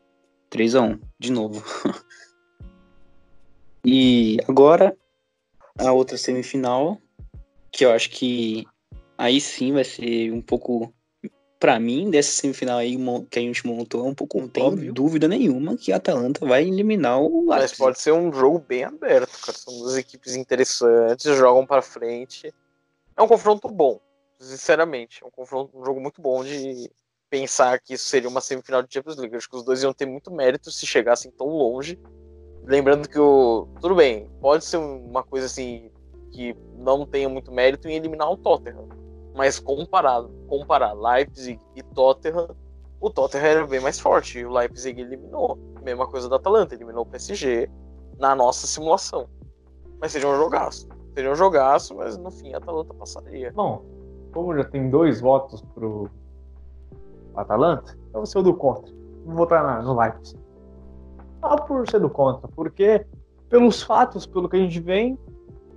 3 0.50 0.76
a 0.76 0.82
1 0.82 1.00
de 1.20 1.32
novo. 1.32 1.64
e 3.84 4.38
agora 4.48 4.96
a 5.80 5.92
outra 5.92 6.16
semifinal, 6.16 7.02
que 7.72 7.84
eu 7.84 7.92
acho 7.92 8.12
que 8.12 8.64
aí 9.18 9.42
sim 9.42 9.74
vai 9.74 9.84
ser 9.84 10.32
um 10.32 10.42
pouco 10.42 10.94
para 11.64 11.80
mim 11.80 12.12
dessa 12.12 12.30
semifinal 12.30 12.80
aí 12.80 12.98
que 13.32 13.40
a 13.40 13.42
gente 13.42 13.66
montou 13.66 14.06
é 14.06 14.10
um 14.10 14.14
pouco 14.14 14.38
não 14.38 14.50
tem 14.50 14.66
Óbvio. 14.66 14.92
dúvida 14.92 15.30
nenhuma 15.30 15.78
que 15.78 15.94
a 15.94 15.96
Atalanta 15.96 16.46
vai 16.46 16.64
eliminar 16.64 17.22
o 17.22 17.50
Leipzig. 17.50 17.62
Mas 17.62 17.72
pode 17.78 18.00
ser 18.02 18.12
um 18.12 18.34
jogo 18.34 18.60
bem 18.60 18.84
aberto, 18.84 19.32
cara. 19.40 19.58
São 19.58 19.74
duas 19.80 19.96
equipes 19.96 20.36
interessantes, 20.36 21.24
jogam 21.38 21.66
para 21.66 21.82
frente. 21.82 22.54
É 23.16 23.22
um 23.22 23.30
confronto 23.30 23.70
bom, 23.70 23.98
sinceramente, 24.38 25.24
é 25.24 25.26
um 25.26 25.32
confronto, 25.32 25.80
um 25.80 25.86
jogo 25.86 26.02
muito 26.02 26.22
bom 26.22 26.44
de 26.44 26.92
pensar 27.30 27.80
que 27.80 27.94
isso 27.94 28.10
seria 28.10 28.28
uma 28.28 28.42
semifinal 28.42 28.84
de 28.84 28.94
Champions 28.94 29.16
League. 29.16 29.34
Acho 29.34 29.50
que 29.50 29.56
os 29.56 29.64
dois 29.64 29.82
iam 29.84 29.94
ter 29.94 30.06
muito 30.06 30.34
mérito 30.34 30.70
se 30.70 30.86
chegassem 30.86 31.32
tão 31.32 31.48
longe. 31.48 31.98
Lembrando 32.66 33.08
que 33.08 33.18
o. 33.18 33.70
Tudo 33.80 33.96
bem, 33.96 34.30
pode 34.42 34.66
ser 34.66 34.76
uma 34.76 35.24
coisa 35.24 35.46
assim 35.46 35.90
que 36.30 36.54
não 36.78 37.06
tenha 37.06 37.30
muito 37.30 37.54
mérito 37.54 37.88
em 37.88 37.96
eliminar 37.96 38.30
o 38.30 38.36
Tottenham. 38.36 39.03
Mas 39.36 39.60
comparado, 39.60 40.30
comparar 40.48 40.94
Leipzig 40.94 41.60
e 41.76 41.82
Tottenham, 41.82 42.56
o 43.00 43.10
Tottenham 43.10 43.46
era 43.46 43.68
bem 43.68 43.80
mais 43.80 44.00
forte. 44.00 44.40
E 44.40 44.46
o 44.46 44.52
Leipzig 44.52 45.00
eliminou. 45.00 45.58
Mesma 45.84 46.08
coisa 46.08 46.30
da 46.30 46.38
Atalanta, 46.38 46.76
eliminou 46.76 47.04
o 47.04 47.06
PSG 47.06 47.70
na 48.20 48.36
nossa 48.36 48.68
simulação. 48.68 49.28
Mas 50.00 50.12
seria 50.12 50.28
um 50.28 50.36
jogaço. 50.36 50.88
Seria 51.14 51.32
um 51.32 51.36
jogaço, 51.36 51.96
mas 51.96 52.18
no 52.18 52.32
fim 52.32 52.54
a 52.54 52.58
Atalanta 52.58 52.94
passaria. 52.94 53.52
Bom, 53.54 53.84
como 54.34 54.56
já 54.56 54.64
tem 54.64 54.90
dois 54.90 55.22
votos 55.22 55.62
pro 55.74 56.10
Atalanta, 57.36 57.98
eu 58.08 58.20
vou 58.20 58.26
ser 58.26 58.40
o 58.40 58.44
do 58.44 58.54
contra. 58.54 58.94
Vou 59.26 59.36
votar 59.36 59.84
no 59.84 59.98
Leipzig. 59.98 60.40
Só 61.40 61.56
por 61.58 61.90
ser 61.90 62.00
do 62.00 62.10
contra, 62.10 62.48
porque 62.50 63.06
pelos 63.50 63.84
fatos, 63.84 64.26
pelo 64.26 64.50
que 64.50 64.56
a 64.56 64.60
gente 64.60 64.80
vem, 64.80 65.18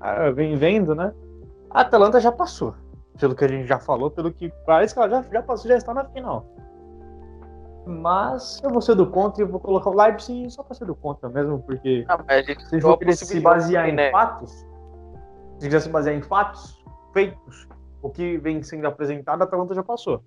ah, 0.00 0.30
vem 0.30 0.56
vendo, 0.56 0.94
né? 0.94 1.12
A 1.70 1.80
Atalanta 1.80 2.20
já 2.20 2.32
passou. 2.32 2.74
Pelo 3.18 3.34
que 3.34 3.44
a 3.44 3.48
gente 3.48 3.66
já 3.66 3.78
falou, 3.78 4.10
pelo 4.10 4.32
que 4.32 4.52
parece 4.66 4.94
que 4.94 5.00
ela 5.00 5.08
já, 5.08 5.22
já 5.22 5.42
passou, 5.42 5.68
já 5.68 5.76
está 5.76 5.94
na 5.94 6.04
final. 6.04 6.46
Mas 7.86 8.60
eu 8.64 8.70
vou 8.70 8.82
ser 8.82 8.96
do 8.96 9.06
contra 9.06 9.42
e 9.42 9.46
vou 9.46 9.60
colocar 9.60 9.90
o 9.90 9.96
Leipzig 9.96 10.50
só 10.50 10.62
para 10.62 10.74
ser 10.74 10.86
do 10.86 10.94
contra 10.94 11.28
mesmo, 11.28 11.60
porque 11.60 12.04
ah, 12.08 12.18
se 12.68 12.80
for 12.80 12.98
querer 12.98 13.14
se 13.14 13.40
basear 13.40 13.88
em 13.88 13.92
né? 13.92 14.10
fatos, 14.10 14.50
se 15.58 15.66
quiser 15.66 15.80
se 15.80 15.88
basear 15.88 16.16
em 16.16 16.22
fatos, 16.22 16.84
feitos, 17.12 17.68
o 18.02 18.10
que 18.10 18.38
vem 18.38 18.62
sendo 18.62 18.86
apresentado, 18.86 19.40
a 19.40 19.44
Atalanta 19.44 19.74
já 19.74 19.84
passou. 19.84 20.20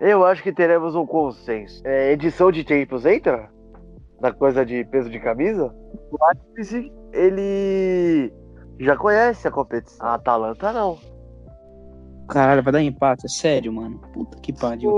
Eu 0.00 0.24
acho 0.24 0.42
que 0.42 0.52
teremos 0.52 0.94
um 0.94 1.06
consenso. 1.06 1.82
É, 1.86 2.12
edição 2.12 2.50
de 2.50 2.66
Champions 2.66 3.04
entra? 3.04 3.50
Na 4.20 4.32
coisa 4.32 4.64
de 4.64 4.84
peso 4.84 5.10
de 5.10 5.20
camisa? 5.20 5.74
O 6.10 6.18
Leipzig, 6.26 6.92
ele 7.12 8.32
já 8.78 8.96
conhece 8.96 9.46
a 9.46 9.50
competição. 9.50 10.06
A 10.06 10.14
Atalanta 10.14 10.72
não. 10.72 10.98
Caralho, 12.28 12.62
vai 12.62 12.72
dar 12.72 12.82
empate, 12.82 13.26
é 13.26 13.28
sério, 13.28 13.72
mano. 13.72 13.98
Puta 14.12 14.38
que 14.40 14.52
pariu. 14.52 14.92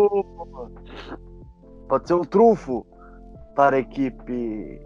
Pode 1.89 2.07
ser 2.07 2.15
um 2.15 2.25
trunfo 2.25 2.87
para 3.55 3.77
a 3.77 3.81
equipe 3.81 4.81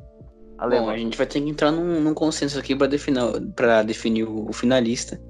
alemã. 0.59 0.87
Bom, 0.87 0.91
a 0.91 0.97
gente 0.97 1.17
vai 1.17 1.27
ter 1.27 1.41
que 1.41 1.49
entrar 1.49 1.71
num, 1.71 2.01
num 2.01 2.15
consenso 2.15 2.59
aqui 2.59 2.75
para 2.77 2.87
definir, 2.87 3.21
pra 3.55 3.83
definir 3.83 4.25
o, 4.25 4.49
o 4.49 4.53
finalista. 4.53 5.21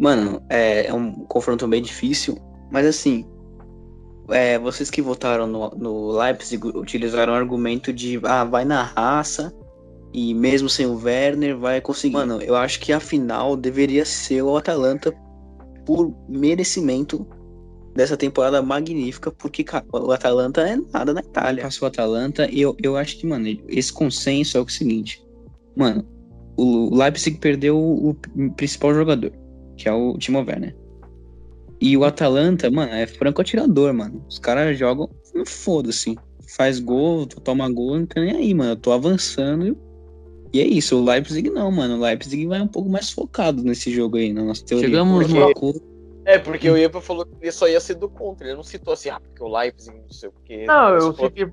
Mano, 0.00 0.42
é, 0.48 0.86
é 0.86 0.94
um 0.94 1.12
confronto 1.26 1.66
bem 1.66 1.82
difícil, 1.82 2.38
mas 2.70 2.86
assim, 2.86 3.26
é, 4.30 4.58
vocês 4.58 4.90
que 4.90 5.02
votaram 5.02 5.46
no, 5.46 5.70
no 5.70 6.10
Leipzig 6.12 6.64
utilizaram 6.68 7.32
o 7.32 7.36
argumento 7.36 7.92
de 7.92 8.20
ah, 8.24 8.44
vai 8.44 8.64
na 8.64 8.82
raça 8.82 9.52
e 10.12 10.32
mesmo 10.34 10.68
sem 10.68 10.86
o 10.86 10.96
Werner 10.96 11.56
vai 11.56 11.80
conseguir. 11.80 12.14
Mano, 12.14 12.40
eu 12.42 12.54
acho 12.54 12.80
que 12.80 12.92
a 12.92 13.00
final 13.00 13.56
deveria 13.56 14.04
ser 14.04 14.42
o 14.42 14.56
Atalanta 14.56 15.12
por 15.88 16.14
merecimento 16.28 17.26
dessa 17.94 18.14
temporada 18.14 18.60
magnífica, 18.60 19.30
porque 19.30 19.64
o 19.90 20.12
Atalanta 20.12 20.60
é 20.60 20.76
nada 20.92 21.14
na 21.14 21.20
Itália. 21.20 21.64
Passou 21.64 21.88
o 21.88 21.90
Atalanta 21.90 22.46
e 22.50 22.60
eu, 22.60 22.76
eu 22.82 22.94
acho 22.94 23.16
que, 23.16 23.26
mano, 23.26 23.48
esse 23.68 23.90
consenso 23.90 24.58
é 24.58 24.60
o 24.60 24.68
seguinte. 24.68 25.26
Mano, 25.74 26.06
o 26.58 26.94
Leipzig 26.94 27.38
perdeu 27.38 27.78
o 27.78 28.14
principal 28.54 28.92
jogador, 28.92 29.32
que 29.78 29.88
é 29.88 29.92
o 29.92 30.18
Timo 30.18 30.40
Werner. 30.40 30.76
E 31.80 31.96
o 31.96 32.04
Atalanta, 32.04 32.70
mano, 32.70 32.92
é 32.92 33.06
franco 33.06 33.40
atirador, 33.40 33.94
mano. 33.94 34.22
Os 34.28 34.38
caras 34.38 34.78
jogam, 34.78 35.08
foda-se. 35.46 36.18
Faz 36.54 36.80
gol, 36.80 37.26
toma 37.26 37.66
gol, 37.70 37.98
não 37.98 38.06
tem 38.06 38.26
nem 38.26 38.36
aí, 38.36 38.52
mano. 38.52 38.72
Eu 38.72 38.76
tô 38.76 38.92
avançando 38.92 39.66
e 39.66 39.74
é 40.54 40.64
isso. 40.64 40.96
O 40.96 41.04
Leipzig 41.04 41.50
não, 41.50 41.70
mano. 41.70 41.96
O 41.96 42.00
Leipzig 42.00 42.46
vai 42.46 42.60
um 42.60 42.68
pouco 42.68 42.88
mais 42.88 43.10
focado 43.10 43.62
nesse 43.62 43.90
jogo 43.90 44.16
aí, 44.16 44.32
na 44.32 44.42
nossa 44.42 44.64
teoria. 44.64 44.88
Chegamos 44.88 45.26
porque... 45.26 45.38
numa 45.38 45.54
cor. 45.54 45.74
É, 46.24 46.38
porque 46.38 46.68
o 46.68 46.76
Ipa 46.76 47.00
falou 47.00 47.24
que 47.24 47.32
ele 47.40 47.50
só 47.50 47.66
ia 47.66 47.80
ser 47.80 47.94
do 47.94 48.08
contra. 48.08 48.46
Ele 48.46 48.56
não 48.56 48.62
citou 48.62 48.92
assim, 48.92 49.08
ah, 49.08 49.18
porque 49.18 49.42
o 49.42 49.48
Leipzig 49.48 49.96
não 49.96 50.10
sei 50.10 50.28
o 50.28 50.32
quê. 50.44 50.64
Não, 50.66 50.94
eu 50.94 51.14
fiquei. 51.14 51.50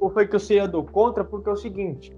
Ou 0.00 0.10
foi 0.10 0.26
que 0.26 0.34
eu 0.34 0.40
sei 0.40 0.66
do 0.66 0.82
contra 0.82 1.22
porque 1.22 1.48
é 1.50 1.52
o 1.52 1.56
seguinte. 1.56 2.10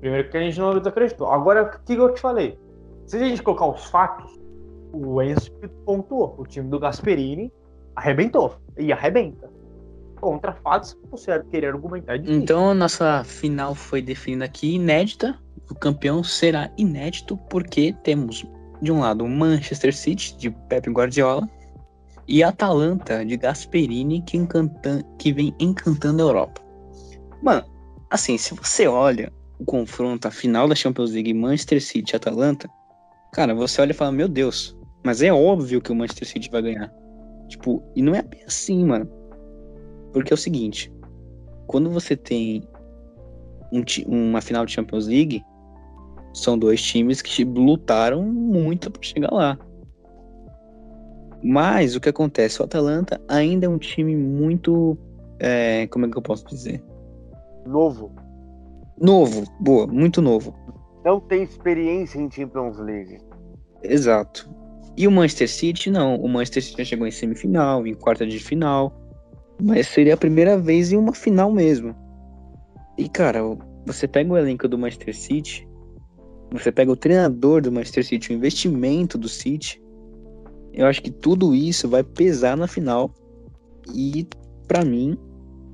Primeiro 0.00 0.28
que 0.28 0.36
a 0.36 0.40
gente 0.40 0.58
não 0.58 0.70
acreditou. 0.70 1.28
Agora, 1.28 1.62
o 1.62 1.84
que 1.84 1.94
eu 1.94 2.12
te 2.12 2.20
falei? 2.20 2.58
Se 3.06 3.16
a 3.16 3.20
gente 3.20 3.42
colocar 3.42 3.66
os 3.66 3.84
fatos, 3.84 4.38
o 4.92 5.22
Enzo 5.22 5.52
pontuou. 5.84 6.34
O 6.36 6.46
time 6.46 6.68
do 6.68 6.80
Gasperini 6.80 7.52
arrebentou. 7.94 8.56
E 8.76 8.92
arrebenta. 8.92 9.53
Contra 10.24 10.54
fatos, 10.54 10.96
você 11.10 11.38
querer 11.50 11.66
argumentar 11.66 12.16
difícil. 12.16 12.40
Então 12.40 12.70
a 12.70 12.74
nossa 12.74 13.22
final 13.24 13.74
foi 13.74 14.00
definida 14.00 14.46
aqui 14.46 14.76
inédita. 14.76 15.38
O 15.70 15.74
campeão 15.74 16.24
será 16.24 16.70
inédito 16.78 17.36
porque 17.50 17.94
temos, 18.02 18.42
de 18.80 18.90
um 18.90 19.00
lado, 19.00 19.22
o 19.22 19.28
Manchester 19.28 19.94
City, 19.94 20.34
de 20.38 20.50
Pep 20.50 20.88
Guardiola, 20.88 21.46
e 22.26 22.42
Atalanta, 22.42 23.22
de 23.22 23.36
Gasperini, 23.36 24.22
que, 24.22 24.38
encanta, 24.38 25.04
que 25.18 25.30
vem 25.30 25.54
encantando 25.60 26.22
a 26.22 26.26
Europa. 26.26 26.62
Mano, 27.42 27.66
assim, 28.08 28.38
se 28.38 28.54
você 28.54 28.86
olha 28.86 29.30
o 29.58 29.64
confronto, 29.66 30.26
a 30.26 30.30
final 30.30 30.66
da 30.66 30.74
Champions 30.74 31.12
League 31.12 31.34
Manchester 31.34 31.82
City 31.82 32.14
e 32.14 32.16
Atalanta, 32.16 32.66
cara, 33.30 33.54
você 33.54 33.82
olha 33.82 33.90
e 33.90 33.94
fala, 33.94 34.10
meu 34.10 34.26
Deus, 34.26 34.74
mas 35.04 35.20
é 35.20 35.30
óbvio 35.30 35.82
que 35.82 35.92
o 35.92 35.94
Manchester 35.94 36.26
City 36.26 36.48
vai 36.50 36.62
ganhar. 36.62 36.90
Tipo, 37.46 37.82
e 37.94 38.00
não 38.00 38.14
é 38.14 38.22
bem 38.22 38.42
assim, 38.46 38.86
mano. 38.86 39.06
Porque 40.14 40.32
é 40.32 40.36
o 40.36 40.38
seguinte: 40.38 40.90
quando 41.66 41.90
você 41.90 42.16
tem 42.16 42.66
um, 43.70 43.82
uma 44.06 44.40
final 44.40 44.64
de 44.64 44.72
Champions 44.72 45.06
League, 45.06 45.44
são 46.32 46.56
dois 46.56 46.80
times 46.80 47.20
que 47.20 47.44
lutaram 47.44 48.22
muito 48.22 48.90
para 48.90 49.02
chegar 49.02 49.32
lá. 49.32 49.58
Mas 51.42 51.94
o 51.94 52.00
que 52.00 52.08
acontece? 52.08 52.62
O 52.62 52.64
Atalanta 52.64 53.20
ainda 53.28 53.66
é 53.66 53.68
um 53.68 53.76
time 53.76 54.16
muito. 54.16 54.96
É, 55.38 55.86
como 55.88 56.06
é 56.06 56.08
que 56.08 56.16
eu 56.16 56.22
posso 56.22 56.46
dizer? 56.46 56.82
Novo. 57.66 58.10
Novo, 58.98 59.44
boa, 59.60 59.86
muito 59.86 60.22
novo. 60.22 60.54
Não 61.04 61.20
tem 61.20 61.42
experiência 61.42 62.18
em 62.18 62.30
Champions 62.30 62.78
League. 62.78 63.18
Exato. 63.82 64.48
E 64.96 65.08
o 65.08 65.10
Manchester 65.10 65.50
City, 65.50 65.90
não. 65.90 66.16
O 66.16 66.28
Manchester 66.28 66.62
City 66.62 66.78
já 66.78 66.84
chegou 66.84 67.06
em 67.06 67.10
semifinal, 67.10 67.86
em 67.86 67.94
quarta 67.94 68.24
de 68.26 68.38
final. 68.38 69.03
Mas 69.62 69.88
seria 69.88 70.14
a 70.14 70.18
primeira 70.18 70.58
vez 70.58 70.92
em 70.92 70.96
uma 70.96 71.14
final 71.14 71.52
mesmo. 71.52 71.94
E, 72.98 73.08
cara, 73.08 73.40
você 73.86 74.06
pega 74.06 74.32
o 74.32 74.36
elenco 74.36 74.68
do 74.68 74.78
Manchester 74.78 75.16
City, 75.16 75.68
você 76.50 76.70
pega 76.70 76.90
o 76.90 76.96
treinador 76.96 77.60
do 77.60 77.72
Manchester 77.72 78.04
City, 78.04 78.30
o 78.30 78.34
investimento 78.34 79.18
do 79.18 79.28
City. 79.28 79.82
Eu 80.72 80.86
acho 80.86 81.02
que 81.02 81.10
tudo 81.10 81.54
isso 81.54 81.88
vai 81.88 82.02
pesar 82.02 82.56
na 82.56 82.66
final. 82.66 83.12
E, 83.92 84.26
para 84.66 84.84
mim, 84.84 85.16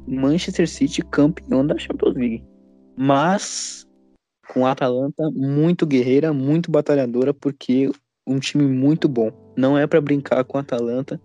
Manchester 0.07 0.69
City 0.69 1.03
campeão 1.03 1.67
da 1.67 1.79
Champions 1.79 2.15
League. 2.15 2.45
Mas 2.97 3.87
com 4.53 4.67
a 4.67 4.73
Atalanta 4.73 5.31
muito 5.31 5.87
guerreira, 5.87 6.33
muito 6.33 6.71
batalhadora, 6.71 7.33
porque 7.33 7.91
um 8.27 8.39
time 8.39 8.67
muito 8.67 9.09
bom. 9.09 9.31
Não 9.57 9.79
é 9.79 9.87
para 9.87 10.01
brincar 10.01 10.45
com 10.45 10.59
a 10.59 10.61
Atalanta. 10.61 11.21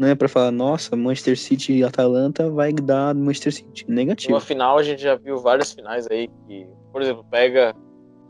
Não 0.00 0.08
é 0.08 0.14
para 0.14 0.30
falar, 0.30 0.50
nossa, 0.50 0.96
Manchester 0.96 1.38
City 1.38 1.74
e 1.74 1.84
Atalanta 1.84 2.48
vai 2.48 2.72
dar 2.72 3.14
Manchester 3.14 3.52
City. 3.52 3.84
Negativo. 3.86 4.32
Uma 4.32 4.40
final 4.40 4.78
a 4.78 4.82
gente 4.82 5.02
já 5.02 5.14
viu 5.14 5.36
várias 5.36 5.72
finais 5.72 6.06
aí 6.10 6.26
que, 6.46 6.66
por 6.90 7.02
exemplo, 7.02 7.22
pega 7.30 7.76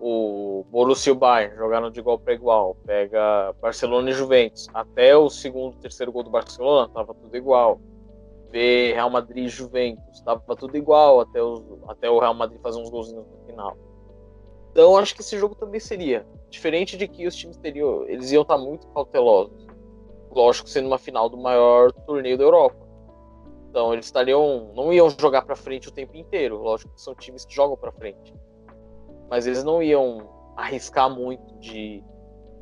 o 0.01 0.67
Borussia 0.69 1.11
e 1.11 1.13
o 1.13 1.15
Bayern 1.15 1.57
jogaram 1.57 1.89
de 1.89 2.01
igual 2.01 2.19
para 2.19 2.35
igual, 2.35 2.77
pega 2.85 3.55
Barcelona 3.63 4.11
e 4.11 4.13
Juventus. 4.13 4.67
Até 4.75 5.17
o 5.17 5.31
segundo, 5.31 5.77
terceiro 5.77 6.11
gol 6.11 6.25
do 6.25 6.31
Barcelona 6.31 6.89
tava 6.93 7.15
tudo 7.15 7.37
igual. 7.37 7.81
Vê 8.51 8.93
Real 8.93 9.09
Madrid 9.09 9.45
e 9.45 9.49
Juventus, 9.49 10.21
tava 10.23 10.57
tudo 10.57 10.77
igual 10.77 11.21
até, 11.21 11.41
os, 11.41 11.63
até 11.87 12.11
o 12.11 12.19
Real 12.19 12.35
Madrid 12.35 12.61
fazer 12.61 12.81
uns 12.81 12.91
golzinhos 12.91 13.25
no 13.25 13.47
final. 13.47 13.79
Então 14.73 14.97
acho 14.97 15.15
que 15.15 15.21
esse 15.21 15.39
jogo 15.39 15.55
também 15.55 15.79
seria 15.79 16.27
diferente 16.49 16.97
de 16.97 17.07
que 17.07 17.29
os 17.29 17.37
times 17.37 17.57
teriam, 17.59 18.09
eles 18.09 18.33
iam 18.33 18.43
estar 18.43 18.59
muito 18.59 18.89
cautelosos. 18.89 19.70
Lógico, 20.31 20.69
sendo 20.69 20.87
uma 20.87 20.99
final 20.99 21.29
do 21.29 21.37
maior 21.37 21.93
torneio 21.93 22.39
da 22.39 22.45
Europa. 22.45 22.91
Então 23.69 23.93
eles 23.93 24.07
estariam, 24.07 24.73
não 24.75 24.93
iam 24.93 25.09
jogar 25.11 25.43
para 25.43 25.55
frente 25.55 25.89
o 25.89 25.93
tempo 25.93 26.17
inteiro. 26.17 26.57
Lógico 26.59 26.93
que 26.93 27.01
são 27.01 27.15
times 27.15 27.45
que 27.45 27.55
jogam 27.55 27.77
para 27.77 27.93
frente, 27.93 28.35
mas 29.29 29.47
eles 29.47 29.63
não 29.63 29.83
iam 29.83 30.29
arriscar 30.57 31.09
muito 31.09 31.59
de, 31.59 32.03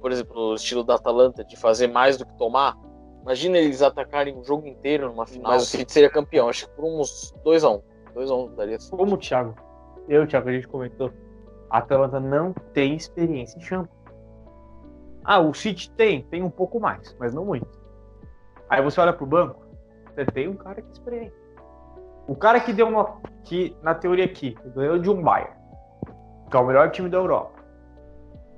por 0.01 0.13
exemplo, 0.13 0.51
no 0.51 0.55
estilo 0.55 0.85
da 0.85 0.95
Atalanta, 0.95 1.45
de 1.45 1.57
fazer 1.57 1.89
mais 1.89 2.17
do 2.17 2.27
que 2.27 2.37
tomar. 2.37 2.77
Imagina 3.23 3.59
eles 3.59 3.83
atacarem 3.83 4.39
o 4.39 4.45
jogo 4.45 4.67
inteiro 4.67 5.09
numa 5.09 5.27
final. 5.27 5.53
Mas 5.53 5.63
o 5.63 5.67
City 5.67 5.93
seria 5.93 6.11
campeão, 6.11 6.49
acho 6.49 6.69
que 6.69 6.75
por 6.75 6.85
uns 6.85 7.35
2x1. 7.45 7.83
2x1 8.15 8.33
um, 8.33 8.55
daria 8.55 8.79
certo. 8.79 8.97
Como 8.97 9.15
o 9.15 9.19
Thiago, 9.19 9.55
eu 10.09 10.23
e 10.23 10.25
o 10.25 10.27
Thiago, 10.27 10.49
a 10.49 10.53
gente 10.53 10.69
comentou, 10.69 11.13
a 11.71 11.79
Atalanta 11.79 12.21
não 12.21 12.53
tem 12.73 12.95
experiência 12.95 13.59
em 13.59 13.63
Champions. 13.63 13.98
Ah, 15.31 15.41
o 15.41 15.53
City 15.53 15.91
tem, 15.91 16.23
tem 16.23 16.43
um 16.43 16.49
pouco 16.49 16.81
mais, 16.81 17.15
mas 17.21 17.35
não 17.35 17.45
muito. 17.45 17.69
Aí 18.67 18.81
você 18.81 18.99
olha 18.99 19.13
pro 19.13 19.27
banco, 19.27 19.63
você 20.07 20.25
tem 20.25 20.49
um 20.49 20.57
cara 20.57 20.81
que 20.81 20.89
é 20.89 20.93
experiente. 20.93 21.37
O 22.27 22.35
cara 22.35 22.59
que 22.59 22.73
deu 22.73 22.89
uma. 22.89 23.21
que 23.45 23.77
na 23.83 23.95
teoria 23.95 24.25
aqui, 24.25 24.57
ganhou 24.75 24.99
de 24.99 25.11
um 25.11 25.23
Bayern, 25.23 25.55
que 26.51 26.57
é 26.57 26.59
o 26.59 26.67
melhor 26.67 26.91
time 26.93 27.11
da 27.11 27.19
Europa. 27.19 27.63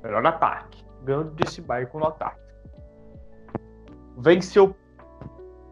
Melhor 0.05 0.25
ataque. 0.25 0.87
Ganhou 1.03 1.25
desse 1.25 1.61
Bayern 1.61 1.91
com 1.91 1.99
o 1.99 2.07
ataque. 2.07 2.41
Venceu 4.19 4.73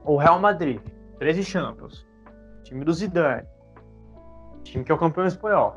o 0.05 0.17
Real 0.17 0.41
Madrid, 0.41 0.81
13 1.21 1.45
Champions. 1.45 2.05
Time 2.65 2.85
do 2.85 2.93
Zidane. 2.93 3.47
Time 4.65 4.83
que 4.83 4.91
é 4.91 4.95
o 4.97 4.99
campeão 4.99 5.27
espanhol. 5.27 5.77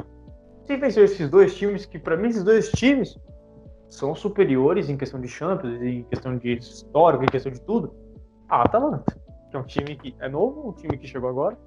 Você 0.65 0.77
venceu 0.77 1.03
esses 1.03 1.29
dois 1.29 1.53
times, 1.53 1.85
que 1.85 1.99
para 1.99 2.17
mim 2.17 2.29
esses 2.29 2.43
dois 2.43 2.71
times 2.71 3.19
são 3.91 4.15
superiores 4.15 4.89
em 4.89 4.95
questão 4.95 5.19
de 5.19 5.27
Champions, 5.27 5.81
em 5.81 6.03
questão 6.03 6.37
de 6.37 6.53
histórico, 6.53 7.25
em 7.25 7.27
questão 7.27 7.51
de 7.51 7.61
tudo, 7.61 7.93
a 8.47 8.63
Atalanta. 8.63 9.19
Que 9.51 9.57
é 9.57 9.59
um 9.59 9.63
time 9.63 9.95
que 9.97 10.15
é 10.19 10.29
novo, 10.29 10.69
um 10.69 10.71
time 10.71 10.97
que 10.97 11.05
chegou 11.05 11.29
agora, 11.29 11.57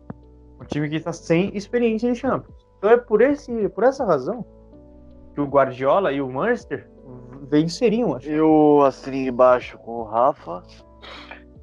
um 0.58 0.64
time 0.64 0.88
que 0.88 0.96
está 0.96 1.12
sem 1.12 1.54
experiência 1.54 2.08
em 2.08 2.14
Champions. 2.14 2.66
Então 2.78 2.90
é 2.90 2.96
por, 2.96 3.20
esse, 3.20 3.68
por 3.68 3.84
essa 3.84 4.06
razão 4.06 4.44
que 5.34 5.40
o 5.40 5.46
Guardiola 5.46 6.12
e 6.12 6.22
o 6.22 6.28
Manchester 6.30 6.88
venceriam, 7.42 8.16
acho. 8.16 8.28
Eu 8.28 8.82
assino 8.82 9.16
embaixo 9.16 9.76
com 9.78 9.98
o 9.98 10.04
Rafa. 10.04 10.62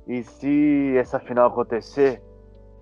E 0.08 0.24
se 0.24 0.96
essa 0.96 1.20
final 1.20 1.48
acontecer, 1.48 2.22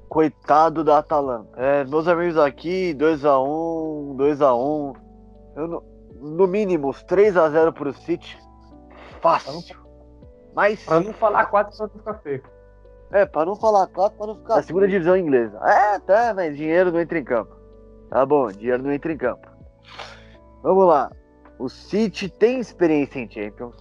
coitado 0.09 0.84
da 0.84 0.97
Atalanta. 0.97 1.49
É, 1.55 1.86
meus 1.86 2.07
amigos 2.07 2.38
aqui, 2.38 2.93
2x1, 2.95 4.17
2x1. 4.17 4.97
No, 5.55 5.84
no 6.20 6.47
mínimo, 6.47 6.89
3x0 6.89 7.74
pro 7.74 7.93
City. 7.93 8.38
Fácil. 9.22 9.78
Mas. 10.53 10.84
Pra 10.84 10.99
não 10.99 11.13
falar 11.13 11.45
4 11.45 11.76
só 11.76 11.84
não 11.84 11.89
ficar 11.89 12.13
feio. 12.15 12.43
É, 13.11 13.26
pra 13.26 13.45
não 13.45 13.55
falar 13.55 13.88
4 13.88 14.17
pra 14.17 14.28
não 14.28 14.36
ficar. 14.36 14.59
A 14.59 14.63
segunda 14.63 14.88
divisão 14.88 15.17
inglesa. 15.17 15.59
É, 15.65 15.99
tá, 15.99 16.34
mas 16.34 16.55
dinheiro 16.55 16.91
não 16.91 16.99
entra 16.99 17.17
em 17.17 17.24
campo. 17.24 17.55
Tá 18.09 18.26
bom, 18.26 18.47
dinheiro 18.47 18.84
não 18.84 18.91
entra 18.91 19.11
em 19.11 19.17
campo. 19.17 19.47
Vamos 20.61 20.88
lá. 20.88 21.11
O 21.57 21.70
City 21.70 22.30
tem 22.30 22.59
experiência 22.59 23.20
em 23.20 23.30
Champions, 23.30 23.76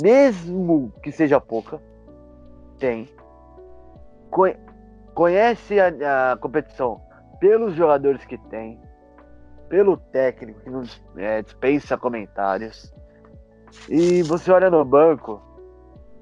mesmo 0.00 0.92
que 1.02 1.10
seja 1.10 1.40
pouca. 1.40 1.80
Tem. 2.78 3.08
Conhece 5.14 5.78
a, 5.78 6.32
a 6.32 6.36
competição 6.36 7.00
pelos 7.40 7.74
jogadores 7.74 8.24
que 8.24 8.38
tem, 8.48 8.80
pelo 9.72 9.96
técnico 9.96 10.60
que 10.60 10.68
não 10.68 10.82
é, 11.16 11.40
dispensa 11.40 11.96
comentários. 11.96 12.92
E 13.88 14.22
você 14.22 14.52
olha 14.52 14.68
no 14.68 14.84
banco, 14.84 15.40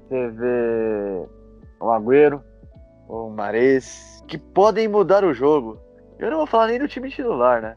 você 0.07 0.29
vê 0.29 1.27
o 1.81 1.91
Agüero, 1.91 2.41
o 3.09 3.29
Mares, 3.29 4.23
que 4.25 4.37
podem 4.37 4.87
mudar 4.87 5.25
o 5.25 5.33
jogo. 5.33 5.77
Eu 6.17 6.31
não 6.31 6.37
vou 6.37 6.47
falar 6.47 6.67
nem 6.67 6.79
do 6.79 6.87
time 6.87 7.09
titular, 7.09 7.61
né? 7.61 7.75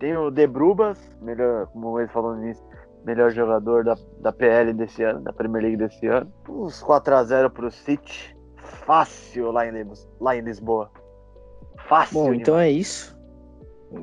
Tem 0.00 0.16
o 0.16 0.32
Debrubas, 0.32 0.98
melhor, 1.22 1.68
como 1.68 2.00
eles 2.00 2.10
falou 2.10 2.34
no 2.34 2.42
início, 2.42 2.64
melhor 3.04 3.30
jogador 3.30 3.84
da, 3.84 3.94
da 4.18 4.32
PL 4.32 4.72
desse 4.72 5.04
ano, 5.04 5.20
da 5.20 5.32
Premier 5.32 5.62
League 5.62 5.76
desse 5.76 6.08
ano. 6.08 6.28
Uns 6.48 6.82
4x0 6.82 7.50
pro 7.50 7.70
City. 7.70 8.36
Fácil 8.56 9.52
lá 9.52 9.64
em, 9.64 9.92
lá 10.20 10.34
em 10.34 10.40
Lisboa. 10.40 10.90
Fácil. 11.88 12.14
Bom, 12.14 12.34
então 12.34 12.58
é 12.58 12.68
isso. 12.68 13.19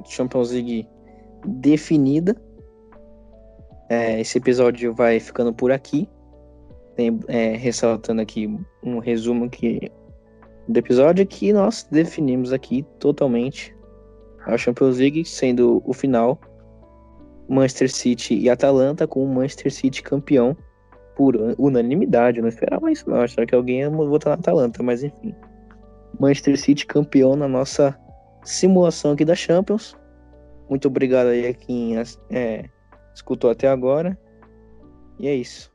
Champions 0.06 0.52
League 0.52 0.88
definida. 1.46 2.36
É, 3.90 4.20
esse 4.20 4.38
episódio 4.38 4.94
vai 4.94 5.20
ficando 5.20 5.54
por 5.54 5.72
aqui. 5.72 6.10
Tem, 6.96 7.20
é, 7.28 7.56
ressaltando 7.56 8.22
aqui 8.22 8.50
um 8.84 9.00
resumo 9.00 9.50
que, 9.50 9.92
do 10.68 10.78
episódio 10.78 11.26
que 11.26 11.54
nós 11.54 11.88
definimos 11.92 12.52
aqui 12.52 12.84
totalmente 13.00 13.76
a 14.46 14.58
Champions 14.58 14.98
League, 14.98 15.26
sendo 15.26 15.82
o 15.86 15.94
final 15.94 16.40
Manchester 17.48 17.92
City 17.92 18.38
e 18.38 18.50
Atalanta, 18.50 19.08
com 19.08 19.24
o 19.24 19.28
Manchester 19.28 19.72
City 19.72 20.02
campeão 20.02 20.56
por 21.16 21.36
unanimidade. 21.58 22.38
Eu 22.38 22.44
não 22.44 22.50
esperava 22.50 22.92
isso, 22.92 23.10
não. 23.10 23.22
Achava 23.22 23.46
que 23.46 23.56
alguém 23.56 23.80
ia 23.80 23.90
votar 23.90 24.32
na 24.32 24.40
Atalanta, 24.40 24.84
mas 24.84 25.04
enfim. 25.04 25.34
Manchester 26.20 26.60
City 26.60 26.86
campeão 26.86 27.36
na 27.36 27.48
nossa 27.48 27.98
simulação 28.48 29.12
aqui 29.12 29.26
da 29.26 29.36
Champions. 29.36 29.96
Muito 30.70 30.88
obrigado 30.88 31.28
aí 31.28 31.48
a 31.48 31.54
quem 31.54 31.98
é, 32.30 32.70
escutou 33.14 33.50
até 33.50 33.68
agora. 33.68 34.18
E 35.20 35.28
é 35.28 35.36
isso. 35.36 35.72